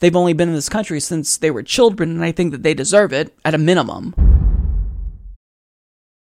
[0.00, 2.74] they've only been in this country since they were children, and I think that they
[2.74, 4.14] deserve it at a minimum.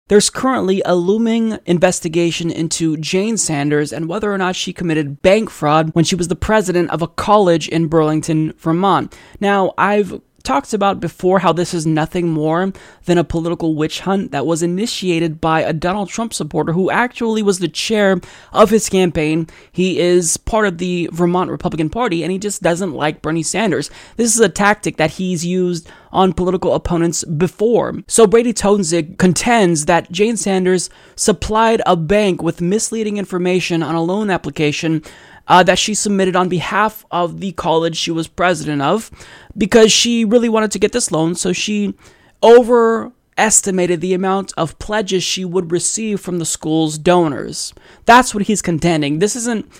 [0.08, 5.50] There's currently a looming investigation into Jane Sanders and whether or not she committed bank
[5.50, 9.14] fraud when she was the president of a college in Burlington, Vermont.
[9.38, 12.72] Now, I've talked about before how this is nothing more
[13.04, 17.42] than a political witch hunt that was initiated by a Donald Trump supporter who actually
[17.42, 18.20] was the chair
[18.52, 19.46] of his campaign.
[19.70, 23.90] He is part of the Vermont Republican Party and he just doesn't like Bernie Sanders.
[24.16, 27.94] This is a tactic that he's used on political opponents before.
[28.06, 34.02] So Brady Toensing contends that Jane Sanders supplied a bank with misleading information on a
[34.02, 35.02] loan application
[35.48, 39.10] uh, that she submitted on behalf of the college she was president of
[39.56, 41.34] because she really wanted to get this loan.
[41.34, 41.94] So she
[42.42, 47.72] overestimated the amount of pledges she would receive from the school's donors.
[48.04, 49.18] That's what he's contending.
[49.18, 49.70] This isn't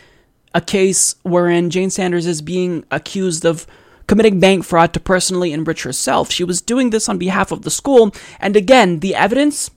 [0.54, 3.66] a case wherein Jane Sanders is being accused of
[4.06, 6.30] committing bank fraud to personally enrich herself.
[6.32, 8.14] She was doing this on behalf of the school.
[8.40, 9.70] And again, the evidence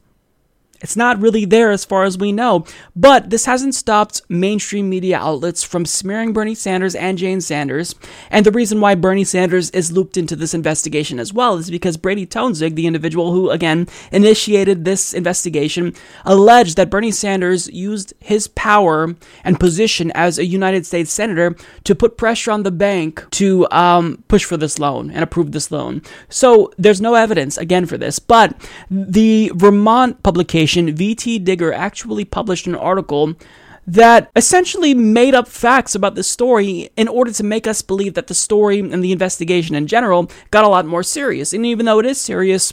[0.82, 2.66] it's not really there as far as we know.
[2.96, 7.96] But this hasn't stopped mainstream media outlets from smearing Bernie Sanders and Jane Sanders.
[8.30, 11.98] And the reason why Bernie Sanders is looped into this investigation as well is because
[11.98, 15.94] Brady Toensing, the individual who, again, initiated this investigation,
[16.26, 21.96] alleged that Bernie Sanders used his power and position as a United States Senator to
[21.96, 26.02] put pressure on the bank to um, push for this loan and approve this loan.
[26.30, 28.18] So there's no evidence, again, for this.
[28.18, 28.56] But
[28.90, 33.36] the Vermont publication VT Digger actually published an article
[33.88, 38.28] that essentially made up facts about the story in order to make us believe that
[38.28, 41.54] the story and the investigation in general got a lot more serious.
[41.54, 42.72] And even though it is serious,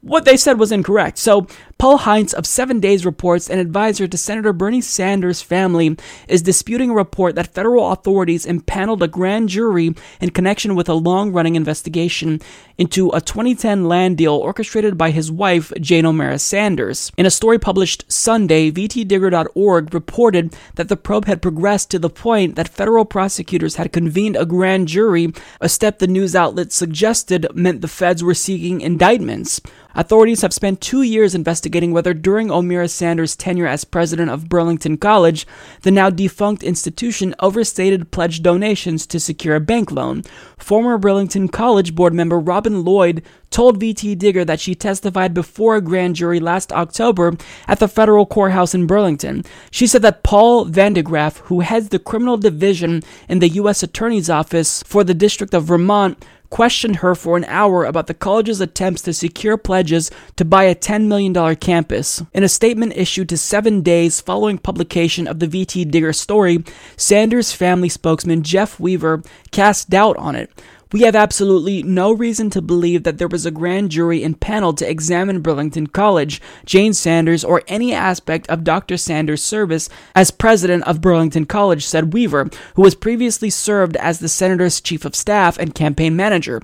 [0.00, 1.18] what they said was incorrect.
[1.18, 1.46] So,
[1.80, 5.96] Paul Heinz of Seven Days reports an advisor to Senator Bernie Sanders' family
[6.28, 10.92] is disputing a report that federal authorities impaneled a grand jury in connection with a
[10.92, 12.38] long running investigation
[12.76, 17.12] into a 2010 land deal orchestrated by his wife, Jane O'Meara Sanders.
[17.16, 22.56] In a story published Sunday, VTDigger.org reported that the probe had progressed to the point
[22.56, 25.32] that federal prosecutors had convened a grand jury,
[25.62, 29.62] a step the news outlet suggested meant the feds were seeking indictments.
[29.94, 34.96] Authorities have spent two years investigating whether during O'Meara Sanders' tenure as president of Burlington
[34.96, 35.46] College,
[35.82, 40.22] the now defunct institution overstated pledged donations to secure a bank loan.
[40.58, 45.80] Former Burlington College board member Robin Lloyd told VT Digger that she testified before a
[45.80, 47.36] grand jury last October
[47.66, 49.44] at the federal courthouse in Burlington.
[49.70, 53.82] She said that Paul Van de Graaf, who heads the criminal division in the U.S.
[53.82, 58.60] Attorney's Office for the District of Vermont, questioned her for an hour about the college's
[58.60, 62.22] attempts to secure pledges to buy a $10 million campus.
[62.34, 66.62] In a statement issued to seven days following publication of the VT Digger story,
[66.96, 69.22] Sanders' family spokesman Jeff Weaver
[69.52, 70.50] cast doubt on it.
[70.92, 74.72] We have absolutely no reason to believe that there was a grand jury and panel
[74.74, 78.96] to examine Burlington College, Jane Sanders, or any aspect of Dr.
[78.96, 84.28] Sanders' service as president of Burlington College, said Weaver, who was previously served as the
[84.28, 86.60] senator's chief of staff and campaign manager.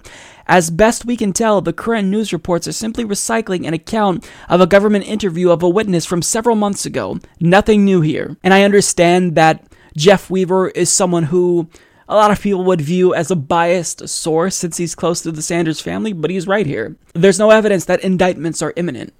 [0.49, 4.61] As best we can tell, the current news reports are simply recycling an account of
[4.61, 7.21] a government interview of a witness from several months ago.
[7.39, 8.37] Nothing new here.
[8.43, 9.65] And I understand that
[9.97, 11.69] Jeff Weaver is someone who
[12.09, 15.43] a lot of people would view as a biased source since he's close to the
[15.43, 16.97] Sanders family, but he's right here.
[17.15, 19.13] There's no evidence that indictments are imminent.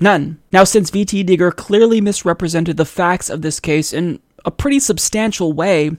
[0.00, 0.38] None.
[0.52, 5.52] Now, since VT Digger clearly misrepresented the facts of this case in a pretty substantial
[5.52, 5.90] way,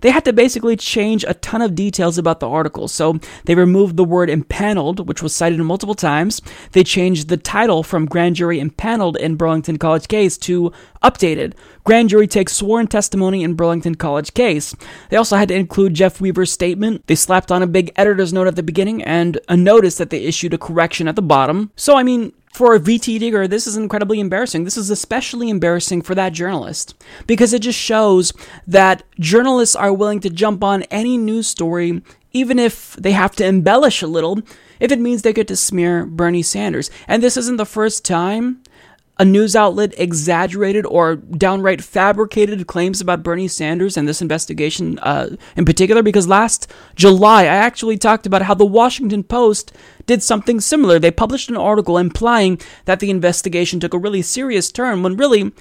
[0.00, 2.88] they had to basically change a ton of details about the article.
[2.88, 6.40] So they removed the word impaneled, which was cited multiple times.
[6.72, 10.72] They changed the title from grand jury impaneled in Burlington College case to
[11.02, 11.52] updated.
[11.84, 14.74] Grand jury takes sworn testimony in Burlington College case.
[15.10, 17.06] They also had to include Jeff Weaver's statement.
[17.08, 20.24] They slapped on a big editor's note at the beginning and a notice that they
[20.24, 21.72] issued a correction at the bottom.
[21.76, 24.64] So, I mean, for a VT digger, this is incredibly embarrassing.
[24.64, 26.94] This is especially embarrassing for that journalist
[27.26, 28.32] because it just shows
[28.66, 32.02] that journalists are willing to jump on any news story,
[32.32, 34.40] even if they have to embellish a little,
[34.80, 36.90] if it means they get to smear Bernie Sanders.
[37.06, 38.62] And this isn't the first time
[39.18, 45.36] a news outlet exaggerated or downright fabricated claims about Bernie Sanders and this investigation uh,
[45.56, 49.72] in particular, because last July I actually talked about how the Washington Post
[50.06, 50.98] did something similar.
[50.98, 55.52] They published an article implying that the investigation took a really serious turn when really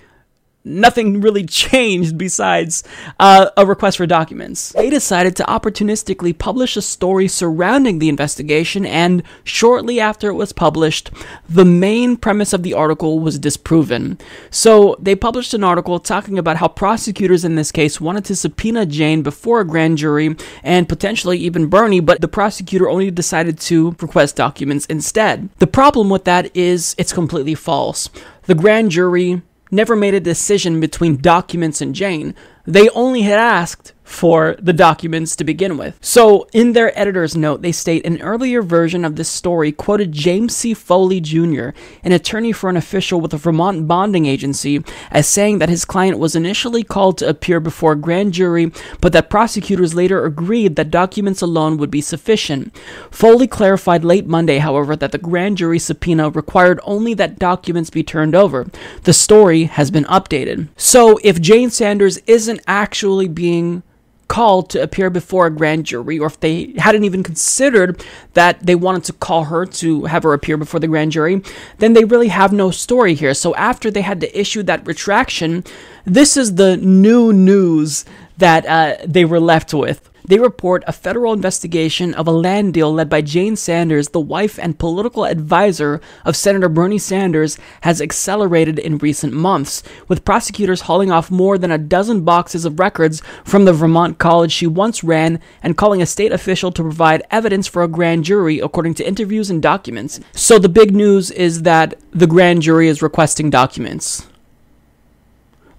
[0.68, 2.84] nothing really changed besides
[3.20, 4.72] uh, a request for documents.
[4.74, 10.54] They decided to opportunistically publish a story surrounding the investigation, and shortly after it was
[10.54, 11.12] published,
[11.48, 14.18] the main premise of the article was disproven.
[14.50, 18.86] So they published an article talking about how prosecutors in this case wanted to subpoena
[18.86, 23.96] Jane before a grand jury and potentially even Bernie, but the prosecutor only decided to
[24.02, 25.50] request documents instead.
[25.60, 28.10] The problem with that is it's completely false.
[28.44, 29.42] The grand jury
[29.72, 32.36] never made a decision between documents and Jane.
[32.66, 35.98] They only had asked for the documents to begin with.
[36.02, 40.56] So, in their editor's note, they state an earlier version of this story quoted James
[40.56, 40.74] C.
[40.74, 41.70] Foley Jr.,
[42.04, 44.82] an attorney for an official with the Vermont Bonding Agency,
[45.12, 48.72] as saying that his client was initially called to appear before a grand jury,
[49.02, 52.74] but that prosecutors later agreed that documents alone would be sufficient.
[53.12, 58.04] Foley clarified late Monday, however, that the grand jury subpoena required only that documents be
[58.04, 58.68] turned over.
[59.04, 60.70] The story has been updated.
[60.78, 63.84] So, if Jane Sanders isn't actually being
[64.28, 68.76] called to appear before a grand jury, or if they hadn't even considered that they
[68.76, 71.42] wanted to call her to have her appear before the grand jury,
[71.78, 73.34] then they really have no story here.
[73.34, 75.64] So after they had to issue that retraction,
[76.06, 78.06] this is the new news
[78.38, 80.10] that uh, they were left with.
[80.28, 84.60] They report a federal investigation of a land deal led by Jane Sanders, the wife
[84.60, 91.12] and political advisor of Senator Bernie Sanders, has accelerated in recent months, with prosecutors hauling
[91.12, 95.40] off more than a dozen boxes of records from the Vermont college she once ran
[95.64, 99.50] and calling a state official to provide evidence for a grand jury, according to interviews
[99.50, 100.20] and documents.
[100.34, 104.28] So the big news is that the grand jury is requesting documents.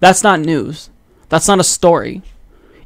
[0.00, 0.88] That's not news.
[1.28, 2.22] That's not a story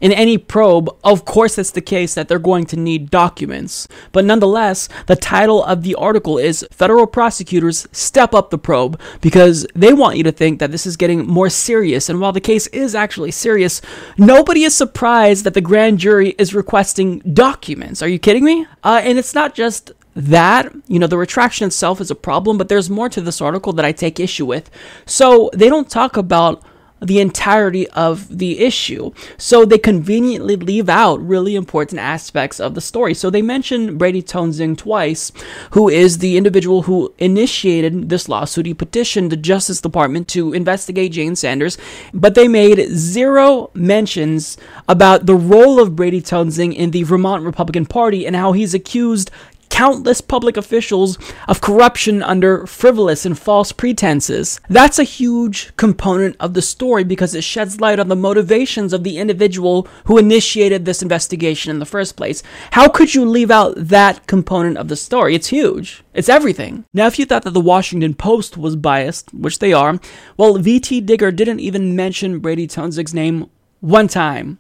[0.03, 3.87] in any probe, of course, it's the case that they're going to need documents.
[4.11, 9.65] But nonetheless, the title of the article is Federal Prosecutors Step Up the Probe because
[9.77, 12.09] they want you to think that this is getting more serious.
[12.09, 13.81] And while the case is actually serious,
[14.19, 18.03] nobody is surprised that the grand jury is requesting documents.
[18.03, 18.67] Are you kidding me?
[18.83, 22.69] Uh, and it's not just that, you know, the retraction itself is a problem, but
[22.69, 24.69] there's more to this article that I take issue with.
[25.07, 26.61] So they don't talk about
[27.03, 29.13] the entirety of the issue.
[29.37, 33.15] So they conveniently leave out really important aspects of the story.
[33.15, 35.33] So they mention Brady Toensing twice,
[35.73, 38.67] who is the individual who initiated this lawsuit.
[38.67, 41.77] He petitioned the Justice Department to investigate Jane Sanders,
[42.15, 44.57] but they made zero mentions
[44.89, 49.31] about the role of Brady Toensing in the Vermont Republican Party and how he's accused
[49.73, 51.19] countless public officials
[51.49, 54.61] of corruption under frivolous and false pretenses.
[54.69, 59.03] That's a huge component of the story because it sheds light on the motivations of
[59.03, 62.43] the individual who initiated this investigation in the first place.
[62.73, 65.35] How could you leave out that component of the story?
[65.35, 66.05] It's huge.
[66.13, 66.85] It's everything.
[66.93, 69.99] Now, if you thought that the Washington Post was biased, which they are,
[70.37, 73.49] well, VT Digger didn't even mention Brady Toensing's name
[73.81, 74.59] one time.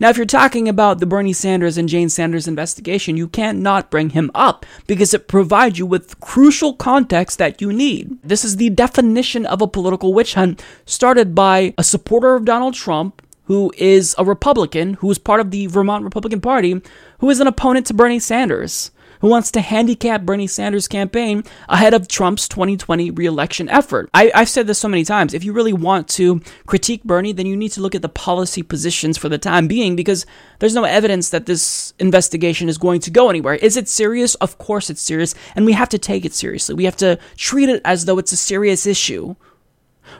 [0.00, 3.90] Now, if you're talking about the Bernie Sanders and Jane Sanders investigation, you can't not
[3.90, 8.16] bring him up because it provides you with crucial context that you need.
[8.22, 12.74] This is the definition of a political witch hunt started by a supporter of Donald
[12.74, 16.80] Trump who is a Republican, who is part of the Vermont Republican Party,
[17.18, 21.94] who is an opponent to Bernie Sanders who wants to handicap Bernie Sanders' campaign ahead
[21.94, 24.08] of Trump's 2020 reelection effort.
[24.14, 25.34] I, have said this so many times.
[25.34, 28.62] If you really want to critique Bernie, then you need to look at the policy
[28.62, 30.26] positions for the time being because
[30.58, 33.54] there's no evidence that this investigation is going to go anywhere.
[33.54, 34.34] Is it serious?
[34.36, 36.74] Of course it's serious, and we have to take it seriously.
[36.74, 39.34] We have to treat it as though it's a serious issue.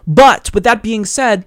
[0.07, 1.45] But with that being said,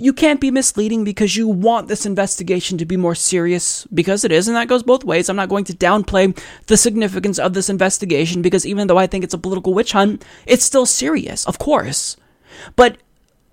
[0.00, 4.30] you can't be misleading because you want this investigation to be more serious because it
[4.30, 5.28] is, and that goes both ways.
[5.28, 9.24] I'm not going to downplay the significance of this investigation because even though I think
[9.24, 12.16] it's a political witch hunt, it's still serious, of course.
[12.76, 12.98] But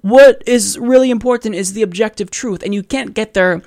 [0.02, 3.64] what is really important is the objective truth, and you can't get there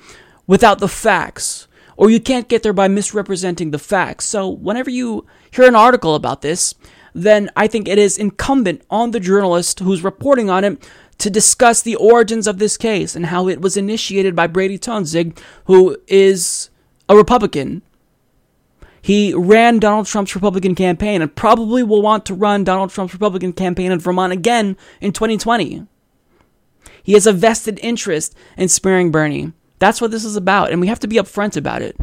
[0.47, 4.23] without the facts, or you can't get there by misrepresenting the facts.
[4.23, 6.75] So whenever you hear an article about this,
[7.13, 10.89] then I think it is incumbent on the journalist who's reporting on it
[11.19, 15.37] to discuss the origins of this case and how it was initiated by Brady Toensing,
[15.65, 16.69] who is
[17.07, 17.81] a Republican.
[19.01, 23.53] He ran Donald Trump's Republican campaign and probably will want to run Donald Trump's Republican
[23.53, 25.85] campaign in Vermont again in 2020.
[27.03, 29.53] He has a vested interest in sparing Bernie.
[29.79, 31.95] That's what this is about, and we have to be upfront about it.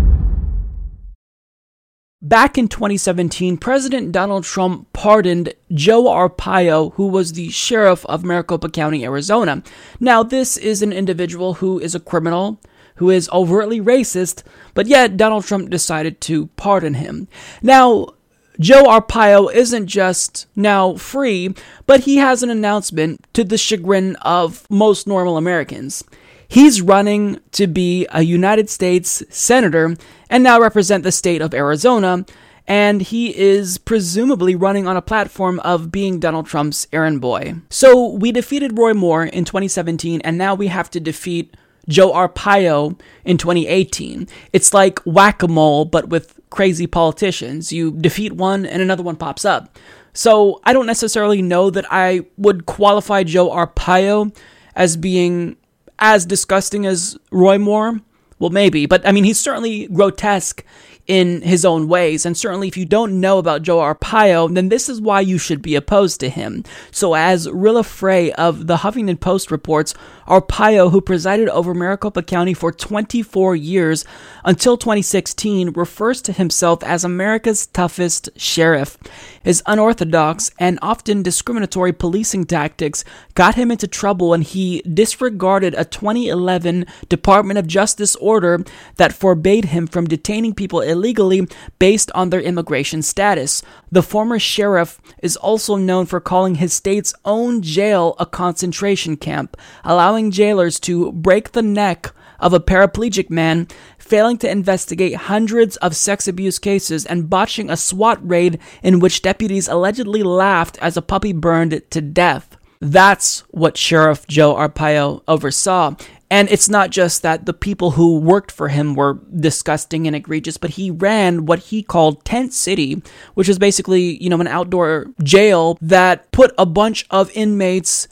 [2.23, 8.71] Back in 2017, President Donald Trump pardoned Joe Arpaio, who was the sheriff of Maricopa
[8.71, 9.63] County, Arizona.
[10.01, 12.59] Now, this is an individual who is a criminal,
[12.95, 17.29] who is overtly racist, but yet Donald Trump decided to pardon him.
[17.61, 18.15] Now,
[18.59, 24.67] Joe Arpaio isn't just now free, but he has an announcement to the chagrin of
[24.71, 26.03] most normal Americans.
[26.49, 29.97] He's running to be a United States Senator
[30.31, 32.25] and now represent the state of Arizona,
[32.67, 37.55] and he is presumably running on a platform of being Donald Trump's errand boy.
[37.71, 41.57] So we defeated Roy Moore in 2017, and now we have to defeat
[41.89, 44.29] Joe Arpaio in 2018.
[44.53, 47.73] It's like whack a mole, but with crazy politicians.
[47.73, 49.79] You defeat one, and another one pops up.
[50.13, 54.37] So I don't necessarily know that I would qualify Joe Arpaio
[54.75, 55.57] as being
[55.99, 58.01] as disgusting as Roy Moore?
[58.39, 60.63] Well, maybe, but I mean, he's certainly grotesque
[61.07, 62.27] in his own ways.
[62.27, 65.63] And certainly, if you don't know about Joe Arpaio, then this is why you should
[65.63, 66.65] be opposed to him.
[66.91, 69.95] So, as Willa Frej of the Huffington Post reports,
[70.27, 74.05] Arpaio, who presided over Maricopa County for 24 years
[74.45, 78.99] until 2016, refers to himself as America's toughest sheriff.
[79.43, 83.05] His unorthodox and often discriminatory policing tactics
[83.35, 88.65] got him into trouble when he disregarded a 2011 Department of Justice order
[88.97, 91.47] that forbade him from detaining people illegally
[91.79, 93.63] based on their immigration status.
[93.93, 99.57] The former sheriff is also known for calling his state's own jail a concentration camp,
[99.85, 103.69] allowing jailers to break the neck of a paraplegic man,
[103.99, 109.23] failing to investigate hundreds of sex abuse cases, and botching a SWAT raid in which
[109.23, 112.57] deputies allegedly laughed as a puppy burned to death.
[112.81, 115.95] That's what Sheriff Joe Arpaio oversaw.
[116.31, 120.57] And it's not just that the people who worked for him were disgusting and egregious,
[120.57, 123.01] but he ran what he called Tent City,
[123.35, 128.09] which is basically, you know, an outdoor jail that put a bunch of inmates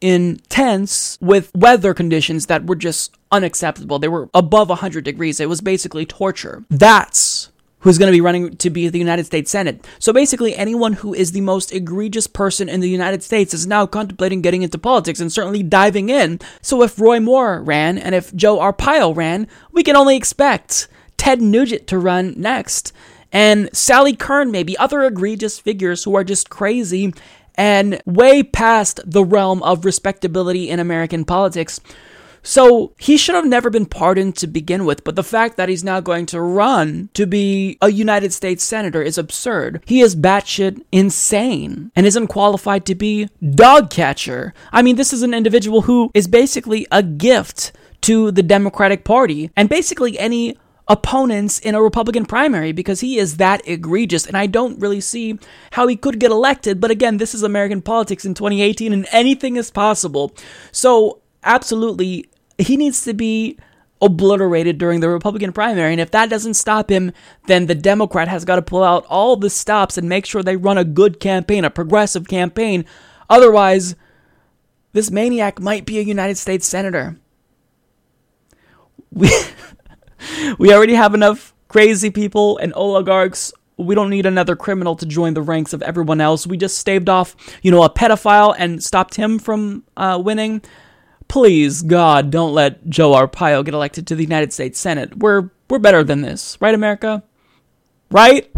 [0.00, 4.00] in tents with weather conditions that were just unacceptable.
[4.00, 5.38] They were above 100 degrees.
[5.38, 6.64] It was basically torture.
[6.68, 7.51] That's
[7.82, 9.86] who's going to be running to be the United States Senate.
[9.98, 13.86] So basically, anyone who is the most egregious person in the United States is now
[13.86, 16.40] contemplating getting into politics and certainly diving in.
[16.60, 21.42] So if Roy Moore ran and if Joe Arpaio ran, we can only expect Ted
[21.42, 22.92] Nugent to run next.
[23.32, 27.14] And Sally Kern, maybe other egregious figures who are just crazy
[27.54, 31.80] and way past the realm of respectability in American politics.
[32.42, 35.84] So he should have never been pardoned to begin with, but the fact that he's
[35.84, 39.82] now going to run to be a United States Senator is absurd.
[39.86, 44.54] He is batshit insane and isn't qualified to be dog catcher.
[44.72, 49.50] I mean, this is an individual who is basically a gift to the Democratic Party
[49.56, 50.56] and basically any
[50.88, 54.26] opponents in a Republican primary because he is that egregious.
[54.26, 55.38] And I don't really see
[55.72, 56.80] how he could get elected.
[56.80, 60.34] But again, this is American politics in 2018 and anything is possible.
[60.72, 62.26] So, absolutely,
[62.62, 63.58] he needs to be
[64.00, 65.92] obliterated during the Republican primary.
[65.92, 67.12] And if that doesn't stop him,
[67.46, 70.56] then the Democrat has got to pull out all the stops and make sure they
[70.56, 72.84] run a good campaign, a progressive campaign.
[73.30, 73.94] Otherwise,
[74.92, 77.16] this maniac might be a United States Senator.
[79.10, 79.30] We.
[80.58, 83.52] we already have enough crazy people and oligarchs.
[83.76, 86.46] We don't need another criminal to join the ranks of everyone else.
[86.46, 90.62] We just staved off, you know, a pedophile and stopped him from uh, winning.
[91.32, 95.16] Please, God, don't let Joe Arpaio get elected to the United States Senate.
[95.16, 97.22] We're we're better than this, right, America?
[98.10, 98.52] Right?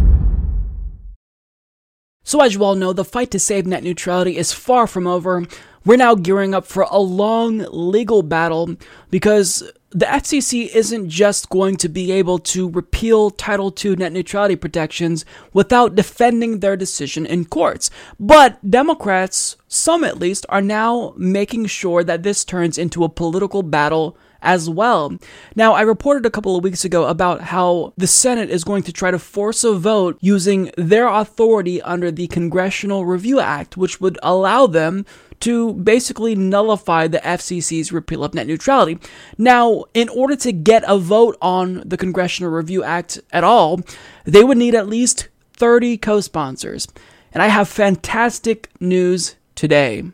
[2.24, 5.46] So, as you all know, the fight to save net neutrality is far from over.
[5.84, 8.74] We're now gearing up for a long legal battle
[9.08, 9.62] because
[9.94, 15.24] the FCC isn't just going to be able to repeal Title II net neutrality protections
[15.52, 17.90] without defending their decision in courts.
[18.18, 23.62] But Democrats, some at least, are now making sure that this turns into a political
[23.62, 25.16] battle as well.
[25.56, 28.92] Now, I reported a couple of weeks ago about how the Senate is going to
[28.92, 34.18] try to force a vote using their authority under the Congressional Review Act, which would
[34.22, 35.06] allow them
[35.40, 38.98] to basically nullify the FCC's repeal of net neutrality.
[39.38, 43.80] Now, in order to get a vote on the Congressional Review Act at all,
[44.24, 46.88] they would need at least 30 co sponsors.
[47.32, 50.04] And I have fantastic news today.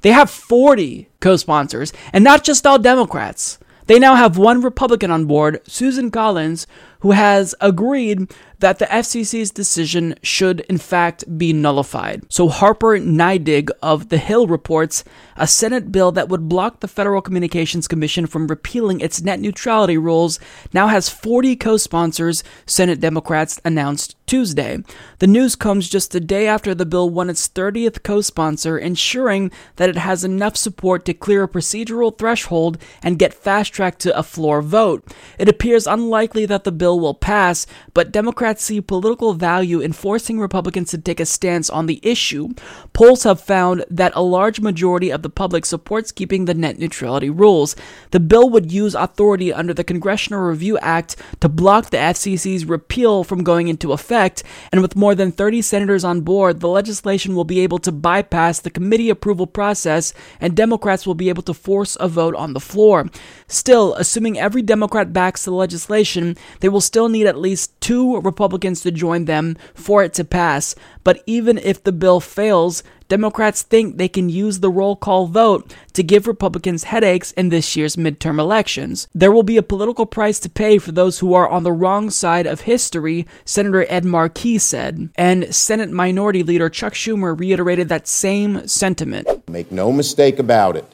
[0.00, 3.58] They have 40 co sponsors, and not just all Democrats.
[3.86, 6.66] They now have one Republican on board, Susan Collins,
[7.04, 12.22] who has agreed that the FCC's decision should in fact be nullified.
[12.30, 15.04] So Harper Neidig of The Hill reports
[15.36, 19.98] a Senate bill that would block the Federal Communications Commission from repealing its net neutrality
[19.98, 20.40] rules
[20.72, 24.78] now has 40 co-sponsors, Senate Democrats announced Tuesday.
[25.18, 29.90] The news comes just a day after the bill won its 30th co-sponsor, ensuring that
[29.90, 34.62] it has enough support to clear a procedural threshold and get fast-tracked to a floor
[34.62, 35.04] vote.
[35.38, 39.92] It appears unlikely that the bill will pass, but Democrats Democrats see political value in
[39.92, 42.48] forcing Republicans to take a stance on the issue.
[42.92, 47.30] Polls have found that a large majority of the public supports keeping the net neutrality
[47.30, 47.76] rules.
[48.10, 53.24] The bill would use authority under the Congressional Review Act to block the FCC's repeal
[53.24, 54.42] from going into effect,
[54.72, 58.60] and with more than 30 senators on board, the legislation will be able to bypass
[58.60, 62.60] the committee approval process, and Democrats will be able to force a vote on the
[62.60, 63.08] floor.
[63.46, 68.82] Still, assuming every Democrat backs the legislation, they will still need at least two Republicans
[68.82, 70.74] to join them for it to pass.
[71.02, 75.74] But even if the bill fails, Democrats think they can use the roll call vote
[75.92, 79.08] to give Republicans headaches in this year's midterm elections.
[79.14, 82.10] There will be a political price to pay for those who are on the wrong
[82.10, 85.10] side of history, Senator Ed Markey said.
[85.16, 89.48] And Senate Minority Leader Chuck Schumer reiterated that same sentiment.
[89.48, 90.86] Make no mistake about it.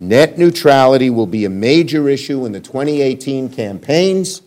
[0.00, 4.42] Net neutrality will be a major issue in the 2018 campaigns,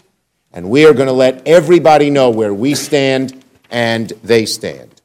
[0.53, 5.01] and we are going to let everybody know where we stand and they stand.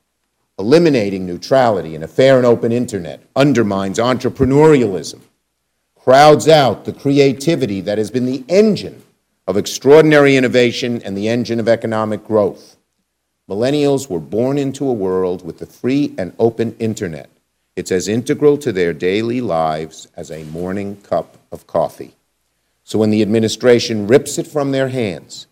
[0.59, 5.20] Eliminating neutrality in a fair and open internet undermines entrepreneurialism,
[5.94, 9.02] crowds out the creativity that has been the engine
[9.47, 12.77] of extraordinary innovation and the engine of economic growth.
[13.48, 17.31] Millennials were born into a world with the free and open internet.
[17.77, 22.15] It's as integral to their daily lives as a morning cup of coffee.
[22.87, 25.49] So when the administration rips it from their hands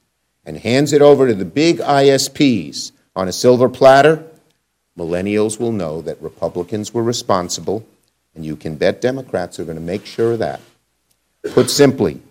[0.46, 4.24] and hands it over to the big ISPs on a silver platter,
[4.96, 7.84] millennials will know that Republicans were responsible,
[8.36, 10.60] and you can bet Democrats are going to make sure of that.
[11.54, 12.22] Put simply,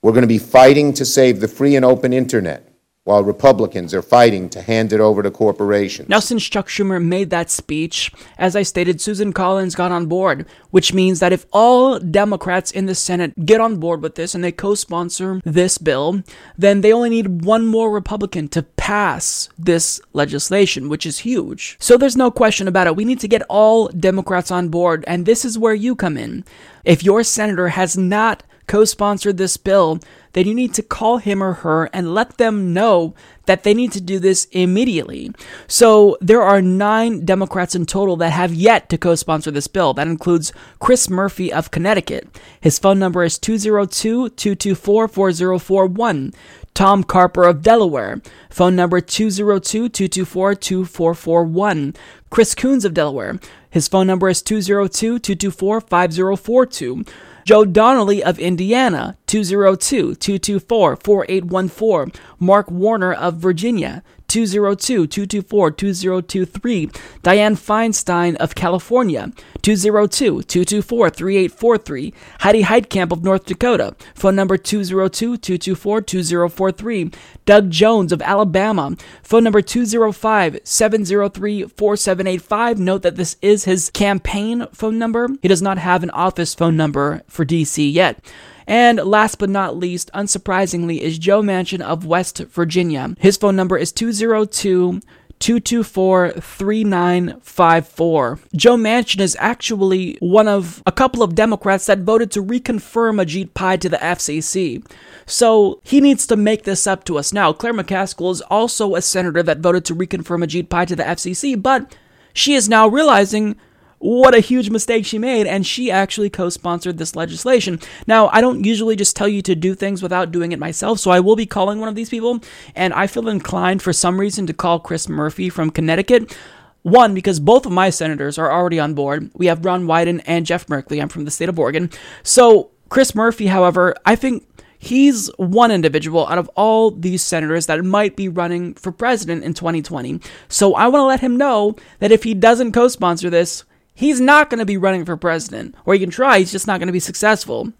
[0.00, 2.71] we're going to be fighting to save the free and open internet
[3.04, 6.08] while Republicans are fighting to hand it over to corporations.
[6.08, 10.46] Now, since Chuck Schumer made that speech, as I stated, Susan Collins got on board,
[10.70, 14.44] which means that if all Democrats in the Senate get on board with this and
[14.44, 16.22] they co sponsor this bill,
[16.56, 21.76] then they only need one more Republican to pass this legislation, which is huge.
[21.80, 22.94] So there's no question about it.
[22.94, 26.44] We need to get all Democrats on board, and this is where you come in.
[26.84, 30.00] If your senator has not co sponsored this bill,
[30.32, 33.14] then you need to call him or her and let them know
[33.46, 35.30] that they need to do this immediately.
[35.66, 39.94] So there are nine Democrats in total that have yet to co sponsor this bill.
[39.94, 42.28] That includes Chris Murphy of Connecticut.
[42.60, 46.32] His phone number is 202 224 4041.
[46.74, 48.22] Tom Carper of Delaware.
[48.48, 51.94] Phone number 202 224 2441.
[52.30, 53.38] Chris Coons of Delaware.
[53.68, 57.04] His phone number is 202 224 5042.
[57.44, 62.20] Joe Donnelly of Indiana, 202 224 4814.
[62.38, 64.02] Mark Warner of Virginia,
[64.32, 66.86] 202 224 2023.
[67.22, 69.30] Dianne Feinstein of California,
[69.60, 72.14] 202 224 3843.
[72.40, 77.10] Heidi Heitkamp of North Dakota, phone number 202 224 2043.
[77.44, 82.78] Doug Jones of Alabama, phone number 205 703 4785.
[82.78, 85.28] Note that this is his campaign phone number.
[85.42, 88.24] He does not have an office phone number for DC yet.
[88.66, 93.14] And last but not least, unsurprisingly, is Joe Manchin of West Virginia.
[93.18, 95.00] His phone number is 202
[95.42, 98.38] 224 3954.
[98.54, 103.52] Joe Manchin is actually one of a couple of Democrats that voted to reconfirm Ajit
[103.52, 104.86] Pai to the FCC.
[105.26, 107.32] So he needs to make this up to us.
[107.32, 111.02] Now, Claire McCaskill is also a senator that voted to reconfirm Ajit Pai to the
[111.02, 111.92] FCC, but
[112.32, 113.56] she is now realizing
[114.02, 117.78] what a huge mistake she made, and she actually co sponsored this legislation.
[118.08, 121.12] Now, I don't usually just tell you to do things without doing it myself, so
[121.12, 122.40] I will be calling one of these people,
[122.74, 126.36] and I feel inclined for some reason to call Chris Murphy from Connecticut.
[126.82, 129.30] One, because both of my senators are already on board.
[129.34, 131.00] We have Ron Wyden and Jeff Merkley.
[131.00, 131.88] I'm from the state of Oregon.
[132.24, 134.44] So, Chris Murphy, however, I think
[134.80, 139.54] he's one individual out of all these senators that might be running for president in
[139.54, 140.20] 2020.
[140.48, 144.20] So I want to let him know that if he doesn't co sponsor this, he's
[144.20, 145.74] not going to be running for president.
[145.84, 147.72] Or he can try, he's just not going to be successful.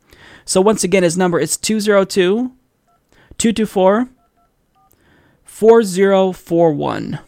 [0.45, 2.53] So once again, his number is 202
[3.39, 4.09] 224
[5.45, 7.19] 4041.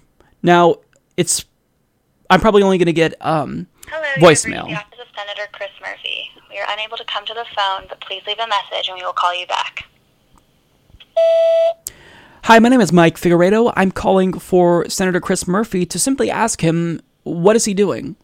[0.43, 0.77] Now,
[1.17, 1.45] it's
[2.31, 4.65] I'm probably only going to get um Hello, voicemail.
[4.65, 6.31] Office of Senator Chris Murphy.
[6.51, 9.05] We are unable to come to the phone, but please leave a message and we
[9.05, 9.87] will call you back.
[12.45, 13.73] Hi, my name is Mike Figueredo.
[13.77, 18.17] I'm calling for Senator Chris Murphy to simply ask him what is he doing?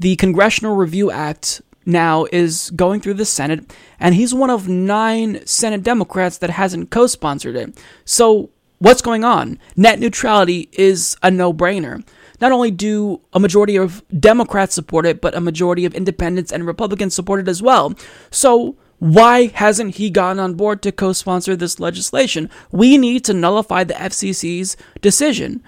[0.00, 3.70] The Congressional Review Act now is going through the Senate,
[4.00, 7.78] and he's one of nine Senate Democrats that hasn't co sponsored it.
[8.06, 8.48] So,
[8.78, 9.58] what's going on?
[9.76, 12.02] Net neutrality is a no brainer.
[12.40, 16.66] Not only do a majority of Democrats support it, but a majority of independents and
[16.66, 17.92] Republicans support it as well.
[18.30, 22.48] So, why hasn't he gotten on board to co sponsor this legislation?
[22.72, 25.62] We need to nullify the FCC's decision.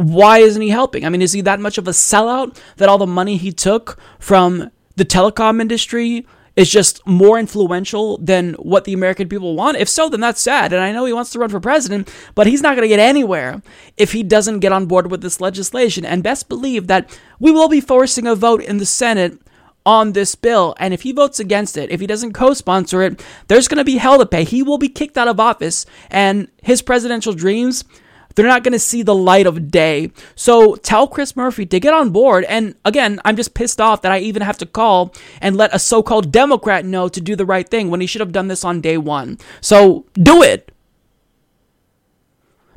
[0.00, 1.04] Why isn't he helping?
[1.04, 3.98] I mean, is he that much of a sellout that all the money he took
[4.18, 9.76] from the telecom industry is just more influential than what the American people want?
[9.76, 10.72] If so, then that's sad.
[10.72, 12.98] And I know he wants to run for president, but he's not going to get
[12.98, 13.60] anywhere
[13.98, 16.06] if he doesn't get on board with this legislation.
[16.06, 19.38] And best believe that we will be forcing a vote in the Senate
[19.84, 20.74] on this bill.
[20.78, 23.84] And if he votes against it, if he doesn't co sponsor it, there's going to
[23.84, 24.44] be hell to pay.
[24.44, 27.84] He will be kicked out of office, and his presidential dreams
[28.34, 30.10] they're not going to see the light of day.
[30.34, 32.44] So tell Chris Murphy to get on board.
[32.44, 35.78] And again, I'm just pissed off that I even have to call and let a
[35.78, 38.64] so called Democrat know to do the right thing when he should have done this
[38.64, 39.38] on day one.
[39.60, 40.72] So do it.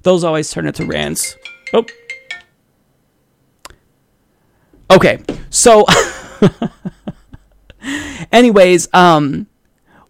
[0.04, 1.36] Those always turn into rants.
[1.74, 1.86] Oh.
[4.92, 5.86] Okay, so.
[8.32, 9.48] Anyways, um,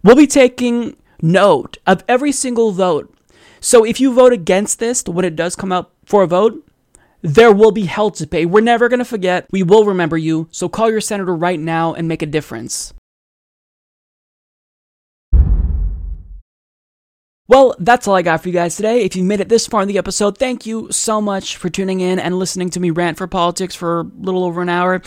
[0.02, 3.13] we'll be taking note of every single vote.
[3.64, 6.68] So if you vote against this, when it does come up for a vote,
[7.22, 8.44] there will be hell to pay.
[8.44, 9.46] We're never going to forget.
[9.50, 10.48] We will remember you.
[10.50, 12.92] So call your senator right now and make a difference.
[17.48, 19.00] Well, that's all I got for you guys today.
[19.00, 22.00] If you made it this far in the episode, thank you so much for tuning
[22.00, 25.00] in and listening to me rant for politics for a little over an hour.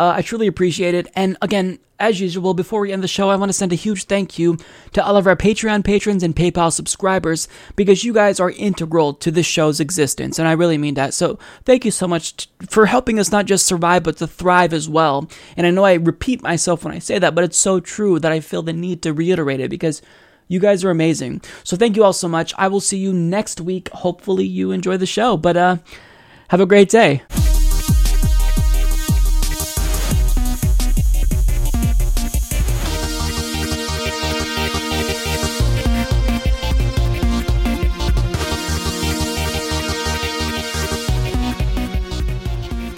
[0.00, 1.08] Uh, I truly appreciate it.
[1.14, 4.04] And again, as usual, before we end the show, I want to send a huge
[4.04, 4.56] thank you
[4.94, 9.30] to all of our Patreon patrons and PayPal subscribers because you guys are integral to
[9.30, 10.38] this show's existence.
[10.38, 11.12] And I really mean that.
[11.12, 14.72] So thank you so much t- for helping us not just survive, but to thrive
[14.72, 15.28] as well.
[15.54, 18.32] And I know I repeat myself when I say that, but it's so true that
[18.32, 20.00] I feel the need to reiterate it because
[20.48, 21.42] you guys are amazing.
[21.62, 22.54] So thank you all so much.
[22.56, 23.90] I will see you next week.
[23.90, 25.36] Hopefully you enjoy the show.
[25.36, 25.76] But uh
[26.48, 27.22] have a great day.